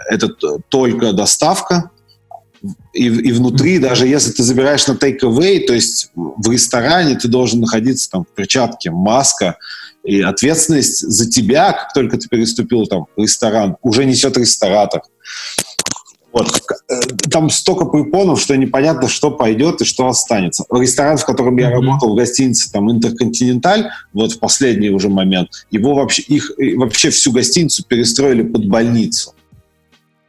это 0.09 0.29
только 0.69 1.13
доставка. 1.13 1.91
И, 2.95 3.05
и 3.05 3.33
внутри, 3.33 3.79
даже 3.79 4.07
если 4.07 4.33
ты 4.33 4.43
забираешь 4.43 4.87
на 4.87 4.93
take-away, 4.93 5.67
то 5.67 5.75
есть 5.75 6.11
в 6.15 6.51
ресторане 6.51 7.15
ты 7.17 7.29
должен 7.29 7.61
находиться 7.61 8.11
там 8.11 8.25
в 8.25 8.35
перчатке, 8.35 8.91
маска, 8.91 9.59
и 10.07 10.23
ответственность 10.23 11.01
за 11.01 11.29
тебя, 11.29 11.73
как 11.73 11.93
только 11.93 12.17
ты 12.17 12.29
переступил 12.29 12.87
там 12.87 13.07
в 13.17 13.21
ресторан, 13.21 13.77
уже 13.83 14.05
несет 14.05 14.37
ресторатор. 14.39 15.03
Вот. 16.33 16.63
Там 17.31 17.49
столько 17.51 17.87
препонов, 17.87 18.41
что 18.41 18.57
непонятно, 18.57 19.09
что 19.09 19.31
пойдет 19.31 19.81
и 19.81 19.85
что 19.85 20.07
останется. 20.07 20.65
Ресторан, 20.71 21.17
в 21.17 21.25
котором 21.25 21.57
я 21.57 21.71
mm-hmm. 21.71 21.73
работал, 21.73 22.13
в 22.13 22.17
гостинице, 22.17 22.71
там, 22.71 22.91
Интерконтиненталь, 22.91 23.89
вот 24.13 24.33
в 24.33 24.39
последний 24.39 24.91
уже 24.91 25.09
момент, 25.09 25.49
его 25.71 25.95
вообще, 25.95 26.23
их, 26.23 26.53
вообще 26.77 27.11
всю 27.11 27.33
гостиницу 27.33 27.85
перестроили 27.85 28.43
под 28.43 28.67
больницу. 28.69 29.33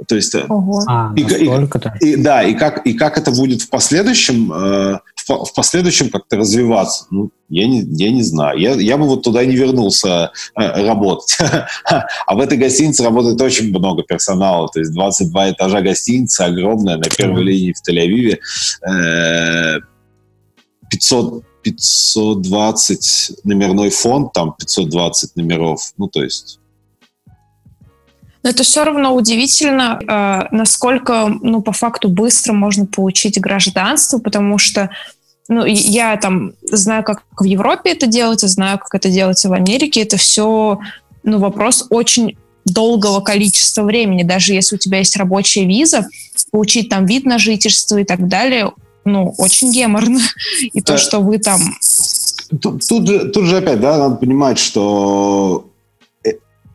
То 0.08 0.16
есть, 0.16 0.34
э, 0.36 0.46
Ого. 0.48 0.84
А, 0.88 1.12
и, 1.16 1.22
и, 1.22 2.12
и, 2.12 2.16
да, 2.16 2.44
и 2.44 2.54
как, 2.54 2.86
и 2.86 2.94
как 2.94 3.18
это 3.18 3.32
будет 3.32 3.64
в 3.64 3.70
последующем, 3.70 4.54
э, 4.54 5.00
в, 5.28 5.46
в 5.46 5.54
последующем 5.54 6.10
как-то 6.10 6.38
развиваться, 6.38 7.06
ну, 7.12 7.32
я 7.50 7.68
не, 7.68 7.82
я 7.82 8.12
не 8.12 8.24
знаю. 8.24 8.60
Я, 8.60 8.74
я 8.74 8.98
бы 8.98 9.06
вот 9.06 9.24
туда 9.24 9.46
не 9.46 9.56
вернулся 9.56 10.32
э, 10.56 10.86
работать. 10.86 11.38
а 12.28 12.36
в 12.36 12.40
этой 12.40 12.58
гостинице 12.58 13.04
работает 13.04 13.42
очень 13.42 13.70
много 13.70 14.04
персонала, 14.04 14.68
то 14.68 14.80
есть 14.80 14.94
22 14.94 15.52
этажа 15.52 15.82
гостиницы, 15.82 16.42
огромная, 16.42 16.98
на 16.98 17.10
первой 17.10 17.44
линии 17.44 17.74
в 17.74 17.90
Тель-Авиве. 17.90 18.40
Э, 18.90 19.80
500 20.90 21.44
520 21.64 23.32
номерной 23.44 23.90
фонд, 23.90 24.32
там 24.32 24.54
520 24.58 25.36
номеров, 25.36 25.92
ну, 25.98 26.08
то 26.08 26.24
есть 26.24 26.60
но 28.44 28.52
это 28.52 28.64
все 28.64 28.86
равно 28.86 29.14
удивительно, 29.14 30.00
э, 30.02 30.56
насколько, 30.56 31.28
ну, 31.42 31.62
по 31.62 31.74
факту 31.74 32.08
быстро 32.08 32.54
можно 32.54 32.86
получить 32.86 33.38
гражданство, 33.42 34.20
потому 34.20 34.58
что 34.58 34.90
ну, 35.48 35.66
я 35.66 36.18
там 36.18 36.54
знаю, 36.64 37.04
как 37.04 37.24
в 37.40 37.44
Европе 37.44 37.92
это 37.92 38.08
делается, 38.08 38.48
знаю, 38.48 38.80
как 38.80 38.94
это 38.94 39.10
делается 39.10 39.50
в 39.50 39.54
Америке. 39.54 40.02
Это 40.02 40.18
все, 40.18 40.80
ну, 41.24 41.40
вопрос 41.40 41.86
очень 41.90 42.38
долгого 42.66 43.22
количества 43.22 43.84
времени. 43.84 44.24
Даже 44.24 44.54
если 44.54 44.76
у 44.76 44.80
тебя 44.80 45.00
есть 45.00 45.16
рабочая 45.16 45.66
виза, 45.66 46.08
получить 46.52 46.90
там 46.90 47.06
вид 47.06 47.26
на 47.26 47.38
жительство 47.38 47.98
и 47.98 48.04
так 48.04 48.28
далее, 48.28 48.72
ну, 49.06 49.34
очень 49.38 49.72
геморно. 49.72 50.20
И 50.74 50.82
то, 50.82 50.98
что 50.98 51.20
вы 51.20 51.40
там... 51.40 51.62
Тут, 52.62 52.86
тут, 52.88 53.08
же, 53.08 53.30
тут 53.30 53.46
же 53.46 53.58
опять, 53.58 53.80
да, 53.80 53.98
надо 53.98 54.16
понимать, 54.16 54.58
что 54.58 55.70
э, 56.24 56.32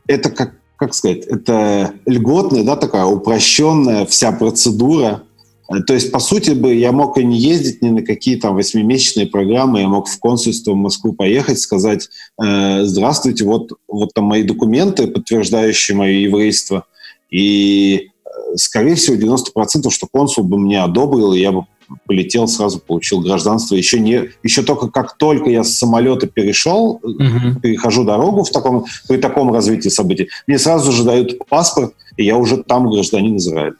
это 0.06 0.30
как 0.30 0.54
как 0.76 0.94
сказать, 0.94 1.18
это 1.26 1.92
льготная, 2.06 2.64
да, 2.64 2.74
такая 2.74 3.04
упрощенная 3.04 4.04
вся 4.04 4.32
процедура. 4.32 5.22
Э, 5.70 5.80
то 5.86 5.94
есть, 5.94 6.12
по 6.12 6.18
сути 6.18 6.50
бы, 6.50 6.74
я 6.74 6.92
мог 6.92 7.18
и 7.18 7.24
не 7.24 7.38
ездить 7.38 7.82
ни 7.82 7.88
на 7.88 8.02
какие 8.02 8.36
там 8.36 8.54
восьмимесячные 8.54 9.26
программы, 9.26 9.80
я 9.80 9.88
мог 9.88 10.08
в 10.08 10.18
консульство 10.18 10.72
в 10.72 10.76
Москву 10.76 11.12
поехать, 11.12 11.58
сказать, 11.58 12.08
э, 12.42 12.84
здравствуйте, 12.84 13.44
вот, 13.44 13.72
вот 13.88 14.10
там 14.14 14.24
мои 14.24 14.42
документы, 14.42 15.06
подтверждающие 15.06 15.96
мое 15.96 16.12
еврейство, 16.12 16.84
и 17.30 18.10
э, 18.24 18.30
скорее 18.56 18.94
всего, 18.94 19.16
90% 19.16 19.90
что 19.90 20.06
консул 20.06 20.44
бы 20.44 20.58
мне 20.58 20.82
одобрил, 20.82 21.32
и 21.32 21.40
я 21.40 21.52
бы 21.52 21.66
полетел, 22.06 22.48
сразу 22.48 22.78
получил 22.78 23.20
гражданство. 23.20 23.74
Еще, 23.74 24.00
не, 24.00 24.30
еще 24.42 24.62
только 24.62 24.88
как 24.88 25.16
только 25.16 25.50
я 25.50 25.64
с 25.64 25.74
самолета 25.74 26.26
перешел, 26.26 27.00
угу. 27.02 27.60
перехожу 27.60 28.04
дорогу 28.04 28.44
в 28.44 28.50
таком, 28.50 28.86
при 29.08 29.16
таком 29.18 29.52
развитии 29.52 29.88
событий, 29.88 30.28
мне 30.46 30.58
сразу 30.58 30.92
же 30.92 31.04
дают 31.04 31.38
паспорт, 31.48 31.94
и 32.16 32.24
я 32.24 32.36
уже 32.36 32.62
там 32.62 32.90
гражданин 32.90 33.36
Израиля. 33.36 33.74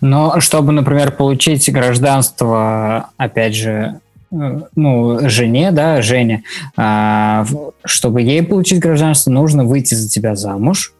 Но 0.00 0.40
чтобы, 0.40 0.72
например, 0.72 1.12
получить 1.12 1.70
гражданство, 1.72 3.10
опять 3.16 3.54
же, 3.54 4.00
э, 4.30 4.60
ну, 4.74 5.28
жене, 5.28 5.70
да, 5.72 6.02
Жене, 6.02 6.44
а, 6.76 7.46
чтобы 7.84 8.22
ей 8.22 8.42
получить 8.42 8.80
гражданство, 8.80 9.30
нужно 9.30 9.64
выйти 9.64 9.94
за 9.94 10.08
тебя 10.08 10.36
замуж, 10.36 10.92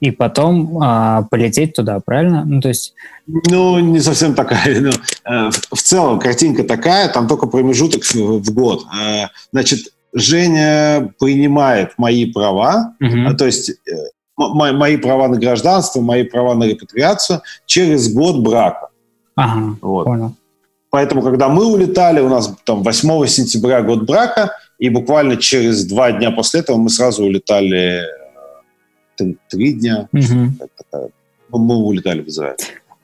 и 0.00 0.10
потом 0.10 0.78
а, 0.82 1.22
полететь 1.30 1.74
туда, 1.74 2.00
правильно? 2.00 2.44
Ну, 2.44 2.60
то 2.60 2.68
есть... 2.68 2.94
Ну, 3.26 3.78
не 3.78 4.00
совсем 4.00 4.34
такая. 4.34 4.80
Ну, 4.80 4.90
э, 4.90 5.50
в 5.50 5.82
целом 5.82 6.18
картинка 6.18 6.64
такая, 6.64 7.08
там 7.10 7.28
только 7.28 7.46
промежуток 7.46 8.02
в, 8.04 8.14
в 8.14 8.54
год. 8.54 8.86
Э, 8.98 9.26
значит, 9.52 9.92
Женя 10.12 11.12
принимает 11.18 11.92
мои 11.98 12.24
права, 12.24 12.94
угу. 13.00 13.36
то 13.36 13.44
есть 13.44 13.70
э, 13.70 13.92
мои 14.36 14.96
права 14.96 15.28
на 15.28 15.36
гражданство, 15.36 16.00
мои 16.00 16.24
права 16.24 16.54
на 16.54 16.64
репатриацию 16.64 17.42
через 17.66 18.12
год 18.12 18.40
брака. 18.40 18.88
Ага, 19.36 19.76
вот. 19.82 20.04
понял. 20.04 20.34
Поэтому, 20.90 21.22
когда 21.22 21.48
мы 21.48 21.66
улетали, 21.66 22.20
у 22.20 22.28
нас 22.28 22.52
там 22.64 22.82
8 22.82 23.26
сентября 23.26 23.82
год 23.82 24.06
брака, 24.06 24.52
и 24.78 24.88
буквально 24.88 25.36
через 25.36 25.84
два 25.84 26.10
дня 26.10 26.30
после 26.30 26.60
этого 26.60 26.78
мы 26.78 26.88
сразу 26.88 27.22
улетали 27.22 28.02
три, 29.20 29.36
три 29.48 29.72
дня. 29.74 30.08
Угу. 30.12 31.58
Мы 31.58 31.76
улетали 31.76 32.22
в 32.22 32.28
Израиль. 32.28 32.56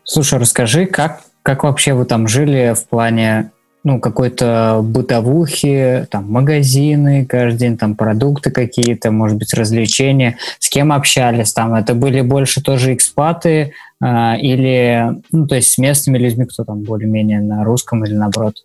Слушай, 0.04 0.38
расскажи, 0.38 0.86
как, 0.86 1.22
как 1.42 1.64
вообще 1.64 1.94
вы 1.94 2.04
там 2.04 2.28
жили 2.28 2.74
в 2.74 2.86
плане 2.88 3.50
ну, 3.84 4.00
какой-то 4.00 4.80
бытовухи, 4.82 6.08
там, 6.10 6.28
магазины 6.28 7.24
каждый 7.24 7.58
день, 7.58 7.78
там, 7.78 7.94
продукты 7.94 8.50
какие-то, 8.50 9.12
может 9.12 9.38
быть, 9.38 9.54
развлечения. 9.54 10.38
С 10.58 10.68
кем 10.68 10.92
общались 10.92 11.52
там? 11.52 11.72
Это 11.74 11.94
были 11.94 12.20
больше 12.20 12.60
тоже 12.62 12.94
экспаты 12.94 13.74
э, 14.00 14.06
или, 14.40 15.22
ну, 15.30 15.46
то 15.46 15.54
есть 15.54 15.70
с 15.70 15.78
местными 15.78 16.18
людьми, 16.18 16.46
кто 16.46 16.64
там 16.64 16.82
более-менее 16.82 17.40
на 17.40 17.62
русском 17.62 18.04
или 18.04 18.14
наоборот? 18.14 18.64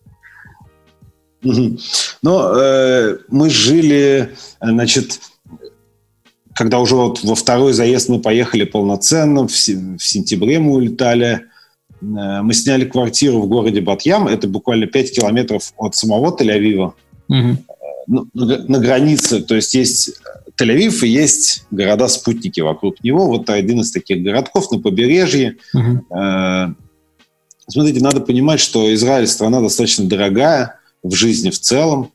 Ну, 1.43 2.55
э, 2.55 3.17
мы 3.29 3.49
жили, 3.51 4.31
значит, 4.59 5.19
когда 6.55 6.79
уже 6.79 6.95
вот 6.95 7.23
во 7.23 7.35
второй 7.35 7.73
заезд 7.73 8.09
мы 8.09 8.19
поехали 8.19 8.63
полноценно, 8.63 9.47
в, 9.47 9.51
в 9.51 10.03
сентябре 10.03 10.59
мы 10.59 10.73
улетали, 10.73 11.45
мы 12.01 12.53
сняли 12.53 12.85
квартиру 12.85 13.41
в 13.41 13.47
городе 13.47 13.81
Батьям, 13.81 14.27
это 14.27 14.47
буквально 14.47 14.87
5 14.87 15.15
километров 15.15 15.71
от 15.77 15.95
самого 15.95 16.35
Тель-Авива, 16.35 16.93
угу. 17.27 17.57
на, 18.07 18.25
на 18.33 18.79
границе, 18.79 19.41
то 19.41 19.55
есть 19.55 19.73
есть 19.75 20.11
Тель-Авив 20.61 21.05
и 21.05 21.09
есть 21.09 21.65
города-спутники 21.71 22.59
вокруг 22.61 23.03
него. 23.03 23.27
Вот 23.27 23.49
один 23.49 23.81
из 23.81 23.91
таких 23.91 24.21
городков 24.23 24.71
на 24.71 24.79
побережье. 24.79 25.57
Угу. 25.73 26.75
Смотрите, 27.67 28.03
надо 28.03 28.21
понимать, 28.21 28.59
что 28.59 28.93
Израиль 28.93 29.27
страна 29.27 29.61
достаточно 29.61 30.05
дорогая 30.05 30.79
в 31.03 31.13
жизни 31.13 31.49
в 31.49 31.59
целом. 31.59 32.11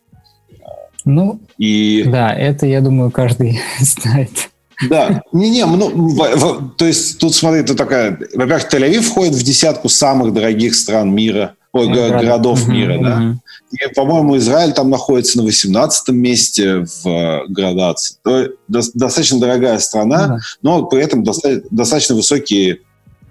Ну, 1.07 1.41
и... 1.57 2.05
да, 2.05 2.35
это, 2.35 2.67
я 2.67 2.81
думаю, 2.81 3.11
каждый 3.11 3.61
знает. 3.81 4.51
Да, 4.91 5.23
не-не, 5.33 5.65
ну, 5.65 6.71
то 6.77 6.85
есть 6.85 7.19
тут, 7.19 7.35
смотри, 7.35 7.61
это 7.61 7.75
такая, 7.75 8.19
во-первых, 8.35 8.71
Тель-Авив 8.71 9.01
входит 9.03 9.35
в 9.35 9.43
десятку 9.43 9.89
самых 9.89 10.35
дорогих 10.35 10.75
стран 10.75 11.15
мира, 11.15 11.55
ой, 11.73 11.87
городов, 11.87 12.21
городов 12.21 12.69
мира, 12.69 12.99
да. 13.01 13.37
И, 13.71 13.95
по-моему, 13.95 14.37
Израиль 14.37 14.73
там 14.73 14.91
находится 14.91 15.39
на 15.39 15.45
18 15.45 16.09
месте 16.09 16.85
в 16.85 17.09
э, 17.09 17.47
градации. 17.49 18.17
То, 18.23 18.49
достаточно 18.69 19.41
дорогая 19.41 19.79
страна, 19.79 20.37
mm 20.37 20.41
но 20.63 20.85
при 20.87 21.03
этом 21.03 21.25
доста- 21.25 21.63
достаточно 21.71 22.15
высокие 22.15 22.81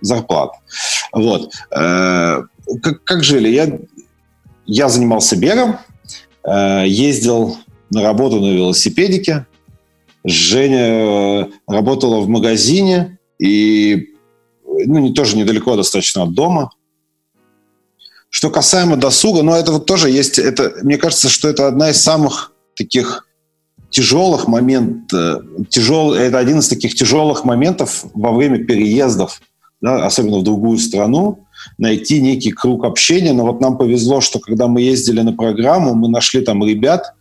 зарплаты. 0.02 0.58
Вот. 1.12 1.52
Э, 1.72 2.44
как, 2.82 3.04
как 3.04 3.24
жили? 3.24 3.50
Я, 3.50 3.80
я 4.66 4.90
занимался 4.90 5.36
бегом, 5.36 5.78
ездил 6.48 7.58
на 7.90 8.02
работу 8.02 8.40
на 8.40 8.52
велосипедике. 8.52 9.46
Женя 10.24 11.50
работала 11.68 12.22
в 12.22 12.28
магазине 12.28 13.20
и 13.40 14.10
ну, 14.66 15.14
тоже 15.14 15.38
недалеко 15.38 15.76
достаточно 15.76 16.24
от 16.24 16.34
дома. 16.34 16.72
Что 18.30 18.50
касаемо 18.50 18.98
досуга, 18.98 19.44
ну 19.44 19.54
это 19.54 19.72
вот 19.72 19.86
тоже 19.86 20.10
есть, 20.10 20.40
это, 20.40 20.74
мне 20.84 20.98
кажется, 20.98 21.30
что 21.30 21.48
это 21.48 21.68
одна 21.68 21.92
из 21.92 22.02
самых 22.02 22.52
таких 22.76 23.28
тяжелых 23.90 24.48
моментов, 24.48 25.46
тяжел, 25.70 26.14
это 26.14 26.38
один 26.38 26.60
из 26.60 26.68
таких 26.68 26.96
тяжелых 26.96 27.46
моментов 27.46 28.04
во 28.14 28.34
время 28.34 28.66
переездов, 28.66 29.42
да, 29.80 30.06
особенно 30.06 30.40
в 30.40 30.44
другую 30.44 30.80
страну, 30.80 31.45
найти 31.78 32.22
некий 32.22 32.52
круг 32.52 32.86
общения. 32.86 33.34
Но 33.34 33.46
вот 33.46 33.62
нам 33.62 33.78
повезло, 33.78 34.22
что 34.22 34.40
когда 34.40 34.68
мы 34.68 34.82
ездили 34.82 35.22
на 35.22 35.34
программу, 35.34 35.94
мы 35.94 36.10
нашли 36.10 36.42
там 36.42 36.64
ребят, 36.66 37.14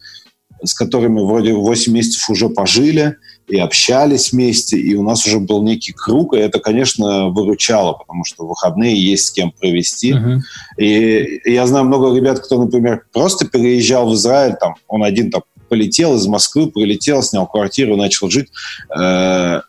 с 0.62 0.74
которыми 0.74 1.20
вроде 1.20 1.52
8 1.52 1.92
месяцев 1.92 2.28
уже 2.30 2.48
пожили 2.48 3.16
и 3.46 3.58
общались 3.58 4.32
вместе, 4.32 4.78
и 4.78 4.94
у 4.94 5.02
нас 5.02 5.26
уже 5.26 5.38
был 5.38 5.62
некий 5.62 5.92
круг, 5.92 6.34
и 6.34 6.38
это, 6.38 6.58
конечно, 6.60 7.28
выручало, 7.28 7.92
потому 7.92 8.24
что 8.24 8.46
выходные 8.46 8.96
есть 8.96 9.26
с 9.26 9.30
кем 9.32 9.50
провести. 9.50 10.12
Uh-huh. 10.12 10.38
И, 10.78 11.40
и 11.44 11.52
я 11.52 11.66
знаю 11.66 11.84
много 11.84 12.16
ребят, 12.16 12.40
кто, 12.40 12.62
например, 12.62 13.04
просто 13.12 13.46
переезжал 13.46 14.08
в 14.08 14.14
Израиль, 14.14 14.56
там, 14.58 14.76
он 14.88 15.04
один 15.04 15.30
там 15.30 15.42
полетел 15.68 16.16
из 16.16 16.26
Москвы, 16.26 16.68
прилетел, 16.68 17.22
снял 17.22 17.46
квартиру, 17.46 17.96
начал 17.96 18.30
жить. 18.30 18.48
Э, 18.96 19.60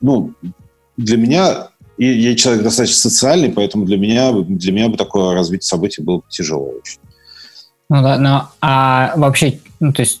ну, 0.00 0.32
для 0.96 1.16
меня 1.16 1.68
и 1.96 2.06
я 2.06 2.34
человек 2.36 2.64
достаточно 2.64 3.10
социальный, 3.10 3.50
поэтому 3.50 3.84
для 3.84 3.96
меня, 3.96 4.32
для 4.32 4.72
меня 4.72 4.88
бы 4.88 4.96
такое 4.96 5.34
развитие 5.34 5.66
событий 5.66 6.02
было 6.02 6.22
тяжело 6.28 6.66
очень. 6.66 6.98
Ну 7.88 8.02
да, 8.02 8.18
но 8.18 8.50
а 8.60 9.12
вообще, 9.16 9.60
ну 9.80 9.92
то 9.92 10.02
есть 10.02 10.20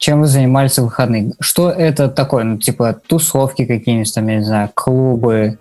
чем 0.00 0.20
вы 0.20 0.26
занимались 0.26 0.78
в 0.78 0.84
выходные? 0.84 1.32
Что 1.40 1.70
это 1.70 2.08
такое? 2.08 2.44
Ну, 2.44 2.58
типа 2.58 2.98
тусовки 3.06 3.66
какие-нибудь 3.66 4.14
там, 4.14 4.28
я 4.28 4.36
не 4.36 4.44
знаю, 4.44 4.70
клубы, 4.74 5.58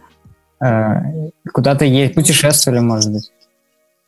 э, 0.63 1.29
куда-то 1.51 1.83
есть, 1.83 2.15
путешествовали, 2.15 2.79
может 2.79 3.11
быть? 3.11 3.29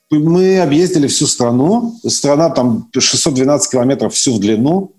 Мы 0.10 0.60
объездили 0.60 1.08
всю 1.08 1.28
страну. 1.28 2.00
Страна 2.08 2.50
там 2.50 2.90
612 2.98 3.72
километров 3.72 4.14
всю 4.14 4.34
в 4.34 4.40
длину. 4.40 4.94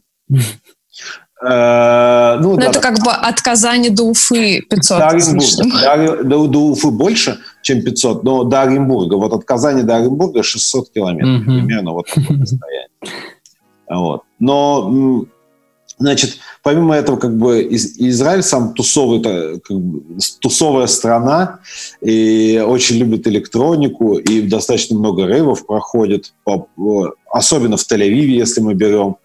Э, 1.43 2.39
ну, 2.41 2.57
да, 2.57 2.67
это 2.67 2.81
как 2.81 2.99
бы 3.03 3.11
от 3.11 3.41
Казани 3.41 3.91
до 3.91 4.05
Уфы 4.05 4.63
500. 4.63 4.99
До 4.99 5.09
Оренбурга. 5.09 6.25
До, 6.25 6.47
до 6.47 6.59
Уфы 6.61 6.91
больше, 6.91 7.39
чем 7.63 7.83
500, 7.83 8.23
но 8.23 8.45
до 8.45 8.63
Оренбурга. 8.63 9.17
Вот 9.17 9.33
от 9.33 9.45
Казани 9.45 9.83
до 9.83 9.97
Оренбурга 9.97 10.43
600 10.43 10.91
километров. 10.93 11.45
Примерно 11.45 11.93
вот 11.93 12.07
такое 12.07 12.41
расстояние. 12.41 12.89
Вот. 13.89 14.23
Но, 14.39 15.27
значит, 15.99 16.39
помимо 16.63 16.95
этого, 16.95 17.17
как 17.17 17.37
бы 17.37 17.67
Израиль 17.71 18.43
сам 18.43 18.73
тусовый, 18.75 19.21
как 19.21 19.77
бы, 19.77 20.03
тусовая 20.41 20.87
страна 20.87 21.59
и 22.01 22.63
очень 22.65 22.97
любит 22.97 23.27
электронику, 23.27 24.17
и 24.17 24.43
достаточно 24.43 24.97
много 24.97 25.27
рейвов 25.27 25.67
проходит, 25.67 26.33
особенно 27.31 27.77
в 27.77 27.81
Тель-Авиве, 27.81 28.39
если 28.39 28.61
мы 28.61 28.75
берем 28.75 29.17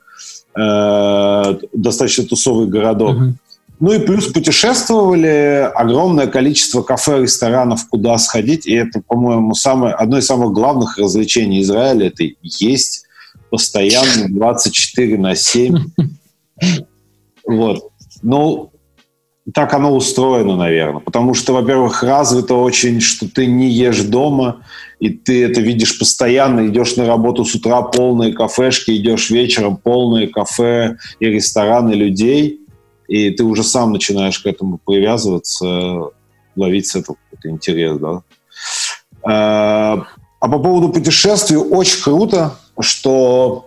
э, 0.58 1.60
достаточно 1.74 2.26
тусовый 2.26 2.68
городок. 2.68 3.16
Uh-huh. 3.16 3.34
Ну 3.80 3.94
и 3.94 4.00
плюс 4.00 4.28
путешествовали, 4.28 5.70
огромное 5.76 6.26
количество 6.26 6.82
кафе, 6.82 7.22
ресторанов, 7.22 7.88
куда 7.88 8.18
сходить. 8.18 8.66
И 8.66 8.74
это, 8.74 9.02
по-моему, 9.06 9.54
самое, 9.54 9.94
одно 9.94 10.18
из 10.18 10.26
самых 10.26 10.52
главных 10.52 10.98
развлечений 10.98 11.62
Израиля– 11.62 12.08
это 12.10 12.24
есть 12.42 13.06
постоянно 13.50 14.28
24 14.30 15.18
на 15.18 15.36
7. 15.36 15.76
Вот. 17.50 17.92
Ну, 18.24 18.72
так 19.54 19.74
оно 19.74 19.96
устроено, 19.96 20.56
наверное. 20.56 21.00
Потому 21.00 21.34
что, 21.34 21.54
во-первых, 21.54 22.04
развито 22.04 22.56
очень, 22.56 23.00
что 23.00 23.30
ты 23.30 23.46
не 23.46 23.70
ешь 23.70 24.02
дома, 24.02 24.62
и 25.00 25.10
ты 25.10 25.46
это 25.46 25.62
видишь 25.62 25.98
постоянно. 25.98 26.68
Идешь 26.68 26.96
на 26.98 27.06
работу 27.06 27.46
с 27.46 27.56
утра, 27.56 27.82
полные 27.82 28.34
кафешки, 28.34 28.92
идешь 28.92 29.30
вечером, 29.30 29.78
полные 29.78 30.28
кафе 30.28 30.98
и 31.20 31.28
рестораны 31.28 31.94
людей, 31.94 32.62
и 33.08 33.30
ты 33.30 33.44
уже 33.44 33.64
сам 33.64 33.94
начинаешь 33.94 34.40
к 34.40 34.46
этому 34.46 34.80
привязываться, 34.86 36.10
ловить 36.56 36.88
с 36.88 36.96
этого 36.96 37.16
какой-то 37.30 37.50
интерес, 37.50 37.98
да. 38.00 38.22
А, 39.24 40.04
а 40.40 40.48
по 40.50 40.60
поводу 40.60 40.90
путешествий 40.90 41.58
очень 41.58 42.02
круто, 42.02 42.56
что 42.80 43.67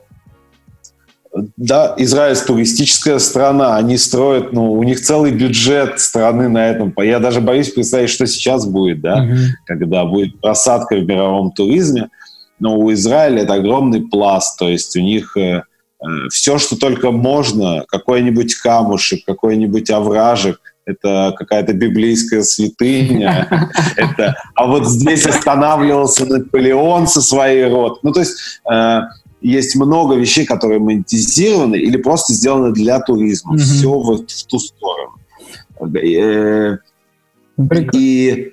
да, 1.57 1.95
Израиль 1.97 2.37
туристическая 2.37 3.19
страна, 3.19 3.77
они 3.77 3.97
строят, 3.99 4.53
ну, 4.53 4.73
у 4.73 4.83
них 4.83 5.01
целый 5.01 5.31
бюджет 5.31 6.01
страны 6.01 6.49
на 6.49 6.69
этом. 6.69 6.93
Я 6.99 7.21
даже 7.21 7.41
боюсь 7.41 7.71
представить, 7.71 8.11
что 8.11 8.27
сейчас 8.27 8.67
будет, 8.67 9.01
да, 9.01 9.25
mm-hmm. 9.25 9.47
когда 9.67 10.05
будет 10.05 10.41
просадка 10.41 10.97
в 10.97 11.05
мировом 11.07 11.53
туризме. 11.53 12.09
Но 12.59 12.77
у 12.77 12.93
Израиля 12.93 13.43
это 13.43 13.55
огромный 13.55 14.03
пласт, 14.03 14.59
то 14.59 14.69
есть 14.69 14.95
у 14.97 15.01
них 15.01 15.37
э, 15.37 15.63
э 16.03 16.07
все, 16.31 16.59
что 16.59 16.77
только 16.77 17.11
можно, 17.11 17.85
какой-нибудь 17.89 18.57
камушек, 18.57 19.25
какой-нибудь 19.25 19.89
овражек, 19.91 20.61
это 20.85 21.33
какая-то 21.39 21.73
библейская 21.73 22.43
святыня, 22.43 23.49
это, 23.97 24.35
а 24.57 24.67
вот 24.67 24.87
здесь 24.87 25.27
останавливался 25.27 26.27
Наполеон 26.27 27.07
со 27.07 27.23
своей 27.23 27.67
рот. 27.69 28.01
Ну, 28.03 28.13
то 28.13 28.21
есть 28.21 28.61
э, 28.71 29.01
есть 29.41 29.77
много 29.77 30.15
вещей, 30.15 30.45
которые 30.45 30.81
монетизированы 30.81 31.77
или 31.77 31.97
просто 31.97 32.35
сделаны 32.35 32.73
для 32.73 33.01
туризма. 33.01 33.55
Mm-hmm. 33.55 33.59
Все 33.59 33.91
вот 33.91 34.31
в 34.31 34.47
ту 34.47 34.59
сторону. 34.59 35.13
Э, 35.81 36.79
и, 37.95 38.53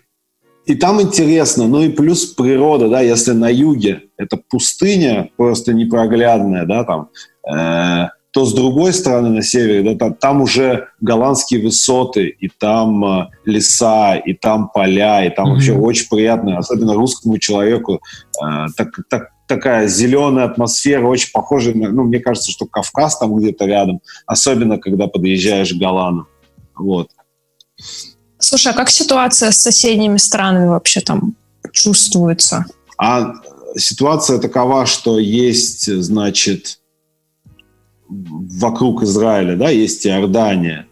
и 0.66 0.76
там 0.76 1.02
интересно, 1.02 1.68
ну 1.68 1.82
и 1.82 1.90
плюс 1.90 2.26
природа, 2.26 2.90
да, 2.90 3.02
если 3.02 3.32
на 3.32 3.50
юге 3.50 4.04
это 4.18 4.38
пустыня 4.38 5.30
просто 5.38 5.74
непроглядная, 5.74 6.66
да, 6.66 6.84
там, 6.84 7.10
э, 7.50 8.10
то 8.32 8.46
с 8.46 8.54
другой 8.54 8.94
стороны, 8.94 9.30
на 9.30 9.42
севере, 9.42 9.82
да, 9.82 9.98
там, 9.98 10.14
там 10.14 10.42
уже 10.42 10.90
голландские 11.02 11.64
высоты, 11.64 12.28
и 12.28 12.50
там 12.50 13.04
э, 13.04 13.28
леса, 13.46 14.16
и 14.16 14.34
там 14.34 14.70
поля, 14.70 15.26
и 15.26 15.30
там 15.30 15.48
mm-hmm. 15.48 15.54
вообще 15.54 15.74
очень 15.74 16.08
приятно, 16.10 16.58
особенно 16.58 16.94
русскому 16.94 17.38
человеку, 17.40 18.02
э, 18.42 18.68
так, 18.76 18.90
так, 19.10 19.30
такая 19.48 19.88
зеленая 19.88 20.46
атмосфера, 20.46 21.08
очень 21.08 21.32
похожая 21.32 21.74
на, 21.74 21.90
ну, 21.90 22.04
мне 22.04 22.20
кажется, 22.20 22.52
что 22.52 22.66
Кавказ 22.66 23.18
там 23.18 23.36
где-то 23.36 23.66
рядом, 23.66 24.02
особенно 24.26 24.78
когда 24.78 25.08
подъезжаешь 25.08 25.74
к 25.74 25.78
Голлану. 25.78 26.28
Вот. 26.76 27.10
Слушай, 28.38 28.74
а 28.74 28.76
как 28.76 28.90
ситуация 28.90 29.52
с 29.52 29.58
соседними 29.58 30.18
странами 30.18 30.68
вообще 30.68 31.02
там 31.02 31.36
чувствуется? 31.72 32.66
А 32.98 33.34
ситуация 33.76 34.40
такова, 34.40 34.86
что 34.86 35.18
есть, 35.18 35.92
значит, 35.92 36.80
вокруг 38.10 39.04
Израиля, 39.04 39.56
да, 39.56 39.70
есть 39.70 40.06
Иордания, 40.06 40.88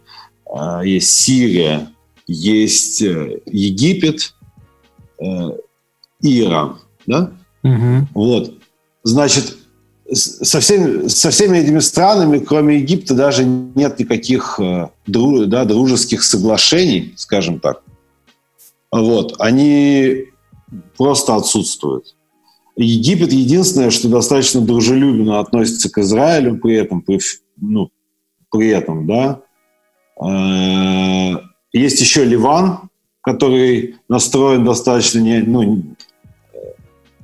а, 0.45 0.83
есть 0.83 1.11
Сирия, 1.11 1.87
есть 2.27 3.01
э, 3.01 3.39
Египет 3.45 4.33
э, 5.19 5.49
Иран, 6.21 6.79
да? 7.05 7.31
Угу. 7.65 8.07
Вот. 8.13 8.53
Значит, 9.03 9.57
со 10.11 10.59
всеми, 10.59 11.07
со 11.07 11.31
всеми 11.31 11.57
этими 11.57 11.79
странами, 11.79 12.37
кроме 12.37 12.77
Египта, 12.77 13.15
даже 13.15 13.43
нет 13.43 13.99
никаких 13.99 14.59
э, 14.59 14.89
да, 15.07 15.65
дружеских 15.65 16.23
соглашений, 16.23 17.13
скажем 17.17 17.59
так. 17.59 17.81
Вот. 18.91 19.35
Они 19.39 20.25
просто 20.95 21.35
отсутствует. 21.35 22.15
Египет 22.77 23.31
единственное, 23.31 23.89
что 23.89 24.09
достаточно 24.09 24.61
дружелюбно 24.61 25.39
относится 25.39 25.89
к 25.89 25.97
Израилю 25.97 26.57
при 26.57 26.75
этом, 26.75 27.01
при, 27.01 27.19
ну, 27.57 27.89
при 28.51 28.67
этом, 28.67 29.07
да. 29.07 29.41
Э, 30.21 31.39
есть 31.73 31.99
еще 31.99 32.25
Ливан, 32.25 32.89
который 33.21 33.95
настроен 34.07 34.63
достаточно, 34.63 35.19
не, 35.19 35.39
ну, 35.39 35.94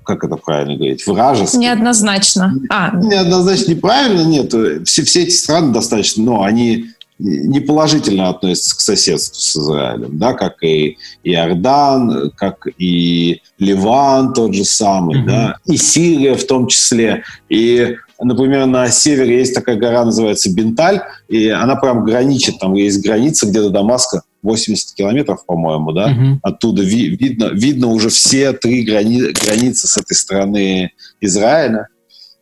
как 0.03 0.23
это 0.23 0.35
правильно 0.35 0.75
говорить, 0.75 1.05
вражески. 1.05 1.57
Неоднозначно. 1.57 2.55
А. 2.69 2.95
Неоднозначно 2.95 3.71
неправильно, 3.71 4.23
нет. 4.23 4.53
Все, 4.87 5.03
все 5.03 5.23
эти 5.23 5.31
страны 5.31 5.73
достаточно, 5.73 6.23
но 6.23 6.43
они 6.43 6.87
неположительно 7.21 8.29
относятся 8.29 8.75
к 8.75 8.81
соседству 8.81 9.39
с 9.39 9.55
Израилем, 9.55 10.17
да, 10.17 10.33
как 10.33 10.63
и 10.63 10.97
Иордан, 11.23 12.31
как 12.35 12.67
и 12.77 13.41
Ливан 13.59 14.33
тот 14.33 14.55
же 14.55 14.65
самый, 14.65 15.21
mm-hmm. 15.21 15.25
да, 15.25 15.55
и 15.65 15.77
Сирия 15.77 16.35
в 16.35 16.45
том 16.45 16.67
числе. 16.67 17.23
И, 17.47 17.95
например, 18.21 18.65
на 18.65 18.89
севере 18.89 19.39
есть 19.39 19.53
такая 19.53 19.75
гора, 19.75 20.05
называется 20.05 20.53
Бенталь, 20.53 21.01
и 21.27 21.49
она 21.49 21.75
прям 21.75 22.03
граничит, 22.05 22.59
там 22.59 22.73
есть 22.73 23.03
граница 23.03 23.47
где-то 23.47 23.69
Дамаска, 23.69 24.21
80 24.43 24.95
километров, 24.95 25.45
по-моему, 25.45 25.91
да, 25.91 26.11
mm-hmm. 26.11 26.37
оттуда 26.41 26.83
ви- 26.83 27.15
видно, 27.15 27.49
видно 27.53 27.87
уже 27.87 28.09
все 28.09 28.53
три 28.53 28.85
грани- 28.85 29.31
границы 29.31 29.87
с 29.87 29.97
этой 29.97 30.15
стороны 30.15 30.93
Израиля. 31.19 31.87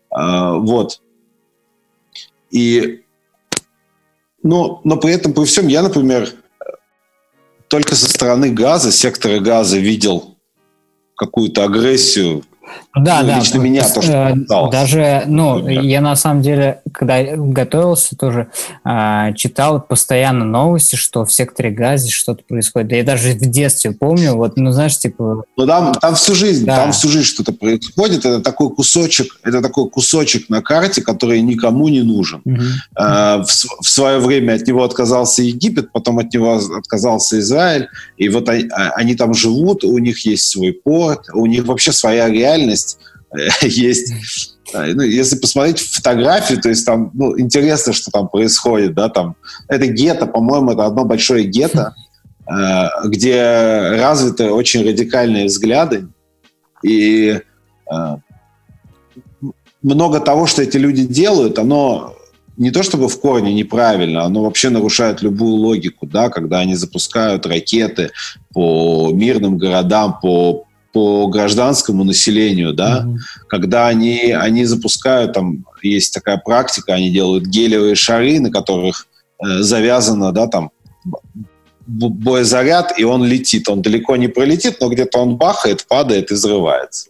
А, 0.10 0.54
вот. 0.54 1.02
И 2.52 3.02
но, 4.42 4.82
но 4.84 4.98
при 4.98 5.14
этом, 5.14 5.34
при 5.34 5.46
всем, 5.46 5.68
я, 5.68 5.82
например, 5.82 6.30
только 7.68 7.96
со 7.96 8.10
стороны 8.10 8.52
газа, 8.52 8.92
сектора 8.92 9.40
газа 9.40 9.78
видел 9.78 10.38
какую-то 11.16 11.66
агрессию 11.66 12.44
да, 13.04 13.22
ну, 13.22 13.28
да. 13.28 13.40
Лично 13.40 13.58
меня 13.58 13.88
то, 13.88 14.02
что 14.02 14.12
э, 14.12 14.70
Даже, 14.72 15.24
ну, 15.28 15.62
да. 15.62 15.72
я 15.72 16.02
на 16.02 16.16
самом 16.16 16.42
деле, 16.42 16.82
когда 16.92 17.24
готовился, 17.36 18.16
тоже 18.16 18.48
э, 18.86 19.34
читал 19.36 19.82
постоянно 19.82 20.46
новости, 20.46 20.96
что 20.96 21.26
в 21.26 21.32
секторе 21.32 21.72
Газе 21.72 22.10
что-то 22.10 22.44
происходит. 22.48 22.90
Да 22.90 22.96
я 22.96 23.04
даже 23.04 23.32
в 23.34 23.42
детстве 23.42 23.92
помню, 23.92 24.36
вот, 24.36 24.58
ну, 24.58 24.72
знаешь, 24.72 24.98
типа... 24.98 25.44
Ну, 25.58 25.68
там, 25.68 25.94
там 25.94 26.16
всю 26.16 26.36
жизнь, 26.36 26.66
да. 26.66 26.78
там 26.78 26.92
всю 26.92 27.10
жизнь 27.10 27.26
что-то 27.26 27.54
происходит. 27.54 28.26
Это 28.26 28.42
такой 28.42 28.70
кусочек, 28.70 29.40
это 29.44 29.62
такой 29.62 29.90
кусочек 29.90 30.50
на 30.50 30.62
карте, 30.62 31.02
который 31.02 31.42
никому 31.42 31.88
не 31.90 32.02
нужен. 32.02 32.42
Угу. 32.46 32.62
Э, 32.98 33.44
в, 33.44 33.84
в 33.84 33.88
свое 33.90 34.20
время 34.20 34.54
от 34.54 34.68
него 34.68 34.84
отказался 34.84 35.44
Египет, 35.44 35.92
потом 35.92 36.20
от 36.20 36.34
него 36.34 36.60
отказался 36.78 37.40
Израиль, 37.40 37.88
и 38.18 38.30
вот 38.30 38.50
они, 38.50 38.68
а, 38.72 38.92
они 38.96 39.16
там 39.16 39.34
живут, 39.34 39.84
у 39.84 39.98
них 39.98 40.26
есть 40.26 40.50
свой 40.50 40.74
порт, 40.74 41.30
у 41.34 41.46
них 41.46 41.66
вообще 41.66 41.92
своя 41.92 42.30
реальность, 42.30 42.89
реальность 43.32 43.62
есть. 43.62 44.14
Ну, 44.72 45.02
если 45.02 45.36
посмотреть 45.36 45.80
фотографию, 45.80 46.62
то 46.62 46.70
есть 46.70 46.86
там, 46.86 47.10
ну, 47.16 47.40
интересно, 47.40 47.92
что 47.92 48.12
там 48.12 48.28
происходит, 48.28 48.94
да, 48.94 49.10
там, 49.10 49.36
это 49.68 49.88
гетто, 49.88 50.28
по-моему, 50.28 50.74
это 50.74 50.86
одно 50.86 51.06
большое 51.06 51.44
гетто, 51.46 51.96
э, 52.48 52.88
где 53.06 53.42
развиты 53.98 54.52
очень 54.52 54.86
радикальные 54.86 55.48
взгляды, 55.48 56.10
и 56.84 57.42
э, 57.92 58.18
много 59.82 60.20
того, 60.20 60.46
что 60.46 60.62
эти 60.62 60.78
люди 60.78 61.04
делают, 61.04 61.58
оно 61.58 62.16
не 62.56 62.70
то 62.70 62.84
чтобы 62.84 63.08
в 63.08 63.20
корне 63.20 63.52
неправильно, 63.54 64.24
оно 64.24 64.44
вообще 64.44 64.70
нарушает 64.70 65.24
любую 65.24 65.54
логику, 65.56 66.06
да, 66.06 66.30
когда 66.30 66.60
они 66.60 66.76
запускают 66.76 67.48
ракеты 67.48 68.12
по 68.54 69.10
мирным 69.12 69.58
городам, 69.58 70.20
по 70.22 70.66
по 70.92 71.28
гражданскому 71.28 72.04
населению, 72.04 72.74
да, 72.74 73.06
mm-hmm. 73.06 73.18
когда 73.48 73.88
они, 73.88 74.32
они 74.32 74.66
запускают, 74.66 75.34
там 75.34 75.66
есть 75.84 76.14
такая 76.14 76.38
практика, 76.38 76.94
они 76.94 77.12
делают 77.12 77.46
гелевые 77.46 77.96
шары, 77.96 78.40
на 78.40 78.52
которых 78.52 79.08
э, 79.44 79.62
завязано, 79.62 80.32
да, 80.32 80.48
там 80.48 80.72
боезаряд, 81.86 83.00
и 83.00 83.04
он 83.04 83.24
летит. 83.24 83.68
Он 83.68 83.82
далеко 83.82 84.16
не 84.16 84.28
пролетит, 84.28 84.78
но 84.80 84.90
где-то 84.90 85.20
он 85.20 85.38
бахает, 85.38 85.86
падает 85.88 86.32
и 86.32 86.36
взрывается. 86.36 87.10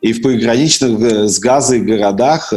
И 0.00 0.12
в 0.12 0.22
приграничных 0.22 1.00
э, 1.00 1.28
с 1.28 1.38
газой 1.38 1.80
городах 1.80 2.52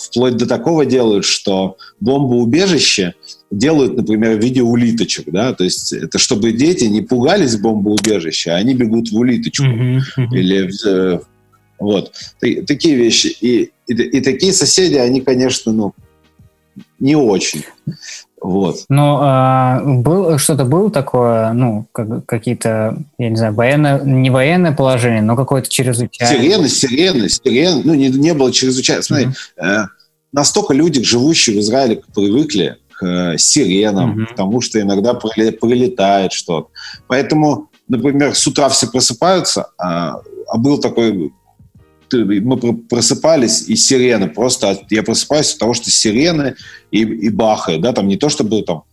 вплоть 0.00 0.36
до 0.36 0.46
такого 0.46 0.86
делают, 0.86 1.24
что 1.24 1.76
бомбоубежище 2.00 3.14
делают, 3.50 3.96
например, 3.96 4.36
в 4.36 4.42
виде 4.42 4.62
улиточек, 4.62 5.30
да, 5.30 5.52
то 5.52 5.64
есть 5.64 5.92
это 5.92 6.18
чтобы 6.18 6.52
дети 6.52 6.84
не 6.84 7.02
пугались 7.02 7.56
бомбоубежища, 7.56 8.54
а 8.54 8.58
они 8.58 8.74
бегут 8.74 9.10
в 9.10 9.16
улиточку 9.16 9.64
mm-hmm, 9.64 9.98
mm-hmm. 10.18 10.26
или 10.32 10.70
в, 10.70 10.86
э, 10.86 11.20
вот 11.78 12.12
такие 12.40 12.96
вещи 12.96 13.28
и, 13.40 13.70
и 13.86 13.92
и 13.92 14.20
такие 14.20 14.52
соседи, 14.52 14.94
они, 14.94 15.20
конечно, 15.20 15.72
ну 15.72 15.94
не 16.98 17.16
очень. 17.16 17.64
Вот. 18.40 18.84
Но 18.88 19.20
а, 19.22 19.82
был 19.84 20.38
что-то 20.38 20.64
было 20.64 20.90
такое, 20.90 21.52
ну, 21.52 21.86
как, 21.92 22.24
какие-то, 22.24 22.96
я 23.18 23.28
не 23.28 23.36
знаю, 23.36 23.54
военное, 23.54 24.00
не 24.02 24.30
военное 24.30 24.72
положение, 24.72 25.20
но 25.20 25.36
какое-то 25.36 25.68
чрезвычайное. 25.68 26.38
Сирены, 26.38 26.68
сирены, 26.68 27.28
сирены, 27.28 27.82
ну, 27.84 27.94
не, 27.94 28.08
не 28.08 28.32
было 28.32 28.50
чрезвычайно. 28.50 29.02
Смотри, 29.02 29.26
mm-hmm. 29.26 29.64
э, 29.64 29.86
настолько 30.32 30.72
люди, 30.72 31.02
живущие 31.02 31.56
в 31.56 31.60
Израиле, 31.60 32.02
привыкли 32.14 32.78
к 32.92 33.04
э, 33.04 33.38
сиренам, 33.38 34.20
mm-hmm. 34.20 34.26
к 34.26 34.36
тому, 34.36 34.62
что 34.62 34.80
иногда 34.80 35.12
прилетает 35.12 36.32
что-то. 36.32 36.68
Поэтому, 37.08 37.68
например, 37.88 38.34
с 38.34 38.46
утра 38.46 38.70
все 38.70 38.86
просыпаются, 38.86 39.68
а, 39.76 40.20
а 40.48 40.56
был 40.56 40.78
такой 40.78 41.32
мы 42.12 42.76
просыпались, 42.76 43.68
и 43.68 43.76
сирены, 43.76 44.28
просто 44.28 44.78
я 44.90 45.02
просыпаюсь 45.02 45.52
от 45.52 45.58
того, 45.58 45.74
что 45.74 45.90
сирены 45.90 46.54
и, 46.90 47.02
и 47.02 47.28
бахает, 47.30 47.80
да, 47.80 47.92
там 47.92 48.08
не 48.08 48.16
то, 48.16 48.28
чтобы 48.28 48.62
там 48.62 48.84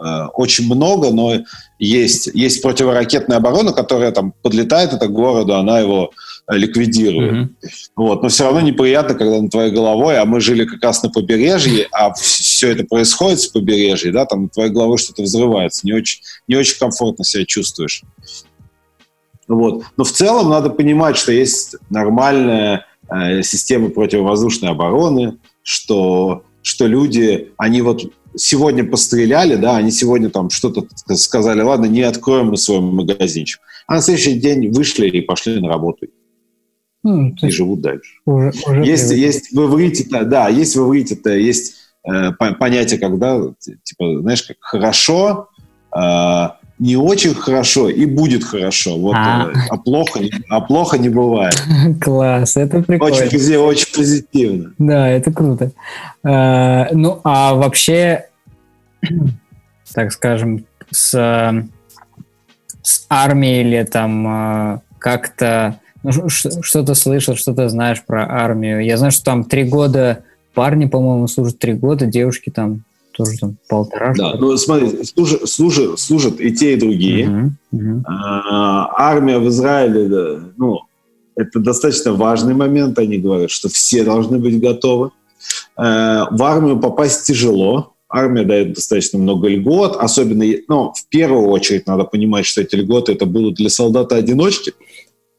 э, 0.00 0.26
очень 0.34 0.66
много, 0.66 1.10
но 1.10 1.34
есть, 1.78 2.30
есть 2.32 2.62
противоракетная 2.62 3.38
оборона, 3.38 3.72
которая 3.72 4.12
там 4.12 4.32
подлетает 4.42 4.92
это 4.92 5.06
к 5.06 5.12
городу, 5.12 5.54
она 5.54 5.80
его 5.80 6.10
э, 6.50 6.56
ликвидирует. 6.56 7.32
Mm-hmm. 7.32 7.48
Вот. 7.96 8.22
Но 8.22 8.28
все 8.28 8.44
равно 8.44 8.60
неприятно, 8.60 9.14
когда 9.14 9.40
над 9.40 9.50
твоей 9.50 9.70
головой, 9.72 10.18
а 10.18 10.24
мы 10.24 10.40
жили 10.40 10.64
как 10.64 10.82
раз 10.82 11.02
на 11.02 11.10
побережье, 11.10 11.88
а 11.92 12.12
все 12.14 12.70
это 12.70 12.84
происходит 12.84 13.40
с 13.40 13.46
побережья, 13.46 14.12
да, 14.12 14.26
там 14.26 14.44
над 14.44 14.52
твоей 14.52 14.70
головой 14.70 14.98
что-то 14.98 15.22
взрывается, 15.22 15.86
не 15.86 15.92
очень, 15.92 16.20
не 16.48 16.56
очень 16.56 16.78
комфортно 16.78 17.24
себя 17.24 17.44
чувствуешь. 17.44 18.02
Вот. 19.48 19.84
Но 19.96 20.04
в 20.04 20.12
целом 20.12 20.50
надо 20.50 20.70
понимать, 20.70 21.16
что 21.16 21.32
есть 21.32 21.76
нормальная 21.90 22.86
э, 23.08 23.42
система 23.42 23.90
противовоздушной 23.90 24.70
обороны, 24.70 25.38
что, 25.62 26.42
что 26.62 26.86
люди, 26.86 27.52
они 27.56 27.82
вот 27.82 28.10
сегодня 28.36 28.84
постреляли, 28.84 29.56
да, 29.56 29.76
они 29.76 29.90
сегодня 29.90 30.30
там 30.30 30.50
что-то 30.50 30.86
сказали, 31.16 31.62
ладно, 31.62 31.86
не 31.86 32.02
откроем 32.02 32.48
мы 32.48 32.56
свой 32.56 32.80
магазинчик. 32.80 33.60
А 33.86 33.94
на 33.94 34.00
следующий 34.00 34.38
день 34.38 34.70
вышли 34.72 35.08
и 35.08 35.20
пошли 35.20 35.60
на 35.60 35.68
работу. 35.68 36.06
Ну, 37.02 37.34
и 37.40 37.50
живут 37.50 37.82
дальше. 37.82 38.18
Уже, 38.24 38.52
уже 38.66 38.84
есть, 38.84 39.12
есть 39.12 39.52
в 39.52 39.64
иврите, 39.64 40.06
да, 40.24 40.48
есть 40.48 40.74
в 40.74 40.84
иврите, 40.84 41.16
есть 41.40 41.76
э, 42.04 42.32
понятие, 42.32 42.98
когда, 42.98 43.40
типа, 43.60 44.20
знаешь, 44.22 44.42
как 44.42 44.56
хорошо, 44.60 45.48
э, 45.96 46.48
не 46.78 46.96
очень 46.96 47.34
хорошо 47.34 47.88
и 47.88 48.04
будет 48.04 48.44
хорошо. 48.44 48.98
Вот, 48.98 49.14
а, 49.16 49.50
э, 49.52 49.58
а, 49.70 49.76
плохо, 49.78 50.20
а 50.48 50.60
плохо 50.60 50.98
не 50.98 51.08
бывает. 51.08 51.54
Класс, 52.00 52.56
это 52.56 52.82
прикольно. 52.82 53.16
Очень, 53.16 53.56
очень 53.56 53.94
позитивно. 53.94 54.72
Да, 54.78 55.08
это 55.08 55.32
круто. 55.32 55.72
А, 56.22 56.88
ну, 56.92 57.20
а 57.24 57.54
вообще, 57.54 58.26
так 59.94 60.12
скажем, 60.12 60.66
с, 60.90 61.10
с 62.82 63.06
армией 63.08 63.62
или 63.62 63.84
там 63.84 64.26
а, 64.26 64.80
как-то 64.98 65.80
ну, 66.02 66.28
что-то 66.28 66.94
слышал, 66.94 67.36
что-то 67.36 67.68
знаешь 67.68 68.04
про 68.04 68.30
армию. 68.30 68.84
Я 68.84 68.96
знаю, 68.98 69.12
что 69.12 69.24
там 69.24 69.44
три 69.44 69.64
года 69.64 70.24
парни, 70.54 70.86
по-моему, 70.86 71.26
служат 71.26 71.58
три 71.58 71.72
года, 71.72 72.06
девушки 72.06 72.50
там 72.50 72.84
тоже 73.16 73.38
там 73.38 73.56
полтора. 73.68 74.14
Да, 74.16 74.34
ну 74.38 74.56
смотри, 74.56 75.04
служат, 75.04 75.48
служат, 75.48 75.98
служат 75.98 76.40
и 76.40 76.52
те, 76.54 76.74
и 76.74 76.76
другие. 76.76 77.26
Uh-huh, 77.26 77.50
uh-huh. 77.74 78.02
А, 78.06 78.90
армия 78.96 79.38
в 79.38 79.48
Израиле, 79.48 80.40
ну, 80.56 80.80
это 81.34 81.60
достаточно 81.60 82.12
важный 82.12 82.54
момент. 82.54 82.98
Они 82.98 83.18
говорят, 83.18 83.50
что 83.50 83.68
все 83.68 84.04
должны 84.04 84.38
быть 84.38 84.60
готовы. 84.60 85.10
А, 85.76 86.28
в 86.30 86.42
армию 86.42 86.78
попасть 86.78 87.26
тяжело. 87.26 87.92
Армия 88.08 88.44
дает 88.44 88.74
достаточно 88.74 89.18
много 89.18 89.48
льгот, 89.48 89.96
особенно, 89.96 90.44
ну, 90.68 90.92
в 90.92 91.08
первую 91.08 91.48
очередь 91.48 91.88
надо 91.88 92.04
понимать, 92.04 92.46
что 92.46 92.60
эти 92.60 92.76
льготы 92.76 93.12
это 93.12 93.26
будут 93.26 93.54
для 93.56 93.68
солдата-одиночки. 93.68 94.74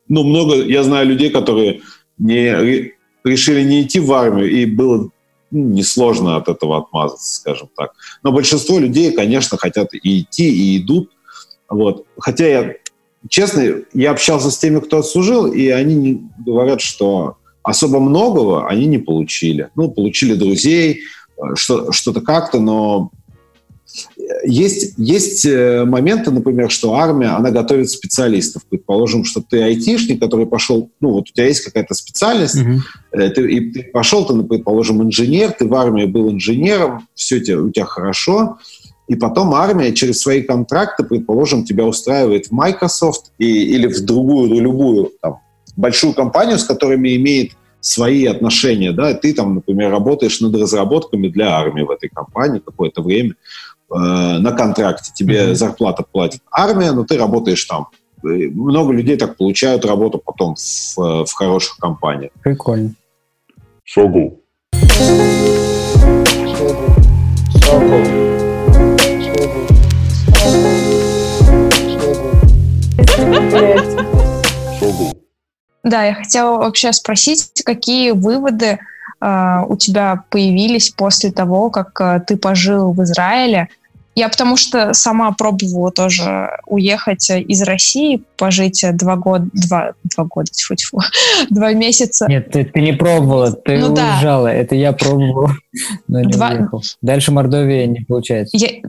Ну, 0.09 0.23
много, 0.23 0.55
я 0.55 0.83
знаю 0.83 1.07
людей, 1.07 1.29
которые 1.29 1.81
не 2.17 2.91
решили 3.23 3.63
не 3.63 3.83
идти 3.83 4.01
в 4.01 4.11
армию, 4.11 4.51
и 4.51 4.65
было 4.65 5.09
несложно 5.51 6.37
от 6.37 6.49
этого 6.49 6.77
отмазаться, 6.77 7.35
скажем 7.35 7.69
так. 7.75 7.93
Но 8.23 8.31
большинство 8.31 8.79
людей, 8.79 9.11
конечно, 9.11 9.57
хотят 9.57 9.93
и 9.93 10.21
идти, 10.21 10.49
и 10.49 10.77
идут. 10.79 11.11
Вот. 11.69 12.05
Хотя 12.17 12.47
я 12.47 12.73
честно, 13.29 13.83
я 13.93 14.11
общался 14.11 14.51
с 14.51 14.57
теми, 14.57 14.79
кто 14.79 14.99
отслужил, 14.99 15.47
и 15.51 15.67
они 15.69 16.23
говорят, 16.37 16.81
что 16.81 17.37
особо 17.63 17.99
многого 17.99 18.67
они 18.67 18.85
не 18.85 18.97
получили. 18.97 19.69
Ну, 19.75 19.89
получили 19.89 20.33
друзей, 20.35 21.01
э, 21.37 21.55
что, 21.55 21.91
что-то 21.91 22.21
как-то, 22.21 22.59
но 22.59 23.11
есть, 24.43 24.93
есть 24.97 25.45
э, 25.45 25.85
моменты, 25.85 26.31
например, 26.31 26.69
что 26.69 26.95
армия, 26.95 27.35
она 27.35 27.51
готовит 27.51 27.89
специалистов. 27.89 28.63
Предположим, 28.69 29.23
что 29.23 29.41
ты 29.41 29.61
айтишник, 29.61 30.19
который 30.19 30.45
пошел, 30.45 30.89
ну 30.99 31.11
вот 31.11 31.29
у 31.29 31.33
тебя 31.33 31.45
есть 31.45 31.61
какая-то 31.61 31.93
специальность, 31.93 32.57
mm-hmm. 32.57 33.29
ты, 33.29 33.51
и 33.51 33.71
ты 33.71 33.83
пошел, 33.83 34.25
ты, 34.25 34.41
предположим, 34.43 35.01
инженер, 35.03 35.51
ты 35.51 35.67
в 35.67 35.73
армии 35.73 36.05
был 36.05 36.31
инженером, 36.31 37.07
все 37.13 37.39
тебе, 37.39 37.57
у 37.57 37.69
тебя 37.69 37.85
хорошо, 37.85 38.57
и 39.07 39.15
потом 39.15 39.53
армия 39.53 39.93
через 39.93 40.19
свои 40.19 40.41
контракты, 40.41 41.03
предположим, 41.03 41.63
тебя 41.63 41.85
устраивает 41.85 42.47
в 42.47 42.51
Microsoft 42.51 43.31
и, 43.37 43.45
или 43.45 43.87
в 43.87 44.03
другую, 44.03 44.61
любую 44.61 45.11
там, 45.21 45.39
большую 45.77 46.13
компанию, 46.13 46.59
с 46.59 46.65
которыми 46.65 47.15
имеет 47.15 47.51
свои 47.79 48.25
отношения, 48.25 48.91
да, 48.91 49.13
ты 49.13 49.33
там, 49.33 49.55
например, 49.55 49.91
работаешь 49.91 50.41
над 50.41 50.55
разработками 50.55 51.29
для 51.29 51.55
армии 51.55 51.83
в 51.83 51.91
этой 51.91 52.09
компании 52.09 52.59
какое-то 52.59 53.01
время 53.01 53.35
на 53.89 54.51
контракте, 54.51 55.11
тебе 55.13 55.39
mm-hmm. 55.39 55.55
зарплата 55.55 56.03
платит 56.03 56.41
армия, 56.51 56.91
но 56.91 57.05
ты 57.05 57.17
работаешь 57.17 57.63
там. 57.65 57.87
И 58.23 58.47
много 58.47 58.91
людей 58.93 59.15
так 59.17 59.37
получают 59.37 59.85
работу 59.85 60.17
потом 60.17 60.55
в, 60.55 61.25
в 61.25 61.33
хороших 61.33 61.77
компаниях. 61.77 62.31
Прикольно. 62.43 62.93
Шогу. 63.83 64.39
Шогу. 74.79 75.13
Да, 75.83 76.03
я 76.03 76.13
хотела 76.15 76.57
вообще 76.57 76.91
спросить, 76.91 77.63
какие 77.63 78.11
выводы 78.11 78.65
э, 78.65 78.79
у 79.19 79.77
тебя 79.77 80.23
появились 80.29 80.89
после 80.89 81.31
того, 81.31 81.69
как 81.69 81.99
э, 81.99 82.21
ты 82.25 82.37
пожил 82.37 82.93
в 82.93 83.01
Израиле. 83.03 83.69
Я 84.17 84.29
потому 84.29 84.57
что 84.57 84.93
сама 84.93 85.31
пробовала 85.31 85.91
тоже 85.91 86.49
уехать 86.65 87.29
из 87.29 87.61
России, 87.61 88.23
пожить 88.35 88.83
два 88.93 89.15
года, 89.15 89.47
два, 89.53 89.91
два 90.03 90.23
года, 90.23 90.49
тьфу 90.51 90.73
-тьфу, 90.73 90.99
два 91.51 91.73
месяца. 91.73 92.25
Нет, 92.27 92.51
ты, 92.51 92.65
ты 92.65 92.81
не 92.81 92.93
пробовала, 92.93 93.51
ты 93.51 93.77
ну, 93.77 93.93
уезжала, 93.93 94.47
да. 94.47 94.53
это 94.53 94.73
я 94.73 94.91
пробовал, 94.91 95.49
но 96.07 96.21
не 96.21 96.31
два... 96.31 96.49
уехал. 96.49 96.81
Дальше 97.03 97.31
Мордовия 97.31 97.85
не 97.85 98.01
получается. 98.01 98.57
Я... 98.57 98.69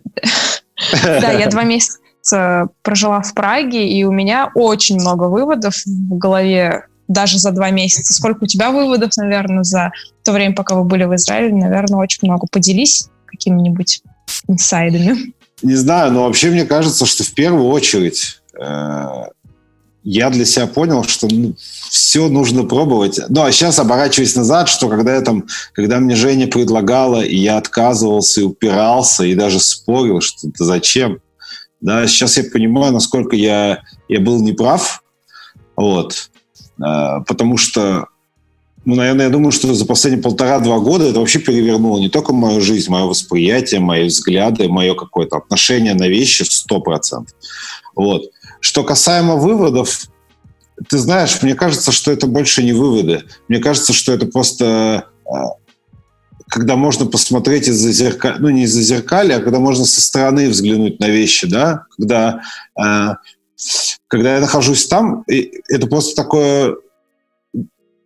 Да, 1.03 1.33
я 1.33 1.49
два 1.49 1.65
месяца 1.65 2.69
прожила 2.83 3.21
в 3.21 3.35
Праге, 3.35 3.89
и 3.89 4.05
у 4.05 4.13
меня 4.13 4.51
очень 4.55 4.95
много 4.95 5.25
выводов 5.25 5.75
в 5.85 6.17
голове 6.17 6.85
даже 7.09 7.39
за 7.39 7.51
два 7.51 7.71
месяца. 7.71 8.13
Сколько 8.13 8.45
у 8.45 8.47
тебя 8.47 8.71
выводов, 8.71 9.17
наверное, 9.17 9.65
за 9.65 9.91
то 10.25 10.33
время, 10.33 10.55
пока 10.55 10.75
вы 10.77 10.85
были 10.85 11.05
в 11.05 11.15
Израиле? 11.15 11.55
Наверное, 11.55 11.99
очень 11.99 12.21
много. 12.23 12.47
Поделись 12.51 13.09
какими-нибудь 13.27 14.03
инсайдами. 14.47 15.35
Не 15.63 15.75
знаю, 15.75 16.13
но 16.13 16.25
вообще 16.25 16.51
мне 16.51 16.65
кажется, 16.65 17.07
что 17.07 17.25
в 17.25 17.33
первую 17.33 17.67
очередь 17.67 18.41
э, 18.59 19.07
я 20.05 20.31
для 20.31 20.45
себя 20.45 20.67
понял, 20.67 21.03
что 21.05 21.27
ну, 21.31 21.55
все 21.91 22.29
нужно 22.29 22.65
пробовать. 22.65 23.21
Ну, 23.29 23.43
а 23.43 23.51
сейчас 23.51 23.79
оборачиваясь 23.79 24.37
назад, 24.37 24.69
что 24.69 24.89
когда 24.89 25.15
я 25.15 25.21
там, 25.23 25.47
когда 25.73 25.99
мне 25.99 26.15
Женя 26.15 26.47
предлагала, 26.47 27.23
и 27.23 27.37
я 27.37 27.59
отказывался, 27.59 28.41
и 28.41 28.45
упирался, 28.45 29.25
и 29.25 29.35
даже 29.35 29.59
спорил, 29.59 30.21
что 30.21 30.49
это 30.49 30.65
зачем, 30.65 31.21
да, 31.81 32.07
сейчас 32.07 32.37
я 32.37 32.45
понимаю, 32.45 32.93
насколько 32.93 33.37
я, 33.37 33.83
я 34.09 34.21
был 34.21 34.41
неправ, 34.43 35.03
вот, 35.77 36.31
потому 36.79 37.57
что, 37.57 38.07
ну, 38.85 38.95
наверное, 38.95 39.27
я 39.27 39.31
думаю, 39.31 39.53
что 39.53 39.73
за 39.75 39.85
последние 39.87 40.23
полтора-два 40.23 40.79
года 40.79 41.05
это 41.05 41.21
вообще 41.21 41.39
перевернуло 41.39 41.99
не 41.99 42.09
только 42.09 42.33
мою 42.33 42.61
жизнь, 42.61 42.91
мое 42.91 43.05
восприятие, 43.05 43.81
мои 43.81 44.09
взгляды, 44.09 44.69
мое 44.69 44.95
какое-то 44.95 45.37
отношение 45.37 45.95
на 45.95 46.09
вещи 46.09 46.45
в 46.45 46.53
сто 46.53 46.81
процентов. 46.81 47.35
Вот. 47.95 48.31
Что 48.61 48.85
касаемо 48.85 49.37
выводов, 49.37 50.09
ты 50.89 50.99
знаешь, 50.99 51.43
мне 51.43 51.55
кажется, 51.55 51.93
что 51.93 52.13
это 52.13 52.27
больше 52.27 52.63
не 52.63 52.73
выводы. 52.73 53.25
Мне 53.49 53.59
кажется, 53.59 53.93
что 53.93 54.13
это 54.13 54.27
просто 54.27 55.07
а, 55.29 55.59
когда 56.49 56.77
можно 56.77 57.07
посмотреть 57.07 57.69
из-за 57.69 57.93
зеркаля, 57.93 58.37
ну 58.39 58.49
не 58.49 58.65
из-за 58.65 58.83
зеркаля, 58.83 59.37
а 59.37 59.41
когда 59.41 59.59
можно 59.59 59.85
со 59.85 60.01
стороны 60.01 60.49
взглянуть 60.49 60.99
на 60.99 61.09
вещи, 61.09 61.47
да, 61.47 61.85
когда, 61.97 62.41
э, 62.81 63.15
когда 64.09 64.35
я 64.35 64.41
нахожусь 64.41 64.87
там, 64.87 65.25
это 65.27 65.87
просто 65.87 66.15
такое, 66.15 66.77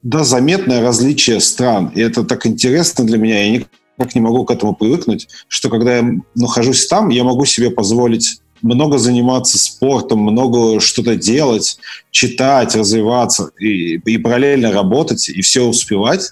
да, 0.02 0.24
заметное 0.24 0.82
различие 0.82 1.40
стран, 1.40 1.92
и 1.94 2.00
это 2.00 2.24
так 2.24 2.46
интересно 2.46 3.04
для 3.04 3.18
меня, 3.18 3.44
я 3.44 3.50
никак 3.50 4.14
не 4.14 4.20
могу 4.20 4.44
к 4.44 4.50
этому 4.50 4.74
привыкнуть, 4.74 5.28
что 5.48 5.68
когда 5.68 5.98
я 5.98 6.10
нахожусь 6.34 6.86
там, 6.86 7.10
я 7.10 7.24
могу 7.24 7.44
себе 7.44 7.70
позволить 7.70 8.40
много 8.62 8.98
заниматься 8.98 9.58
спортом, 9.58 10.20
много 10.20 10.80
что-то 10.80 11.16
делать, 11.16 11.78
читать, 12.10 12.76
развиваться 12.76 13.50
и, 13.58 13.96
и 13.96 14.18
параллельно 14.18 14.72
работать 14.72 15.28
и 15.28 15.40
все 15.42 15.64
успевать. 15.64 16.30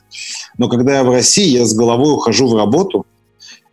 Но 0.56 0.68
когда 0.68 0.98
я 0.98 1.04
в 1.04 1.10
России, 1.10 1.48
я 1.48 1.66
с 1.66 1.74
головой 1.74 2.14
ухожу 2.14 2.46
в 2.46 2.56
работу, 2.56 3.04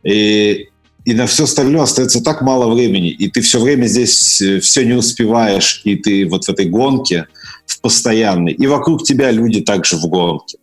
и, 0.04 0.70
и 1.08 1.14
на 1.14 1.26
все 1.26 1.46
остальное 1.46 1.84
остается 1.84 2.22
так 2.22 2.42
мало 2.42 2.70
времени, 2.70 3.12
и 3.12 3.30
ты 3.30 3.40
все 3.40 3.62
время 3.62 3.86
здесь 3.86 4.42
э, 4.42 4.60
все 4.60 4.84
не 4.84 4.92
успеваешь, 4.92 5.80
и 5.86 5.96
ты 5.96 6.28
вот 6.28 6.44
в 6.44 6.50
этой 6.50 6.66
гонке 6.66 7.28
в 7.66 7.80
постоянной, 7.80 8.52
и 8.52 8.68
вокруг 8.68 9.06
тебя 9.06 9.32
люди 9.32 9.62
также 9.62 9.96
в 9.96 10.06
гонке. 10.08 10.58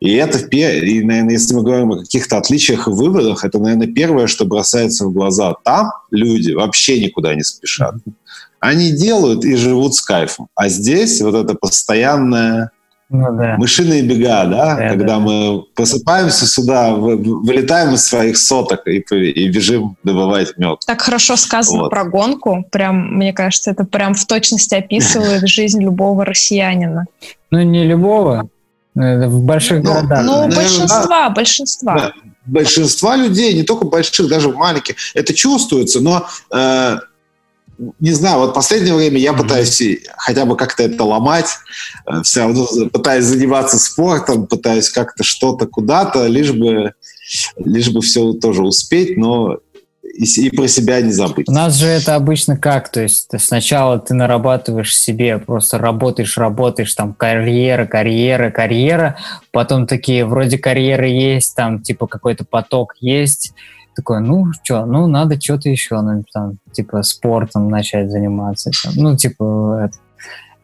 И 0.00 0.14
это, 0.14 0.38
и, 0.38 1.02
наверное, 1.02 1.34
если 1.34 1.54
мы 1.54 1.62
говорим 1.62 1.92
о 1.92 1.98
каких-то 1.98 2.38
отличиях 2.38 2.88
и 2.88 2.90
выводах, 2.90 3.44
это, 3.44 3.58
наверное, 3.58 3.86
первое, 3.86 4.28
что 4.28 4.46
бросается 4.46 5.04
в 5.04 5.12
глаза. 5.12 5.56
Там 5.62 5.90
люди 6.10 6.52
вообще 6.52 6.98
никуда 6.98 7.34
не 7.34 7.42
спешат. 7.42 7.94
Они 8.60 8.92
делают 8.92 9.44
и 9.44 9.56
живут 9.56 9.94
с 9.94 10.00
кайфом. 10.00 10.48
А 10.54 10.70
здесь 10.70 11.20
вот 11.20 11.34
это 11.34 11.54
постоянное 11.54 12.70
ну, 13.12 13.36
да. 13.36 13.56
Мышиные 13.58 14.02
бега, 14.02 14.46
да, 14.46 14.74
да 14.74 14.88
когда 14.88 15.16
да. 15.16 15.18
мы 15.18 15.64
просыпаемся 15.74 16.46
сюда, 16.46 16.94
вылетаем 16.94 17.94
из 17.94 18.06
своих 18.06 18.38
соток 18.38 18.86
и, 18.86 19.00
и 19.00 19.48
бежим 19.48 19.98
добывать 20.02 20.56
мед. 20.56 20.80
Так 20.86 21.02
хорошо 21.02 21.36
сказано 21.36 21.82
вот. 21.82 21.90
про 21.90 22.04
гонку. 22.04 22.64
Прям, 22.72 23.16
мне 23.16 23.34
кажется, 23.34 23.72
это 23.72 23.84
прям 23.84 24.14
в 24.14 24.26
точности 24.26 24.74
описывает 24.74 25.46
жизнь 25.46 25.82
любого 25.82 26.24
россиянина. 26.24 27.04
Ну, 27.50 27.60
не 27.60 27.84
любого, 27.84 28.48
в 28.94 29.40
больших 29.42 29.84
ну, 29.84 29.92
городах. 29.92 30.24
Ну, 30.24 30.48
большинства, 30.48 31.28
большинства. 31.28 31.94
Да, 31.94 32.12
большинства 32.46 33.16
людей, 33.16 33.52
не 33.52 33.62
только 33.62 33.84
больших, 33.84 34.26
даже 34.26 34.48
в 34.48 34.56
маленьких, 34.56 34.94
это 35.14 35.34
чувствуется, 35.34 36.00
но 36.00 36.26
э, 36.50 36.96
не 38.00 38.12
знаю, 38.12 38.38
вот 38.38 38.54
последнее 38.54 38.94
время 38.94 39.18
я 39.18 39.32
пытаюсь 39.32 39.82
хотя 40.16 40.44
бы 40.44 40.56
как-то 40.56 40.82
это 40.82 41.04
ломать, 41.04 41.50
э, 42.06 42.22
все 42.22 42.40
равно 42.40 42.66
пытаюсь 42.92 43.24
заниматься 43.24 43.78
спортом, 43.78 44.46
пытаюсь 44.46 44.90
как-то 44.90 45.24
что-то 45.24 45.66
куда-то, 45.66 46.26
лишь 46.26 46.52
бы, 46.52 46.94
лишь 47.56 47.90
бы 47.90 48.00
все 48.00 48.32
тоже 48.34 48.62
успеть, 48.62 49.16
но 49.16 49.58
и, 50.02 50.24
и 50.24 50.54
про 50.54 50.68
себя 50.68 51.00
не 51.00 51.12
забыть. 51.12 51.48
У 51.48 51.52
нас 51.52 51.76
же 51.76 51.86
это 51.86 52.14
обычно 52.14 52.56
как? 52.56 52.90
То 52.90 53.00
есть 53.00 53.30
сначала 53.38 53.98
ты 53.98 54.14
нарабатываешь 54.14 54.96
себе, 54.96 55.38
просто 55.38 55.78
работаешь, 55.78 56.36
работаешь, 56.36 56.94
там 56.94 57.14
карьера, 57.14 57.86
карьера, 57.86 58.50
карьера, 58.50 59.16
потом 59.50 59.86
такие 59.86 60.24
вроде 60.24 60.58
карьеры 60.58 61.08
есть, 61.08 61.56
там 61.56 61.80
типа 61.82 62.06
какой-то 62.06 62.44
поток 62.44 62.94
есть, 63.00 63.52
такой, 63.94 64.20
ну 64.20 64.52
что, 64.52 64.86
ну 64.86 65.06
надо 65.06 65.40
что-то 65.40 65.68
еще, 65.68 66.00
ну, 66.00 66.24
там, 66.32 66.58
типа 66.72 67.02
спортом 67.02 67.68
начать 67.68 68.10
заниматься, 68.10 68.70
там, 68.84 68.94
ну 68.96 69.16
типа 69.16 69.84
это. 69.84 69.98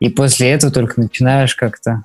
И 0.01 0.09
после 0.11 0.51
этого 0.51 0.73
только 0.73 1.01
начинаешь 1.01 1.55
как-то 1.57 2.05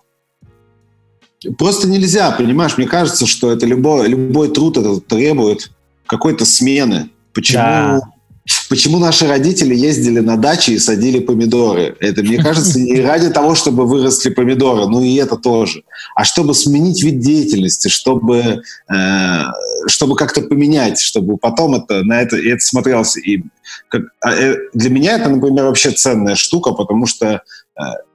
Просто 1.58 1.88
нельзя, 1.90 2.32
понимаешь, 2.32 2.78
мне 2.78 2.88
кажется, 2.88 3.26
что 3.26 3.52
это 3.52 3.66
любой, 3.66 4.08
любой 4.08 4.50
труд 4.50 4.78
это 4.78 5.00
требует 5.02 5.72
какой-то 6.06 6.46
смены. 6.46 7.10
Почему, 7.34 7.64
да. 7.64 8.02
Почему 8.70 9.00
наши 9.00 9.28
родители 9.28 9.74
ездили 9.74 10.20
на 10.20 10.36
дачи 10.36 10.72
и 10.72 10.80
садили 10.80 11.20
помидоры? 11.20 11.96
Это, 12.00 12.24
мне 12.24 12.38
кажется, 12.44 12.80
не 12.80 13.02
ради 13.02 13.30
того, 13.30 13.56
чтобы 13.56 13.86
выросли 13.86 14.30
помидоры, 14.30 14.88
ну 14.88 15.02
и 15.02 15.16
это 15.16 15.38
тоже, 15.38 15.84
а 16.16 16.24
чтобы 16.26 16.54
сменить 16.54 17.02
вид 17.04 17.20
деятельности, 17.20 17.88
чтобы, 17.88 18.62
э, 18.94 19.44
чтобы 19.88 20.16
как-то 20.16 20.42
поменять, 20.42 21.00
чтобы 21.00 21.38
потом 21.38 21.76
это, 21.76 22.04
на 22.04 22.22
это, 22.22 22.36
это 22.38 22.60
смотрелось. 22.60 23.18
И 23.18 23.44
как, 23.88 24.02
а, 24.22 24.34
э, 24.34 24.58
для 24.74 24.90
меня 24.90 25.18
это, 25.18 25.30
например, 25.30 25.66
вообще 25.66 25.92
ценная 25.92 26.36
штука, 26.36 26.72
потому 26.72 27.06
что 27.06 27.44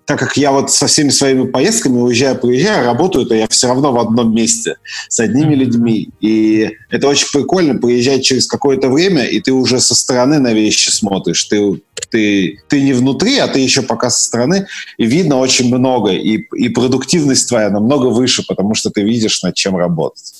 так 0.08 0.18
как 0.18 0.38
я 0.38 0.52
вот 0.52 0.70
со 0.70 0.86
всеми 0.86 1.10
своими 1.10 1.46
поездками 1.46 1.98
уезжаю, 1.98 2.38
приезжаю, 2.38 2.86
работаю, 2.86 3.26
то 3.26 3.34
я 3.34 3.46
все 3.46 3.66
равно 3.68 3.92
в 3.92 3.98
одном 3.98 4.34
месте 4.34 4.76
с 5.10 5.20
одними 5.20 5.54
людьми. 5.54 6.08
И 6.22 6.70
это 6.88 7.08
очень 7.08 7.28
прикольно 7.30 7.74
приезжать 7.78 8.24
через 8.24 8.46
какое-то 8.46 8.88
время, 8.88 9.26
и 9.26 9.38
ты 9.38 9.52
уже 9.52 9.80
со 9.80 9.94
стороны 9.94 10.38
на 10.38 10.54
вещи 10.54 10.88
смотришь. 10.88 11.44
Ты, 11.44 11.82
ты, 12.10 12.58
ты 12.68 12.80
не 12.80 12.94
внутри, 12.94 13.36
а 13.36 13.48
ты 13.48 13.60
еще 13.60 13.82
пока 13.82 14.08
со 14.08 14.22
стороны, 14.22 14.66
и 14.96 15.04
видно 15.04 15.36
очень 15.36 15.68
много. 15.68 16.12
И, 16.12 16.38
и 16.56 16.70
продуктивность 16.70 17.46
твоя 17.46 17.68
намного 17.68 18.06
выше, 18.06 18.44
потому 18.48 18.74
что 18.74 18.88
ты 18.88 19.02
видишь, 19.02 19.42
над 19.42 19.56
чем 19.56 19.76
работать. 19.76 20.32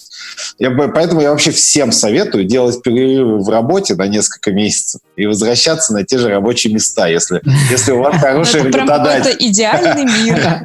Я, 0.58 0.70
поэтому 0.70 1.20
я 1.20 1.30
вообще 1.30 1.50
всем 1.50 1.92
советую 1.92 2.44
делать 2.44 2.82
перерывы 2.82 3.38
в 3.38 3.48
работе 3.48 3.94
на 3.94 4.06
несколько 4.06 4.50
месяцев 4.52 5.00
и 5.16 5.26
возвращаться 5.26 5.92
на 5.92 6.04
те 6.04 6.18
же 6.18 6.28
рабочие 6.28 6.72
места, 6.72 7.06
если, 7.08 7.40
если 7.70 7.92
у 7.92 8.02
вас 8.02 8.16
хороший 8.20 8.62
работодатель. 8.62 9.30
Это 9.30 9.46
идеальный 9.46 10.04
мир. 10.04 10.62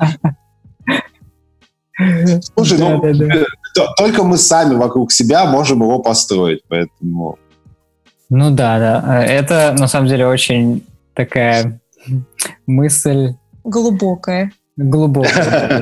Слушай, 2.55 2.80
ну, 2.80 3.01
только 3.97 4.24
мы 4.24 4.38
сами 4.38 4.76
вокруг 4.76 5.11
себя 5.11 5.45
можем 5.45 5.82
его 5.82 5.99
построить, 5.99 6.61
поэтому... 6.68 7.38
Ну 8.30 8.49
да, 8.49 8.80
да. 8.80 9.24
Это 9.24 9.76
на 9.78 9.88
самом 9.88 10.07
деле 10.07 10.28
очень 10.28 10.84
такая 11.14 11.80
мысль... 12.66 13.36
Глубокая. 13.64 14.51
Глубоко, 14.76 15.30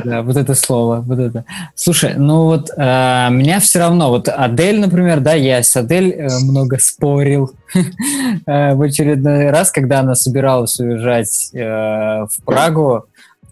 да, 0.03 0.21
вот 0.21 0.35
это 0.35 0.53
слово, 0.53 0.99
вот 0.99 1.17
это. 1.17 1.45
Слушай, 1.75 2.15
ну 2.17 2.43
вот 2.43 2.69
э, 2.75 3.29
меня 3.31 3.61
все 3.61 3.79
равно, 3.79 4.09
вот 4.09 4.27
Адель, 4.27 4.81
например, 4.81 5.21
да, 5.21 5.33
я 5.33 5.63
с 5.63 5.77
Адель 5.77 6.11
э, 6.11 6.27
много 6.41 6.77
спорил 6.77 7.53
э, 7.73 8.73
в 8.75 8.81
очередной 8.81 9.49
раз, 9.49 9.71
когда 9.71 10.01
она 10.01 10.13
собиралась 10.13 10.77
уезжать 10.77 11.51
э, 11.53 11.59
в 11.59 12.43
Прагу, 12.45 13.05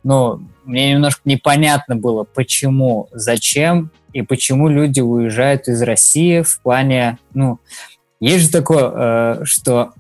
ну, 0.04 0.42
мне 0.66 0.92
немножко 0.92 1.22
непонятно 1.24 1.96
было, 1.96 2.26
почему, 2.26 3.08
зачем 3.14 3.92
и 4.12 4.22
почему 4.24 4.68
люди 4.68 5.00
уезжают 5.00 5.70
из 5.70 5.82
России 5.82 6.42
в 6.42 6.62
плане, 6.62 7.18
ну, 7.34 7.60
есть 8.20 8.46
же 8.46 8.52
такое, 8.52 8.92
э, 8.94 9.46
что 9.46 9.94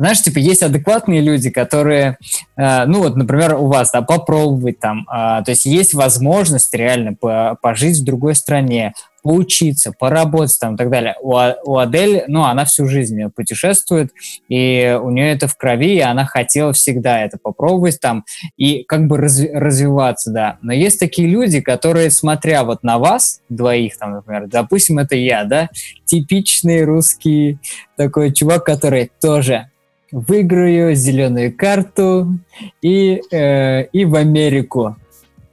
знаешь, 0.00 0.22
типа, 0.22 0.38
есть 0.38 0.62
адекватные 0.62 1.20
люди, 1.20 1.50
которые, 1.50 2.16
э, 2.56 2.86
ну 2.86 3.00
вот, 3.00 3.16
например, 3.16 3.54
у 3.56 3.66
вас, 3.66 3.90
да, 3.90 4.00
попробовать 4.00 4.80
там, 4.80 5.06
э, 5.08 5.44
то 5.44 5.50
есть 5.50 5.66
есть 5.66 5.92
возможность 5.92 6.74
реально 6.74 7.12
по, 7.12 7.58
пожить 7.60 7.98
в 7.98 8.04
другой 8.04 8.34
стране, 8.34 8.94
поучиться, 9.22 9.92
поработать 9.92 10.58
там 10.58 10.74
и 10.74 10.78
так 10.78 10.90
далее. 10.90 11.16
У, 11.20 11.36
а, 11.36 11.56
у 11.64 11.76
Адель, 11.76 12.24
ну, 12.28 12.44
она 12.44 12.64
всю 12.64 12.88
жизнь 12.88 13.20
путешествует, 13.34 14.12
и 14.48 14.98
у 15.02 15.10
нее 15.10 15.32
это 15.32 15.48
в 15.48 15.56
крови, 15.56 15.96
и 15.96 16.00
она 16.00 16.24
хотела 16.24 16.72
всегда 16.72 17.22
это 17.22 17.36
попробовать 17.36 18.00
там 18.00 18.24
и 18.56 18.84
как 18.84 19.06
бы 19.06 19.18
разви- 19.18 19.52
развиваться, 19.52 20.30
да. 20.30 20.58
Но 20.62 20.72
есть 20.72 20.98
такие 20.98 21.28
люди, 21.28 21.60
которые, 21.60 22.10
смотря 22.10 22.64
вот 22.64 22.82
на 22.82 22.98
вас, 22.98 23.42
двоих 23.48 23.98
там, 23.98 24.12
например, 24.12 24.46
допустим, 24.46 24.98
это 24.98 25.16
я, 25.16 25.44
да, 25.44 25.68
типичный 26.04 26.84
русский 26.84 27.58
такой 27.96 28.32
чувак, 28.32 28.64
который 28.64 29.10
тоже 29.20 29.69
выиграю 30.12 30.94
зеленую 30.94 31.56
карту 31.56 32.38
и, 32.82 33.22
э, 33.30 33.84
и 33.86 34.04
в 34.04 34.14
Америку. 34.14 34.96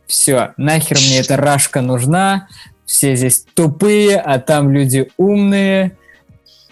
Все, 0.08 0.53
нахер 0.58 0.97
мне 0.97 1.20
эта 1.20 1.38
рашка 1.38 1.82
нужна, 1.82 2.47
все 2.86 3.16
здесь 3.16 3.45
тупые, 3.53 4.18
а 4.18 4.39
там 4.39 4.72
люди 4.72 5.12
умные 5.18 5.97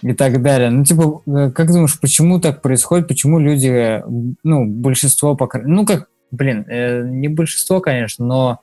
и 0.02 0.14
так 0.14 0.42
далее. 0.42 0.70
Ну, 0.70 0.84
типа, 0.84 1.22
э, 1.28 1.52
как 1.52 1.68
думаешь, 1.68 2.00
почему 2.00 2.40
так 2.40 2.62
происходит? 2.62 3.08
Почему 3.08 3.40
люди, 3.40 4.04
ну, 4.44 4.66
большинство, 4.66 5.36
пока... 5.36 5.60
ну, 5.60 5.86
как, 5.86 6.08
блин, 6.32 6.66
э, 6.68 7.04
не 7.04 7.28
большинство, 7.28 7.82
конечно, 7.82 8.26
но 8.26 8.60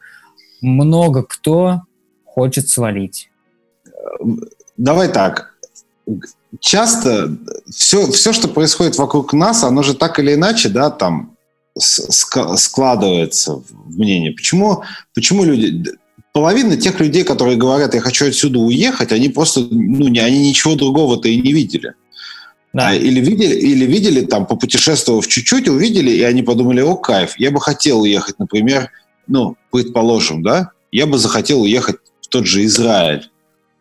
много 0.61 1.23
кто 1.23 1.83
хочет 2.25 2.68
свалить. 2.68 3.31
Давай 4.77 5.09
так 5.09 5.52
часто 6.61 7.37
все, 7.71 8.11
все, 8.11 8.33
что 8.33 8.49
происходит 8.49 8.99
вокруг 8.99 9.33
нас, 9.33 9.65
оно 9.65 9.83
же 9.83 9.95
так 9.95 10.19
или 10.19 10.35
иначе, 10.35 10.69
да, 10.69 10.91
там 10.91 11.37
складывается 11.77 13.55
в 13.55 13.99
мнение. 13.99 14.33
Почему, 14.33 14.83
почему 15.15 15.45
люди... 15.45 15.91
Половина 16.33 16.79
тех 16.79 16.99
людей, 16.99 17.25
которые 17.25 17.59
говорят, 17.59 17.95
я 17.95 18.01
хочу 18.01 18.27
отсюда 18.27 18.59
уехать, 18.59 19.13
они 19.13 19.29
просто, 19.29 19.61
ну, 19.61 20.09
не, 20.09 20.19
они 20.19 20.49
ничего 20.49 20.75
другого-то 20.75 21.29
и 21.29 21.37
не 21.37 21.53
видели. 21.53 21.93
Да. 22.73 22.89
А, 22.89 22.95
или 22.95 23.21
видели, 23.21 23.55
или 23.55 23.85
видели 23.85 24.23
там, 24.23 24.47
попутешествовав 24.47 25.27
чуть-чуть, 25.29 25.69
увидели, 25.69 26.11
и 26.11 26.23
они 26.23 26.43
подумали, 26.43 26.81
о, 26.81 26.97
кайф, 26.97 27.35
я 27.39 27.51
бы 27.51 27.61
хотел 27.61 28.01
уехать, 28.01 28.39
например, 28.39 28.91
ну, 29.27 29.57
предположим, 29.71 30.43
да, 30.43 30.71
я 30.91 31.07
бы 31.07 31.19
захотел 31.19 31.61
уехать 31.61 31.97
в 32.23 32.29
тот 32.29 32.47
же 32.47 32.65
Израиль. 32.65 33.31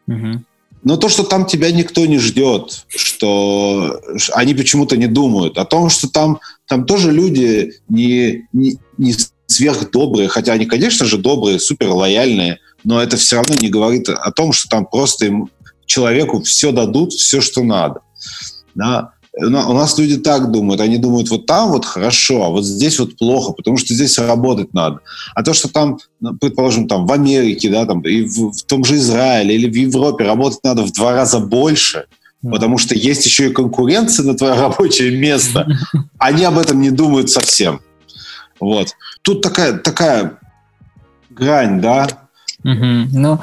Угу. 0.08 0.44
Но 0.84 0.98
то, 0.98 1.10
что 1.10 1.24
там 1.24 1.46
тебя 1.46 1.72
никто 1.72 2.06
не 2.06 2.18
ждет, 2.18 2.86
что 2.88 4.02
они 4.34 4.54
почему-то 4.56 4.98
не 4.98 5.08
думают 5.08 5.58
о 5.58 5.66
том, 5.66 5.90
что 5.90 6.10
там, 6.10 6.40
там 6.68 6.86
тоже 6.86 7.12
люди 7.12 7.74
не, 7.88 8.48
не, 8.52 8.78
не 8.98 9.16
сверхдобрые, 9.46 10.28
хотя 10.28 10.54
они, 10.54 10.66
конечно 10.66 11.06
же, 11.06 11.18
добрые, 11.18 11.60
супер 11.60 11.90
лояльные, 11.90 12.60
но 12.84 13.02
это 13.02 13.18
все 13.18 13.36
равно 13.36 13.56
не 13.60 13.70
говорит 13.70 14.10
о 14.10 14.32
том, 14.32 14.54
что 14.54 14.70
там 14.70 14.86
просто 14.86 15.26
им 15.26 15.50
человеку 15.86 16.42
все 16.42 16.72
дадут, 16.72 17.14
все, 17.14 17.42
что 17.42 17.64
надо. 17.64 18.02
Да? 18.74 19.14
У 19.38 19.50
нас 19.50 19.98
люди 19.98 20.18
так 20.18 20.52
думают, 20.52 20.82
они 20.82 20.98
думают, 20.98 21.30
вот 21.30 21.46
там 21.46 21.70
вот 21.72 21.86
хорошо, 21.86 22.44
а 22.44 22.50
вот 22.50 22.66
здесь 22.66 23.00
вот 23.00 23.18
плохо, 23.18 23.54
потому 23.54 23.78
что 23.78 23.94
здесь 23.94 24.20
работать 24.20 24.74
надо. 24.74 25.00
А 25.36 25.44
то, 25.44 25.54
что 25.54 25.70
там, 25.70 26.00
ну, 26.20 26.36
предположим, 26.36 26.88
там 26.88 27.06
в 27.06 27.12
Америке, 27.12 27.70
да, 27.70 27.86
там, 27.86 28.02
и 28.02 28.24
в, 28.24 28.52
в 28.52 28.64
том 28.64 28.84
же 28.84 28.96
Израиле 28.96 29.56
или 29.56 29.70
в 29.70 29.76
Европе 29.76 30.26
работать 30.26 30.64
надо 30.64 30.84
в 30.84 30.92
два 30.92 31.14
раза 31.14 31.40
больше, 31.40 32.08
потому 32.42 32.78
что 32.78 32.94
есть 32.94 33.26
еще 33.26 33.50
и 33.50 33.54
конкуренция 33.54 34.26
на 34.26 34.36
твое 34.36 34.54
рабочее 34.60 35.18
место, 35.18 35.66
они 36.18 36.44
об 36.44 36.58
этом 36.58 36.82
не 36.82 36.92
думают 36.92 37.30
совсем. 37.30 37.80
Вот. 38.60 38.90
Тут 39.22 39.42
такая, 39.42 39.78
такая 39.78 40.40
грань, 41.30 41.80
да, 41.80 42.08
Угу. 42.64 43.10
Ну, 43.14 43.40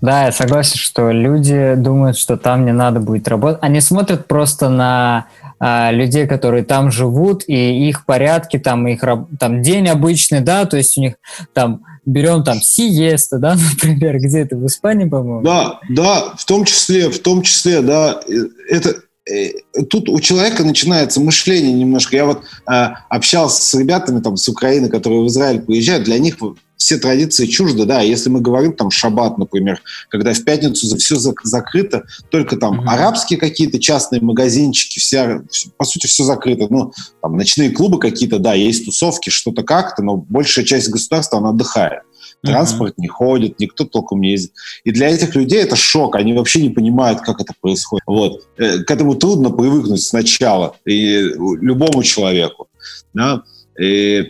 да, 0.00 0.26
я 0.26 0.32
согласен, 0.32 0.76
что 0.76 1.10
люди 1.10 1.74
думают, 1.76 2.16
что 2.16 2.36
там 2.36 2.64
не 2.64 2.72
надо 2.72 3.00
будет 3.00 3.28
работать. 3.28 3.58
Они 3.62 3.80
смотрят 3.80 4.26
просто 4.26 4.68
на 4.70 5.26
а, 5.58 5.90
людей, 5.92 6.26
которые 6.26 6.64
там 6.64 6.90
живут, 6.90 7.44
и 7.46 7.88
их 7.88 8.06
порядки, 8.06 8.58
там 8.58 8.88
их 8.88 9.02
там 9.38 9.60
день 9.60 9.88
обычный, 9.88 10.40
да, 10.40 10.64
то 10.64 10.78
есть 10.78 10.96
у 10.96 11.02
них 11.02 11.14
там 11.52 11.82
берем 12.06 12.44
там 12.44 12.62
сиеста, 12.62 13.38
да, 13.38 13.56
например, 13.72 14.18
где 14.18 14.40
это 14.40 14.56
в 14.56 14.66
Испании, 14.66 15.06
по-моему. 15.06 15.42
Да, 15.42 15.80
да, 15.90 16.32
в 16.36 16.44
том 16.46 16.64
числе, 16.64 17.10
в 17.10 17.18
том 17.18 17.42
числе, 17.42 17.82
да, 17.82 18.20
это 18.70 19.02
э, 19.30 19.50
тут 19.90 20.08
у 20.08 20.18
человека 20.20 20.64
начинается 20.64 21.20
мышление 21.20 21.74
немножко. 21.74 22.16
Я 22.16 22.24
вот 22.24 22.42
э, 22.66 22.72
общался 23.10 23.62
с 23.62 23.74
ребятами 23.74 24.20
там 24.20 24.38
с 24.38 24.48
Украины, 24.48 24.88
которые 24.88 25.22
в 25.22 25.26
Израиль 25.26 25.60
приезжают, 25.60 26.04
для 26.04 26.18
них 26.18 26.38
все 26.80 26.96
традиции 26.96 27.44
чужды, 27.44 27.84
да, 27.84 28.00
если 28.00 28.30
мы 28.30 28.40
говорим 28.40 28.72
там 28.72 28.90
шаббат, 28.90 29.36
например, 29.36 29.82
когда 30.08 30.32
в 30.32 30.44
пятницу 30.44 30.96
все 30.96 31.16
закрыто, 31.44 32.04
только 32.30 32.56
там 32.56 32.80
mm-hmm. 32.80 32.88
арабские 32.88 33.38
какие-то 33.38 33.78
частные 33.78 34.22
магазинчики, 34.22 34.98
вся, 34.98 35.42
по 35.76 35.84
сути, 35.84 36.06
все 36.06 36.24
закрыто, 36.24 36.68
ну, 36.70 36.92
там 37.20 37.36
ночные 37.36 37.68
клубы 37.68 37.98
какие-то, 37.98 38.38
да, 38.38 38.54
есть 38.54 38.86
тусовки, 38.86 39.28
что-то 39.28 39.62
как-то, 39.62 40.02
но 40.02 40.16
большая 40.16 40.64
часть 40.64 40.88
государства, 40.88 41.38
она 41.38 41.50
отдыхает. 41.50 42.00
Транспорт 42.42 42.92
uh-huh. 42.92 43.02
не 43.02 43.08
ходит, 43.08 43.60
никто 43.60 43.84
толком 43.84 44.22
не 44.22 44.30
ездит. 44.30 44.52
И 44.84 44.90
для 44.90 45.10
этих 45.10 45.34
людей 45.34 45.60
это 45.60 45.76
шок, 45.76 46.16
они 46.16 46.32
вообще 46.32 46.62
не 46.62 46.70
понимают, 46.70 47.20
как 47.20 47.42
это 47.42 47.52
происходит. 47.60 48.04
Вот. 48.06 48.48
Э, 48.56 48.78
к 48.78 48.90
этому 48.90 49.16
трудно 49.16 49.50
привыкнуть 49.50 50.02
сначала, 50.02 50.76
и 50.86 51.18
любому 51.60 52.02
человеку. 52.02 52.68
Да? 53.12 53.42
И, 53.78 54.28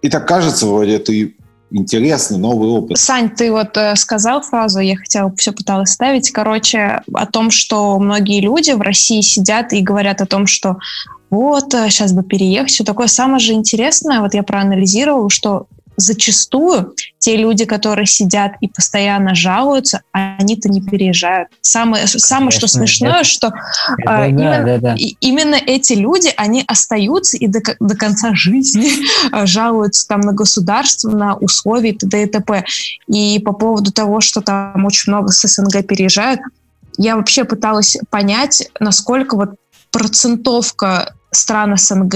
и 0.00 0.08
так 0.08 0.28
кажется, 0.28 0.66
вроде 0.66 0.94
это 0.94 1.12
интересный 1.72 2.38
новый 2.38 2.68
опыт. 2.70 2.98
Сань, 2.98 3.30
ты 3.30 3.50
вот 3.50 3.76
э, 3.76 3.96
сказал 3.96 4.42
фразу, 4.42 4.80
я 4.80 4.96
хотела 4.96 5.34
все 5.36 5.52
пыталась 5.52 5.90
ставить, 5.90 6.30
короче, 6.30 7.02
о 7.12 7.26
том, 7.26 7.50
что 7.50 7.98
многие 7.98 8.40
люди 8.40 8.72
в 8.72 8.80
России 8.80 9.20
сидят 9.20 9.72
и 9.72 9.82
говорят 9.82 10.20
о 10.20 10.26
том, 10.26 10.46
что 10.46 10.78
вот, 11.30 11.72
сейчас 11.72 12.12
э, 12.12 12.14
бы 12.14 12.22
переехать, 12.22 12.70
все 12.70 12.84
такое. 12.84 13.06
Самое 13.06 13.38
же 13.38 13.54
интересное, 13.54 14.20
вот 14.20 14.34
я 14.34 14.42
проанализировала, 14.42 15.30
что 15.30 15.66
зачастую 16.02 16.94
те 17.18 17.36
люди, 17.36 17.64
которые 17.64 18.06
сидят 18.06 18.54
и 18.60 18.68
постоянно 18.68 19.34
жалуются, 19.34 20.02
они-то 20.10 20.68
не 20.68 20.82
переезжают. 20.82 21.48
Самое, 21.60 22.06
самое 22.08 22.50
что 22.50 22.66
смешное, 22.66 23.20
это, 23.20 23.24
что 23.24 23.46
это, 23.98 24.10
а, 24.10 24.18
да, 24.18 24.26
именно, 24.26 24.64
да, 24.64 24.78
да. 24.78 24.94
И, 24.96 25.16
именно 25.20 25.54
эти 25.54 25.92
люди, 25.92 26.30
они 26.36 26.64
остаются 26.66 27.36
и 27.36 27.46
до, 27.46 27.60
до 27.78 27.96
конца 27.96 28.34
жизни 28.34 28.90
жалуются 29.46 30.08
там 30.08 30.20
на 30.20 30.32
государство, 30.32 31.10
на 31.10 31.36
условия 31.36 31.90
и 31.90 31.96
т.д. 31.96 32.24
и 32.24 32.26
т.п. 32.26 32.64
И 33.06 33.38
по 33.38 33.52
поводу 33.52 33.92
того, 33.92 34.20
что 34.20 34.40
там 34.40 34.84
очень 34.84 35.12
много 35.12 35.30
с 35.30 35.46
СНГ 35.46 35.86
переезжают, 35.86 36.40
я 36.98 37.16
вообще 37.16 37.44
пыталась 37.44 37.96
понять, 38.10 38.68
насколько 38.80 39.36
вот 39.36 39.50
процентовка 39.92 41.14
стран 41.32 41.76
СНГ 41.76 42.14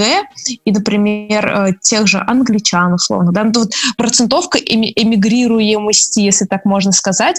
и, 0.63 0.71
например, 0.71 1.47
э, 1.47 1.73
тех 1.81 2.07
же 2.07 2.23
англичан, 2.25 2.93
условно, 2.93 3.31
да, 3.31 3.43
ну, 3.43 3.51
вот 3.55 3.71
процентовка 3.97 4.59
эмигрируемости, 4.59 6.19
если 6.19 6.45
так 6.45 6.65
можно 6.65 6.91
сказать, 6.91 7.37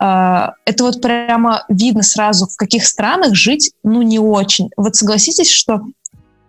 э, 0.00 0.48
это 0.64 0.84
вот 0.84 1.00
прямо 1.00 1.64
видно 1.68 2.02
сразу, 2.02 2.46
в 2.46 2.56
каких 2.56 2.84
странах 2.84 3.34
жить, 3.34 3.72
ну, 3.84 4.02
не 4.02 4.18
очень. 4.18 4.70
Вот 4.76 4.96
согласитесь, 4.96 5.50
что 5.50 5.82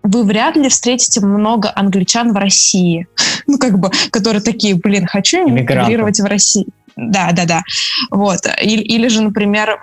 вы 0.03 0.23
вряд 0.23 0.55
ли 0.55 0.67
встретите 0.67 1.21
много 1.21 1.71
англичан 1.75 2.33
в 2.33 2.35
России, 2.35 3.07
ну, 3.47 3.59
как 3.59 3.79
бы, 3.79 3.91
которые 4.09 4.41
такие, 4.41 4.75
блин, 4.75 5.05
хочу 5.05 5.47
эмигрировать 5.47 6.19
в 6.19 6.25
Россию. 6.25 6.67
Да, 6.95 7.31
да, 7.33 7.45
да. 7.45 7.61
Вот. 8.09 8.39
Или, 8.61 8.81
или 8.81 9.07
же, 9.07 9.21
например, 9.21 9.79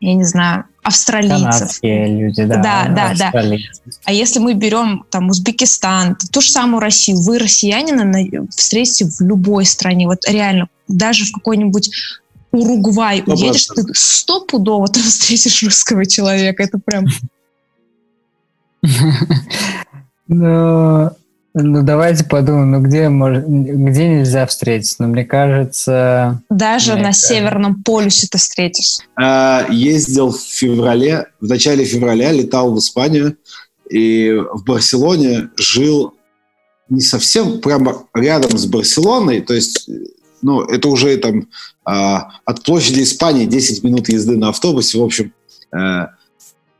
я 0.00 0.14
не 0.14 0.24
знаю, 0.24 0.64
австралийцев. 0.82 1.42
Канадские 1.42 2.18
люди, 2.18 2.44
да. 2.44 2.56
Да, 2.56 2.88
да, 2.88 3.14
да. 3.32 3.32
А 4.04 4.12
если 4.12 4.40
мы 4.40 4.54
берем 4.54 5.04
там 5.10 5.28
Узбекистан, 5.30 6.16
ту 6.30 6.40
же 6.40 6.50
самую 6.50 6.80
Россию, 6.80 7.20
вы 7.22 7.38
россиянина 7.38 8.48
встретите 8.50 9.06
в 9.06 9.20
любой 9.20 9.64
стране, 9.64 10.06
вот 10.06 10.28
реально, 10.28 10.68
даже 10.88 11.24
в 11.24 11.32
какой-нибудь 11.32 11.90
Уругвай 12.52 13.22
уедешь, 13.26 13.66
ты 13.66 13.82
стопудово 13.94 14.86
там 14.86 15.02
встретишь 15.02 15.62
русского 15.62 16.04
человека. 16.04 16.62
Это 16.62 16.78
прям... 16.78 17.06
Ну, 21.54 21.82
давайте 21.82 22.24
подумаем, 22.24 22.70
ну 22.70 22.80
где, 22.80 23.08
может, 23.10 23.46
где 23.46 24.08
нельзя 24.08 24.46
встретить? 24.46 24.96
Ну, 24.98 25.08
мне 25.08 25.24
кажется... 25.24 26.42
Даже 26.48 26.92
мне 26.92 27.02
на 27.02 27.08
кажется... 27.08 27.28
Северном 27.28 27.82
полюсе 27.82 28.26
ты 28.30 28.38
встретишь. 28.38 29.00
А, 29.16 29.66
ездил 29.68 30.32
в 30.32 30.40
феврале, 30.40 31.26
в 31.40 31.46
начале 31.46 31.84
февраля 31.84 32.32
летал 32.32 32.72
в 32.72 32.78
Испанию, 32.78 33.36
и 33.90 34.32
в 34.54 34.64
Барселоне 34.64 35.50
жил 35.56 36.14
не 36.88 37.02
совсем 37.02 37.60
прямо 37.60 38.04
рядом 38.14 38.56
с 38.56 38.64
Барселоной, 38.64 39.42
то 39.42 39.52
есть, 39.52 39.90
ну, 40.40 40.62
это 40.62 40.88
уже 40.88 41.16
там 41.18 41.48
а, 41.84 42.30
от 42.46 42.62
площади 42.62 43.02
Испании 43.02 43.44
10 43.44 43.84
минут 43.84 44.08
езды 44.08 44.38
на 44.38 44.48
автобусе, 44.48 44.98
в 44.98 45.02
общем. 45.02 45.34
А, 45.70 46.10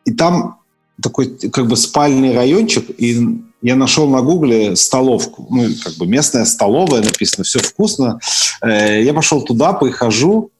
и 0.06 0.12
там 0.12 0.61
такой 1.02 1.36
как 1.50 1.66
бы 1.66 1.76
спальный 1.76 2.34
райончик, 2.34 2.84
и 2.98 3.42
я 3.62 3.76
нашел 3.76 4.08
на 4.08 4.22
гугле 4.22 4.76
столовку, 4.76 5.46
ну, 5.50 5.68
как 5.82 5.94
бы 5.94 6.06
местная 6.06 6.44
столовая, 6.44 7.02
написано, 7.02 7.44
все 7.44 7.60
вкусно. 7.60 8.18
Э, 8.60 9.02
я 9.02 9.14
пошел 9.14 9.42
туда, 9.42 9.72
прихожу, 9.72 10.50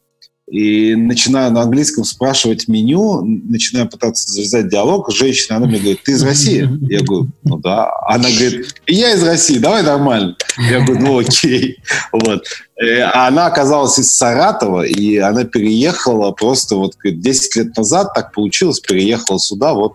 и 0.52 0.94
начинаю 0.96 1.50
на 1.50 1.62
английском 1.62 2.04
спрашивать 2.04 2.68
меню, 2.68 3.22
начинаю 3.22 3.88
пытаться 3.88 4.30
завязать 4.30 4.68
диалог. 4.68 5.10
Женщина, 5.10 5.56
она 5.56 5.66
мне 5.66 5.78
говорит, 5.78 6.02
ты 6.02 6.12
из 6.12 6.22
России? 6.22 6.68
Я 6.90 7.00
говорю, 7.00 7.30
ну 7.42 7.56
да. 7.56 7.90
Она 8.06 8.28
говорит, 8.28 8.74
я 8.86 9.14
из 9.14 9.22
России, 9.22 9.58
давай 9.58 9.82
нормально. 9.82 10.36
Я 10.70 10.80
говорю, 10.80 11.00
ну 11.00 11.18
окей. 11.20 11.78
Вот. 12.12 12.44
Э, 12.76 13.00
а 13.00 13.28
она 13.28 13.46
оказалась 13.46 13.98
из 13.98 14.14
Саратова, 14.14 14.82
и 14.82 15.16
она 15.16 15.44
переехала 15.44 16.32
просто 16.32 16.76
вот 16.76 16.96
10 17.02 17.56
лет 17.56 17.76
назад, 17.76 18.12
так 18.14 18.32
получилось, 18.32 18.80
переехала 18.80 19.38
сюда, 19.38 19.72
вот 19.72 19.94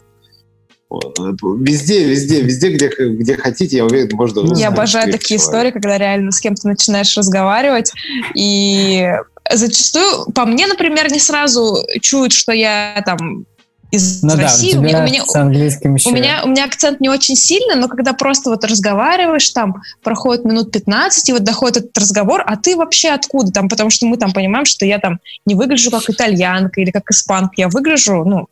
Везде, 0.90 2.06
везде, 2.06 2.42
везде, 2.42 2.70
где, 2.70 2.90
где 2.90 3.36
хотите, 3.36 3.78
я 3.78 3.86
уверен, 3.86 4.10
можно... 4.14 4.58
Я 4.58 4.70
обожаю 4.70 5.12
такие 5.12 5.38
человек. 5.38 5.42
истории, 5.42 5.72
когда 5.72 5.98
реально 5.98 6.32
с 6.32 6.40
кем-то 6.40 6.68
начинаешь 6.68 7.16
разговаривать, 7.18 7.92
и 8.36 9.12
зачастую, 9.52 10.32
по 10.32 10.46
мне, 10.46 10.66
например, 10.66 11.12
не 11.12 11.20
сразу 11.20 11.78
чуют, 12.02 12.32
что 12.32 12.54
я 12.54 13.04
там 13.06 13.46
из 13.92 14.22
ну 14.22 14.36
России. 14.36 14.74
Да, 14.74 14.80
у, 14.80 14.82
меня, 14.82 15.00
у, 15.00 15.06
меня, 15.06 15.26
с 15.26 15.36
английским 15.36 15.96
еще. 15.96 16.10
У, 16.10 16.14
меня, 16.14 16.42
у 16.44 16.50
меня 16.50 16.66
акцент 16.66 17.00
не 17.00 17.10
очень 17.10 17.36
сильный, 17.36 17.76
но 17.76 17.88
когда 17.88 18.14
просто 18.14 18.50
вот 18.50 18.64
разговариваешь, 18.64 19.50
там 19.50 19.82
проходит 20.04 20.46
минут 20.46 20.72
15, 20.72 21.30
и 21.30 21.34
вот 21.34 21.44
доходит 21.44 21.78
этот 21.78 21.98
разговор, 21.98 22.44
а 22.46 22.58
ты 22.58 22.76
вообще 22.76 23.10
откуда 23.10 23.52
там? 23.52 23.70
Потому 23.70 23.90
что 23.90 24.06
мы 24.06 24.18
там 24.18 24.34
понимаем, 24.34 24.66
что 24.66 24.86
я 24.86 25.00
там 25.00 25.20
не 25.46 25.56
выгляжу 25.56 25.92
как 25.92 26.10
итальянка 26.10 26.82
или 26.82 26.92
как 26.92 27.10
испанка, 27.12 27.54
я 27.58 27.70
выгляжу, 27.70 28.24
ну, 28.26 28.48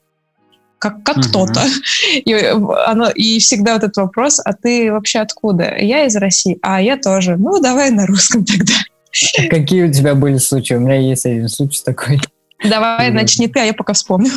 как, 0.80 1.04
как 1.04 1.18
uh-huh. 1.18 1.30
кто-то. 1.30 1.62
И, 2.14 2.34
оно, 2.34 3.10
и 3.10 3.40
всегда 3.40 3.74
вот 3.74 3.84
этот 3.84 3.98
вопрос, 3.98 4.40
а 4.44 4.54
ты 4.54 4.92
вообще 4.92 5.20
откуда? 5.20 5.76
Я 5.78 6.06
из 6.06 6.16
России, 6.16 6.58
а 6.62 6.82
я 6.82 6.98
тоже. 6.98 7.38
Ну, 7.38 7.62
давай 7.62 7.92
на 7.92 8.06
русском 8.06 8.46
тогда. 8.46 8.74
А 9.40 9.48
какие 9.50 9.84
у 9.84 9.92
тебя 9.92 10.16
были 10.16 10.38
случаи? 10.38 10.76
У 10.76 10.80
меня 10.80 10.96
есть 10.96 11.26
один 11.26 11.48
случай 11.48 11.82
такой. 11.84 12.20
Давай, 12.68 13.12
начни 13.12 13.48
ты, 13.48 13.60
а 13.60 13.64
я 13.64 13.74
пока 13.74 13.94
вспомню. 13.94 14.32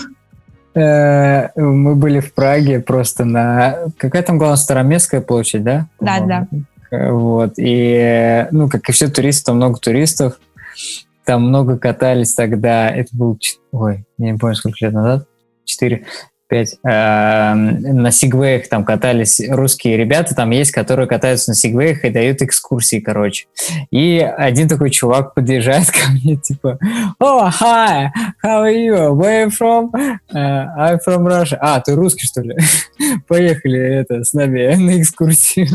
Э, 0.75 1.49
мы 1.57 1.95
были 1.97 2.21
в 2.21 2.35
Праге 2.35 2.81
просто 2.81 3.25
на... 3.25 3.91
Какая 3.97 4.23
там, 4.23 4.39
главная 4.39 4.57
Староместская 4.57 5.21
площадь, 5.21 5.65
да? 5.65 5.89
Да, 6.01 6.21
да. 6.21 6.47
Э, 6.91 7.11
вот, 7.11 7.55
и, 7.57 8.47
ну, 8.51 8.69
как 8.69 8.89
и 8.89 8.93
все 8.93 9.09
туристы, 9.09 9.47
там 9.47 9.57
много 9.57 9.79
туристов, 9.79 10.39
там 11.25 11.49
много 11.49 11.79
катались 11.79 12.35
тогда, 12.35 12.89
это 12.89 13.09
был, 13.13 13.39
ой, 13.73 14.05
я 14.19 14.33
не 14.33 14.39
помню, 14.39 14.57
сколько 14.57 14.79
лет 14.81 14.95
назад, 14.95 15.27
4, 15.69 16.03
5. 16.49 16.79
Эм, 16.83 17.81
на 18.03 18.11
сигвеях 18.11 18.69
там 18.69 18.85
катались 18.85 19.41
русские 19.49 19.97
ребята, 19.97 20.35
там 20.35 20.51
есть, 20.51 20.73
которые 20.73 21.07
катаются 21.07 21.51
на 21.51 21.55
сигвеях 21.55 22.05
и 22.05 22.11
дают 22.11 22.41
экскурсии, 22.41 23.01
короче. 23.01 23.47
И 23.91 24.19
один 24.19 24.69
такой 24.69 24.91
чувак 24.91 25.35
подъезжает 25.35 25.91
ко 25.91 26.11
мне, 26.11 26.37
типа, 26.37 26.79
«О, 27.19 27.47
oh, 27.47 27.51
hi, 27.61 28.09
how 28.45 28.65
are 28.65 28.75
you? 28.75 29.13
Where 29.15 29.45
are 29.45 29.47
you 29.47 29.51
from? 29.51 29.91
Uh, 30.33 30.67
I'm 30.79 30.99
from 31.07 31.27
Russia». 31.27 31.59
А, 31.61 31.81
ты 31.81 31.95
русский, 31.95 32.27
что 32.27 32.41
ли? 32.41 32.57
Поехали 33.29 33.79
это, 33.79 34.25
с 34.25 34.33
нами 34.33 34.75
на 34.77 35.01
экскурсию. 35.01 35.69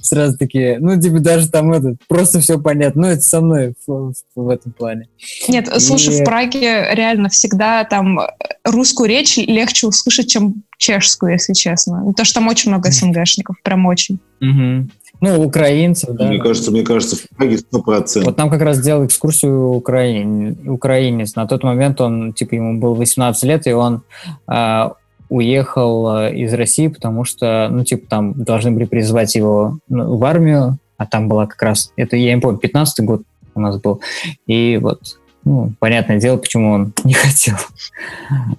Сразу 0.00 0.38
такие, 0.38 0.78
ну, 0.78 1.00
типа, 1.00 1.18
даже 1.18 1.50
там 1.50 1.72
это, 1.72 1.96
просто 2.08 2.40
все 2.40 2.60
понятно. 2.60 3.02
Ну, 3.02 3.08
это 3.08 3.20
со 3.20 3.40
мной 3.40 3.74
в, 3.86 4.12
в, 4.12 4.14
в 4.36 4.48
этом 4.48 4.72
плане. 4.72 5.08
Нет, 5.48 5.68
слушай, 5.78 6.16
и... 6.16 6.20
в 6.20 6.24
Праге 6.24 6.94
реально 6.94 7.28
всегда 7.28 7.82
там 7.84 8.20
русскую 8.64 9.08
речь 9.08 9.36
легче 9.36 9.88
услышать 9.88 10.03
слушать, 10.04 10.28
чем 10.28 10.62
чешскую, 10.76 11.32
если 11.32 11.54
честно. 11.54 12.12
То, 12.14 12.24
что 12.24 12.34
там 12.34 12.48
очень 12.48 12.70
много 12.70 12.90
СНГшников, 12.90 13.56
прям 13.62 13.86
очень. 13.86 14.18
Угу. 14.40 14.88
Ну, 15.20 15.42
украинцев, 15.42 16.10
да. 16.14 16.28
Мне 16.28 16.38
кажется, 16.38 16.70
мне 16.70 16.82
кажется, 16.82 17.16
в 17.16 17.36
Праге 17.36 17.56
100%. 17.56 18.24
Вот 18.24 18.36
нам 18.36 18.50
как 18.50 18.60
раз 18.60 18.80
делал 18.80 19.06
экскурсию 19.06 19.70
украин... 19.70 20.68
украинец. 20.68 21.34
На 21.34 21.46
тот 21.46 21.62
момент 21.62 22.00
он, 22.00 22.34
типа, 22.34 22.54
ему 22.54 22.78
было 22.78 22.94
18 22.94 23.42
лет, 23.44 23.66
и 23.66 23.72
он 23.72 24.02
э, 24.46 24.90
уехал 25.30 26.16
э, 26.18 26.34
из 26.34 26.52
России, 26.52 26.88
потому 26.88 27.24
что, 27.24 27.68
ну, 27.70 27.84
типа, 27.84 28.06
там 28.08 28.34
должны 28.34 28.72
были 28.72 28.84
призвать 28.84 29.34
его 29.34 29.78
в 29.88 30.24
армию, 30.24 30.78
а 30.98 31.06
там 31.06 31.28
была 31.28 31.46
как 31.46 31.62
раз, 31.62 31.92
это, 31.96 32.16
я 32.16 32.34
не 32.34 32.40
помню, 32.40 32.58
15 32.58 33.04
год 33.06 33.22
у 33.54 33.60
нас 33.60 33.80
был. 33.80 34.00
И 34.46 34.78
вот 34.82 35.18
ну, 35.44 35.72
понятное 35.78 36.18
дело, 36.18 36.36
почему 36.36 36.72
он 36.72 36.92
не 37.04 37.14
хотел. 37.14 37.56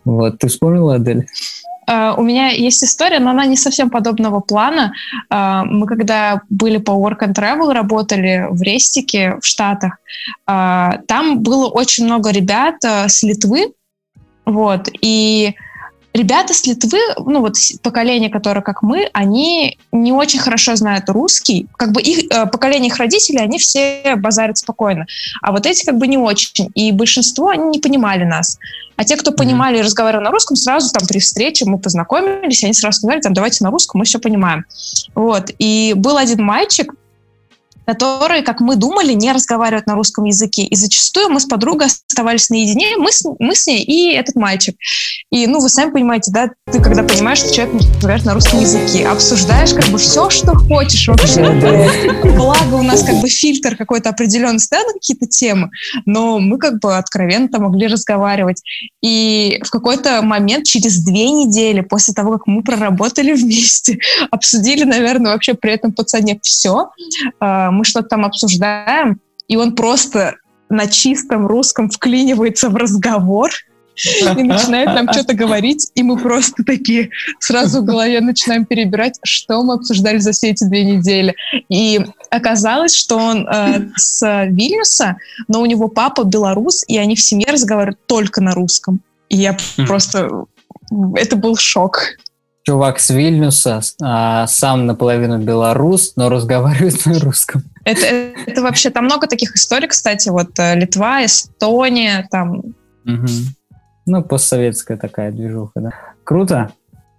Вот, 0.04 0.40
ты 0.40 0.48
вспомнила, 0.48 0.96
Адель? 0.96 1.28
Uh, 1.88 2.16
у 2.18 2.24
меня 2.24 2.50
есть 2.50 2.84
история, 2.84 3.20
но 3.20 3.30
она 3.30 3.46
не 3.46 3.58
совсем 3.58 3.92
подобного 3.92 4.40
плана. 4.40 4.94
Uh, 5.32 5.66
мы 5.66 5.86
когда 5.86 6.42
были 6.50 6.78
по 6.78 6.92
Work 6.92 7.20
and 7.20 7.36
Travel, 7.36 7.74
работали 7.74 8.48
в 8.50 8.60
Рестике 8.64 9.38
в 9.40 9.46
Штатах, 9.46 9.98
uh, 10.50 11.00
там 11.08 11.44
было 11.44 11.68
очень 11.68 12.06
много 12.06 12.32
ребят 12.32 12.84
с 12.84 13.22
Литвы, 13.22 13.74
вот, 14.46 14.90
и 15.02 15.56
ребята 16.16 16.54
с 16.54 16.66
Литвы, 16.66 17.00
ну 17.18 17.42
вот 17.42 17.56
поколение, 17.84 18.30
которое 18.30 18.62
как 18.62 18.82
мы, 18.82 19.10
они 19.14 19.78
не 19.92 20.14
очень 20.14 20.40
хорошо 20.40 20.76
знают 20.76 21.10
русский. 21.10 21.68
Как 21.76 21.92
бы 21.92 22.02
их 22.02 22.32
э, 22.32 22.46
поколение 22.46 22.88
их 22.88 22.98
родителей, 22.98 23.40
они 23.40 23.60
все 23.60 24.16
базарят 24.16 24.58
спокойно. 24.58 25.06
А 25.42 25.52
вот 25.52 25.66
эти 25.66 25.86
как 25.86 25.98
бы 25.98 26.08
не 26.08 26.18
очень. 26.18 26.72
И 26.74 26.92
большинство, 26.94 27.50
они 27.50 27.66
не 27.66 27.80
понимали 27.80 28.24
нас. 28.24 28.58
А 28.96 29.04
те, 29.04 29.18
кто 29.18 29.34
понимали 29.34 29.80
и 29.80 29.82
разговаривали 29.82 30.24
на 30.24 30.32
русском, 30.32 30.56
сразу 30.56 30.90
там 30.92 31.06
при 31.06 31.20
встрече 31.20 31.66
мы 31.66 31.80
познакомились, 31.80 32.64
они 32.64 32.74
сразу 32.74 33.00
сказали, 33.00 33.20
там, 33.20 33.34
давайте 33.34 33.64
на 33.66 33.70
русском, 33.70 34.00
мы 34.00 34.06
все 34.06 34.20
понимаем. 34.20 34.64
Вот. 35.16 35.52
И 35.60 35.94
был 35.98 36.16
один 36.16 36.42
мальчик, 36.44 36.94
которые, 37.86 38.42
как 38.42 38.62
мы 38.62 38.76
думали, 38.76 39.14
не 39.14 39.32
разговаривают 39.32 39.88
на 39.88 39.96
русском 39.96 40.26
языке. 40.26 40.64
И 40.64 40.76
зачастую 40.76 41.30
мы 41.30 41.40
с 41.40 41.46
подругой 41.46 41.88
оставались 41.88 42.50
наедине, 42.50 42.98
мы 42.98 43.12
с, 43.12 43.24
мы 43.40 43.56
с 43.56 43.68
ней 43.68 43.84
и 43.84 44.14
этот 44.14 44.36
мальчик. 44.36 44.76
И, 45.32 45.48
ну, 45.48 45.60
вы 45.60 45.70
сами 45.70 45.92
понимаете, 45.92 46.32
да, 46.32 46.50
ты 46.72 46.82
когда 46.82 47.04
понимаешь, 47.04 47.40
что 47.40 47.54
человек 47.54 47.76
разговаривает 47.76 48.26
на 48.26 48.34
русском 48.34 48.60
языке, 48.60 49.08
обсуждаешь 49.08 49.74
как 49.74 49.86
бы 49.88 49.98
все, 49.98 50.30
что 50.30 50.56
хочешь 50.56 51.08
вообще. 51.08 51.42
Благо 52.36 52.76
у 52.76 52.84
нас 52.84 53.04
как 53.04 53.16
бы 53.22 53.28
фильтр 53.28 53.76
какой-то 53.76 54.10
определенный 54.10 54.60
стоял 54.60 54.86
на 54.86 54.94
какие-то 54.94 55.28
темы, 55.28 55.70
но 56.06 56.40
мы 56.40 56.58
как 56.58 56.80
бы 56.80 56.98
откровенно 56.98 57.60
могли 57.60 57.88
разговаривать. 57.88 58.62
И 59.02 59.60
в 59.64 59.70
какой-то 59.70 60.22
момент, 60.22 60.66
через 60.66 61.04
две 61.04 61.30
недели 61.30 61.82
после 61.82 62.14
того, 62.14 62.34
как 62.34 62.48
мы 62.48 62.64
проработали 62.64 63.34
вместе, 63.36 64.00
обсудили, 64.32 64.84
наверное, 64.84 65.34
вообще 65.34 65.54
при 65.54 65.74
этом 65.74 65.94
пацане 65.94 66.40
все, 66.42 66.90
а, 67.40 67.72
мы 67.76 67.86
что-то 67.86 68.10
там 68.10 68.26
обсуждаем, 68.26 69.20
и 69.48 69.58
он 69.58 69.76
просто 69.76 70.36
на 70.70 70.88
чистом 70.88 71.46
русском 71.48 71.90
вклинивается 71.90 72.70
в 72.70 72.76
разговор, 72.76 73.52
и 74.38 74.44
начинает 74.44 74.88
нам 74.88 75.12
что-то 75.12 75.34
говорить, 75.34 75.92
и 75.96 76.04
мы 76.04 76.18
просто 76.18 76.64
такие 76.66 77.12
сразу 77.40 77.82
в 77.82 77.86
голове 77.86 78.20
начинаем 78.20 78.66
перебирать, 78.66 79.18
что 79.24 79.64
мы 79.64 79.76
обсуждали 79.76 80.18
за 80.18 80.34
все 80.34 80.50
эти 80.50 80.66
две 80.66 80.84
недели. 80.84 81.36
И 81.70 82.02
оказалось, 82.30 82.94
что 82.94 83.18
он 83.18 83.48
э, 83.48 83.90
с 83.96 84.46
Вильнюса, 84.48 85.16
но 85.48 85.62
у 85.62 85.66
него 85.66 85.88
папа 85.88 86.24
белорус, 86.24 86.84
и 86.88 86.98
они 86.98 87.16
в 87.16 87.22
семье 87.22 87.48
разговаривают 87.52 88.00
только 88.06 88.42
на 88.42 88.54
русском. 88.54 89.00
И 89.30 89.38
я 89.38 89.58
просто... 89.88 90.46
Это 91.16 91.36
был 91.36 91.56
шок. 91.56 92.18
Чувак 92.68 93.00
с 93.00 93.12
Вильнюса, 93.12 93.82
а, 94.02 94.48
сам 94.48 94.88
наполовину 94.88 95.38
белорус, 95.38 96.14
но 96.16 96.30
разговаривает 96.30 97.06
на 97.06 97.20
русском. 97.20 97.62
Это, 97.84 98.06
это 98.48 98.64
вообще, 98.64 98.90
там 98.90 99.06
много 99.06 99.28
таких 99.28 99.56
историй, 99.56 99.88
кстати, 99.88 100.30
вот 100.30 100.58
э, 100.58 100.74
Литва, 100.74 101.24
Эстония, 101.24 102.28
там... 102.32 102.58
Угу. 103.06 103.28
Ну, 104.08 104.24
постсоветская 104.24 104.98
такая 104.98 105.32
движуха, 105.32 105.74
да. 105.76 105.92
Круто, 106.24 106.72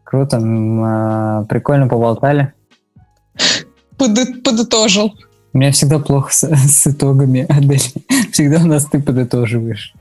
круто, 0.02 0.40
а, 0.42 1.44
прикольно 1.44 1.86
поболтали. 1.86 2.52
Под, 3.96 4.42
подытожил. 4.42 5.14
У 5.52 5.58
меня 5.58 5.70
всегда 5.70 6.00
плохо 6.00 6.32
с, 6.32 6.42
с 6.42 6.88
итогами, 6.88 7.46
Адель. 7.48 7.80
Всегда 8.32 8.58
у 8.58 8.66
нас 8.66 8.86
ты 8.86 9.00
подытоживаешь. 9.00 9.94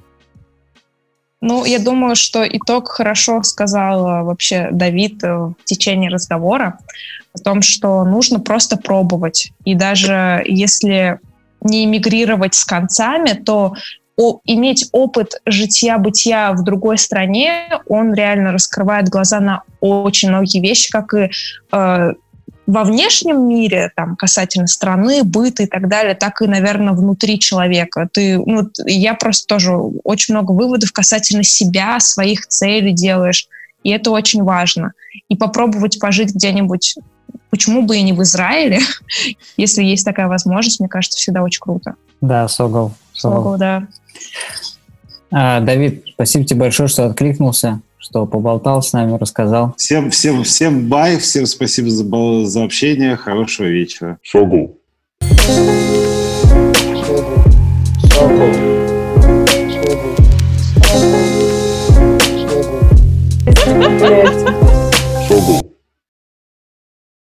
Ну, 1.48 1.64
я 1.64 1.78
думаю, 1.78 2.16
что 2.16 2.44
итог 2.44 2.90
хорошо 2.90 3.44
сказал 3.44 4.08
э, 4.08 4.24
вообще 4.24 4.70
Давид 4.72 5.24
э, 5.24 5.28
в 5.28 5.56
течение 5.64 6.10
разговора 6.10 6.80
о 7.36 7.38
том, 7.38 7.62
что 7.62 8.04
нужно 8.04 8.40
просто 8.40 8.78
пробовать. 8.78 9.52
И 9.64 9.76
даже 9.76 10.42
если 10.48 11.20
не 11.62 11.86
эмигрировать 11.86 12.56
с 12.56 12.66
концами, 12.66 13.34
то 13.34 13.76
о, 14.18 14.40
иметь 14.46 14.90
опыт 14.92 15.34
житья-бытия 15.46 16.54
в 16.54 16.64
другой 16.64 16.98
стране, 16.98 17.80
он 17.86 18.16
реально 18.16 18.52
раскрывает 18.52 19.10
глаза 19.10 19.40
на 19.40 19.62
очень 19.82 20.30
многие 20.30 20.62
вещи, 20.62 20.90
как 20.90 21.14
и 21.14 21.30
э, 21.72 22.14
во 22.68 22.84
внешнем 22.84 23.48
мире, 23.48 23.92
там, 23.96 24.16
касательно 24.16 24.68
страны, 24.68 25.24
быта 25.24 25.64
и 25.64 25.66
так 25.68 25.88
далее, 25.88 26.16
так 26.16 26.42
и, 26.42 26.48
наверное, 26.48 26.94
внутри 26.94 27.40
человека. 27.40 28.10
Ты, 28.12 28.40
ну, 28.40 28.70
я 28.86 29.14
просто 29.14 29.46
тоже 29.48 29.72
очень 29.74 30.34
много 30.34 30.52
выводов 30.52 30.92
касательно 30.92 31.44
себя, 31.44 32.00
своих 32.00 32.48
целей 32.48 32.94
делаешь, 32.94 33.48
и 33.84 33.92
это 33.92 34.12
очень 34.12 34.44
важно. 34.44 34.94
И 35.30 35.36
попробовать 35.36 36.00
пожить 36.00 36.34
где-нибудь, 36.34 36.96
почему 37.52 37.84
бы 37.84 37.98
и 37.98 38.02
не 38.02 38.14
в 38.14 38.24
Израиле, 38.24 38.80
если 39.58 39.84
есть 39.84 40.06
такая 40.06 40.28
возможность, 40.28 40.80
мне 40.80 40.90
кажется, 40.90 41.18
всегда 41.18 41.44
очень 41.44 41.62
круто. 41.62 41.96
Да, 42.22 42.48
Согол. 42.48 42.94
Согол, 43.14 43.38
Согол 43.38 43.58
да. 43.58 43.88
А, 45.32 45.60
Давид, 45.60 46.04
спасибо 46.14 46.46
тебе 46.46 46.62
большое, 46.62 46.90
что 46.90 47.06
откликнулся 47.06 47.82
что 48.06 48.28
поболтал 48.28 48.84
с 48.84 48.94
нами, 48.94 49.18
рассказал. 49.18 49.74
Всем, 49.78 50.12
всем, 50.12 50.44
всем 50.44 50.88
бай, 50.88 51.18
всем 51.18 51.48
спасибо 51.48 51.90
за, 51.90 52.46
за 52.46 52.64
общение, 52.64 53.16
хорошего 53.16 53.66
вечера. 53.66 54.20
Шогу. 54.22 54.78
Шогу. 55.22 55.72
Шогу. 58.14 58.54
Шогу. 63.98 64.35